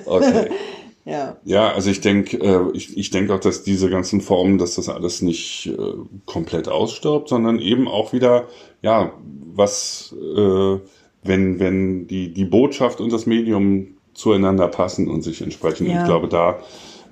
Okay. 0.06 0.50
Ja. 1.06 1.36
Ja, 1.44 1.70
also 1.72 1.90
ich 1.90 2.00
denke, 2.00 2.38
äh, 2.38 2.70
ich, 2.72 2.96
ich 2.96 3.10
denke 3.10 3.34
auch, 3.34 3.40
dass 3.40 3.62
diese 3.62 3.90
ganzen 3.90 4.22
Formen, 4.22 4.56
dass 4.56 4.76
das 4.76 4.88
alles 4.88 5.20
nicht 5.20 5.66
äh, 5.66 5.92
komplett 6.24 6.68
ausstirbt, 6.68 7.28
sondern 7.28 7.58
eben 7.58 7.88
auch 7.88 8.14
wieder, 8.14 8.48
ja, 8.80 9.12
was, 9.54 10.14
äh, 10.18 10.78
wenn, 11.22 11.60
wenn 11.60 12.06
die, 12.06 12.32
die 12.32 12.44
Botschaft 12.46 13.00
und 13.00 13.12
das 13.12 13.26
Medium 13.26 13.88
zueinander 14.14 14.68
passen 14.68 15.08
und 15.08 15.22
sich 15.22 15.42
entsprechen. 15.42 15.86
Ja. 15.90 16.00
Ich 16.00 16.06
glaube, 16.06 16.28
da 16.28 16.58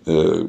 äh, 0.07 0.45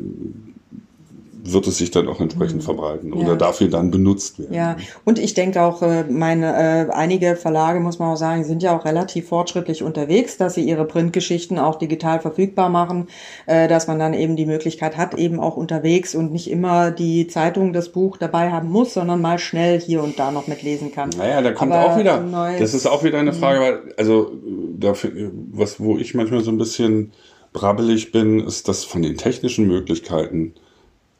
wird 1.45 1.67
es 1.67 1.77
sich 1.77 1.91
dann 1.91 2.07
auch 2.07 2.21
entsprechend 2.21 2.63
verbreiten 2.63 3.11
oder 3.11 3.21
Mhm. 3.23 3.27
Ja. 3.29 3.35
dafür 3.35 3.67
dann 3.67 3.91
benutzt 3.91 4.39
werden. 4.39 4.53
Ja, 4.53 4.77
und 5.03 5.19
ich 5.19 5.33
denke 5.33 5.61
auch, 5.61 5.81
äh, 5.81 6.05
meine 6.09 6.87
äh, 6.87 6.91
einige 6.91 7.35
Verlage, 7.35 7.81
muss 7.81 7.99
man 7.99 8.13
auch 8.13 8.17
sagen, 8.17 8.45
sind 8.45 8.63
ja 8.63 8.77
auch 8.77 8.85
relativ 8.85 9.27
fortschrittlich 9.27 9.83
unterwegs, 9.83 10.37
dass 10.37 10.53
sie 10.55 10.61
ihre 10.63 10.85
Printgeschichten 10.85 11.59
auch 11.59 11.75
digital 11.75 12.21
verfügbar 12.21 12.69
machen, 12.69 13.07
äh, 13.45 13.67
dass 13.67 13.87
man 13.87 13.99
dann 13.99 14.13
eben 14.13 14.37
die 14.37 14.45
Möglichkeit 14.45 14.95
hat, 14.95 15.15
eben 15.15 15.41
auch 15.41 15.57
unterwegs 15.57 16.15
und 16.15 16.31
nicht 16.31 16.49
immer 16.49 16.91
die 16.91 17.27
Zeitung, 17.27 17.73
das 17.73 17.89
Buch 17.89 18.15
dabei 18.15 18.51
haben 18.51 18.69
muss, 18.69 18.93
sondern 18.93 19.21
mal 19.21 19.37
schnell 19.37 19.81
hier 19.81 20.01
und 20.01 20.17
da 20.17 20.31
noch 20.31 20.47
mitlesen 20.47 20.93
kann. 20.93 21.09
Naja, 21.17 21.41
da 21.41 21.51
kommt 21.51 21.73
Aber 21.73 21.91
auch 21.93 21.97
wieder, 21.99 22.21
neues- 22.21 22.59
das 22.61 22.73
ist 22.73 22.87
auch 22.87 23.03
wieder 23.03 23.19
eine 23.19 23.33
Frage, 23.33 23.59
weil, 23.59 23.79
also, 23.97 24.31
dafür, 24.79 25.11
was, 25.51 25.79
wo 25.81 25.97
ich 25.97 26.13
manchmal 26.13 26.41
so 26.41 26.51
ein 26.51 26.57
bisschen 26.57 27.11
brabbelig 27.51 28.11
bin, 28.13 28.39
ist, 28.39 28.67
dass 28.69 28.83
von 28.85 29.01
den 29.01 29.17
technischen 29.17 29.67
Möglichkeiten 29.67 30.53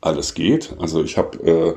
alles 0.06 0.34
geht. 0.34 0.76
Also 0.80 1.04
ich 1.04 1.18
habe 1.18 1.38
äh, 1.48 1.74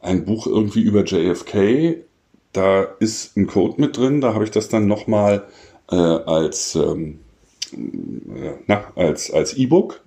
ein 0.00 0.24
Buch 0.24 0.46
irgendwie 0.46 0.82
über 0.82 1.04
JFK, 1.04 2.04
da 2.52 2.82
ist 2.98 3.36
ein 3.36 3.46
Code 3.46 3.80
mit 3.80 3.96
drin, 3.96 4.20
da 4.20 4.34
habe 4.34 4.44
ich 4.44 4.50
das 4.50 4.68
dann 4.68 4.86
nochmal 4.86 5.44
äh, 5.90 5.94
als, 5.96 6.74
ähm, 6.74 7.20
äh, 7.72 8.52
na, 8.66 8.84
als, 8.94 9.30
als 9.30 9.54
E-Book. 9.54 10.00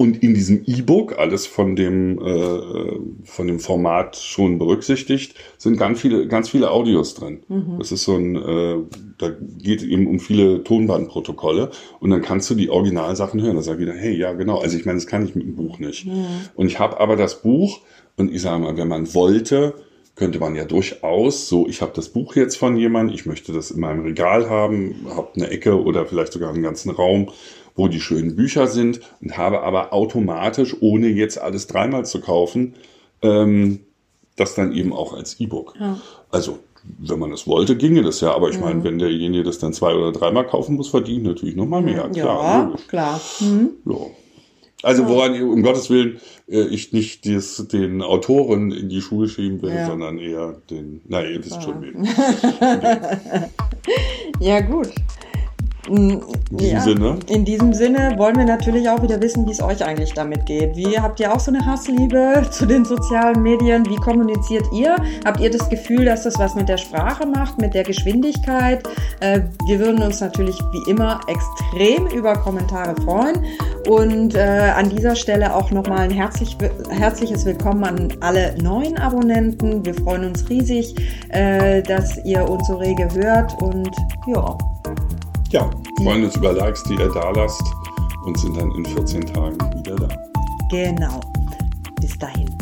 Und 0.00 0.22
in 0.22 0.32
diesem 0.32 0.62
E-Book, 0.64 1.18
alles 1.18 1.46
von 1.46 1.76
dem, 1.76 2.18
äh, 2.24 2.96
von 3.24 3.46
dem 3.46 3.60
Format 3.60 4.16
schon 4.16 4.58
berücksichtigt, 4.58 5.34
sind 5.58 5.76
ganz 5.76 6.00
viele, 6.00 6.26
ganz 6.26 6.48
viele 6.48 6.70
Audios 6.70 7.12
drin. 7.12 7.40
Das 7.78 7.92
ist 7.92 8.04
so 8.04 8.16
ein, 8.16 8.34
äh, 8.34 8.76
da 9.18 9.30
geht 9.58 9.82
eben 9.82 10.06
um 10.06 10.18
viele 10.18 10.64
Tonbandprotokolle 10.64 11.70
und 11.98 12.08
dann 12.08 12.22
kannst 12.22 12.48
du 12.48 12.54
die 12.54 12.70
Originalsachen 12.70 13.42
hören. 13.42 13.56
Da 13.56 13.62
sag 13.62 13.74
ich 13.74 13.80
wieder, 13.80 13.92
hey, 13.92 14.16
ja, 14.16 14.32
genau. 14.32 14.60
Also 14.60 14.78
ich 14.78 14.86
meine, 14.86 14.96
das 14.96 15.06
kann 15.06 15.22
ich 15.22 15.34
mit 15.34 15.44
dem 15.44 15.56
Buch 15.56 15.78
nicht. 15.78 16.06
Und 16.54 16.66
ich 16.66 16.78
habe 16.78 16.98
aber 16.98 17.16
das 17.16 17.42
Buch 17.42 17.80
und 18.16 18.34
ich 18.34 18.40
sage 18.40 18.62
mal, 18.62 18.78
wenn 18.78 18.88
man 18.88 19.12
wollte, 19.12 19.74
könnte 20.16 20.38
man 20.38 20.54
ja 20.54 20.64
durchaus 20.64 21.48
so, 21.48 21.66
ich 21.66 21.82
habe 21.82 21.92
das 21.94 22.08
Buch 22.08 22.36
jetzt 22.36 22.56
von 22.56 22.76
jemandem, 22.76 23.14
ich 23.14 23.26
möchte 23.26 23.52
das 23.52 23.70
in 23.70 23.80
meinem 23.80 24.00
Regal 24.00 24.48
haben, 24.48 24.94
habe 25.14 25.28
eine 25.36 25.48
Ecke 25.48 25.82
oder 25.82 26.06
vielleicht 26.06 26.32
sogar 26.32 26.54
einen 26.54 26.62
ganzen 26.62 26.90
Raum, 26.90 27.28
wo 27.80 27.88
die 27.88 28.00
schönen 28.00 28.36
Bücher 28.36 28.66
sind 28.66 29.00
und 29.22 29.36
habe 29.38 29.62
aber 29.62 29.92
automatisch, 29.92 30.76
ohne 30.80 31.08
jetzt 31.08 31.40
alles 31.40 31.66
dreimal 31.66 32.04
zu 32.04 32.20
kaufen, 32.20 32.74
ähm, 33.22 33.80
das 34.36 34.54
dann 34.54 34.72
eben 34.74 34.92
auch 34.92 35.14
als 35.14 35.40
E-Book. 35.40 35.74
Also, 36.30 36.58
wenn 36.98 37.18
man 37.18 37.32
es 37.32 37.46
wollte, 37.46 37.76
ginge 37.76 38.02
das 38.02 38.20
ja. 38.20 38.32
Aber 38.34 38.48
ich 38.50 38.58
meine, 38.60 38.82
wenn 38.84 38.98
derjenige 38.98 39.44
das 39.44 39.58
dann 39.58 39.72
zwei 39.72 39.94
oder 39.94 40.12
dreimal 40.12 40.46
kaufen 40.46 40.76
muss, 40.76 40.88
verdient 40.88 41.24
natürlich 41.24 41.56
nochmal 41.56 41.82
mehr. 41.82 42.08
Klar, 42.08 42.14
Ja, 42.42 42.62
logisch. 42.64 42.86
klar. 42.88 43.20
Mhm. 43.40 43.70
Ja. 43.86 43.96
Also 44.82 45.06
woran, 45.08 45.38
um 45.42 45.62
Gottes 45.62 45.90
Willen, 45.90 46.20
äh, 46.48 46.62
ich 46.62 46.94
nicht 46.94 47.26
des, 47.26 47.68
den 47.68 48.00
Autoren 48.00 48.72
in 48.72 48.88
die 48.88 49.02
Schuhe 49.02 49.28
schieben 49.28 49.60
will, 49.60 49.74
Ja. 49.74 49.86
sondern 49.86 50.18
eher 50.18 50.56
den, 50.70 51.02
na, 51.06 51.22
ihr 51.22 51.44
wisst 51.44 51.62
schon 51.62 51.82
wen. 51.82 52.08
Ja, 54.40 54.60
gut. 54.72 54.88
In 55.90 56.22
diesem 56.52 56.80
Sinne. 56.80 57.18
In 57.26 57.44
diesem 57.44 57.74
Sinne 57.74 58.14
wollen 58.16 58.36
wir 58.36 58.44
natürlich 58.44 58.88
auch 58.88 59.02
wieder 59.02 59.20
wissen, 59.20 59.44
wie 59.46 59.50
es 59.50 59.60
euch 59.60 59.84
eigentlich 59.84 60.12
damit 60.14 60.46
geht. 60.46 60.76
Wie 60.76 60.96
habt 60.96 61.18
ihr 61.18 61.32
auch 61.34 61.40
so 61.40 61.50
eine 61.50 61.66
Hassliebe 61.66 62.46
zu 62.50 62.64
den 62.64 62.84
sozialen 62.84 63.42
Medien? 63.42 63.84
Wie 63.86 63.96
kommuniziert 63.96 64.64
ihr? 64.72 64.94
Habt 65.24 65.40
ihr 65.40 65.50
das 65.50 65.68
Gefühl, 65.68 66.04
dass 66.04 66.22
das 66.22 66.38
was 66.38 66.54
mit 66.54 66.68
der 66.68 66.76
Sprache 66.76 67.26
macht, 67.26 67.60
mit 67.60 67.74
der 67.74 67.82
Geschwindigkeit? 67.82 68.88
Äh, 69.18 69.40
wir 69.66 69.80
würden 69.80 70.00
uns 70.00 70.20
natürlich 70.20 70.56
wie 70.72 70.90
immer 70.90 71.20
extrem 71.26 72.06
über 72.06 72.34
Kommentare 72.34 72.94
freuen. 73.02 73.44
Und 73.88 74.36
äh, 74.36 74.72
an 74.76 74.90
dieser 74.90 75.16
Stelle 75.16 75.52
auch 75.52 75.72
nochmal 75.72 76.00
ein 76.00 76.10
herzlich, 76.10 76.56
herzliches 76.90 77.44
Willkommen 77.44 77.82
an 77.82 78.12
alle 78.20 78.54
neuen 78.62 78.96
Abonnenten. 78.96 79.84
Wir 79.84 79.94
freuen 79.94 80.24
uns 80.24 80.48
riesig, 80.48 80.94
äh, 81.30 81.82
dass 81.82 82.24
ihr 82.24 82.48
uns 82.48 82.68
so 82.68 82.76
rege 82.76 83.08
hört. 83.12 83.60
Und 83.60 83.90
ja, 84.28 84.56
Ja, 85.52 85.68
freuen 85.98 86.24
uns 86.24 86.36
über 86.36 86.52
Likes, 86.52 86.82
die 86.84 86.94
ihr 86.94 87.08
da 87.12 87.30
lasst 87.30 87.62
und 88.24 88.38
sind 88.38 88.56
dann 88.56 88.70
in 88.72 88.84
14 88.84 89.26
Tagen 89.26 89.58
wieder 89.74 89.96
da. 89.96 90.08
genau. 90.70 91.20
Bis 92.00 92.16
dahin. 92.18 92.59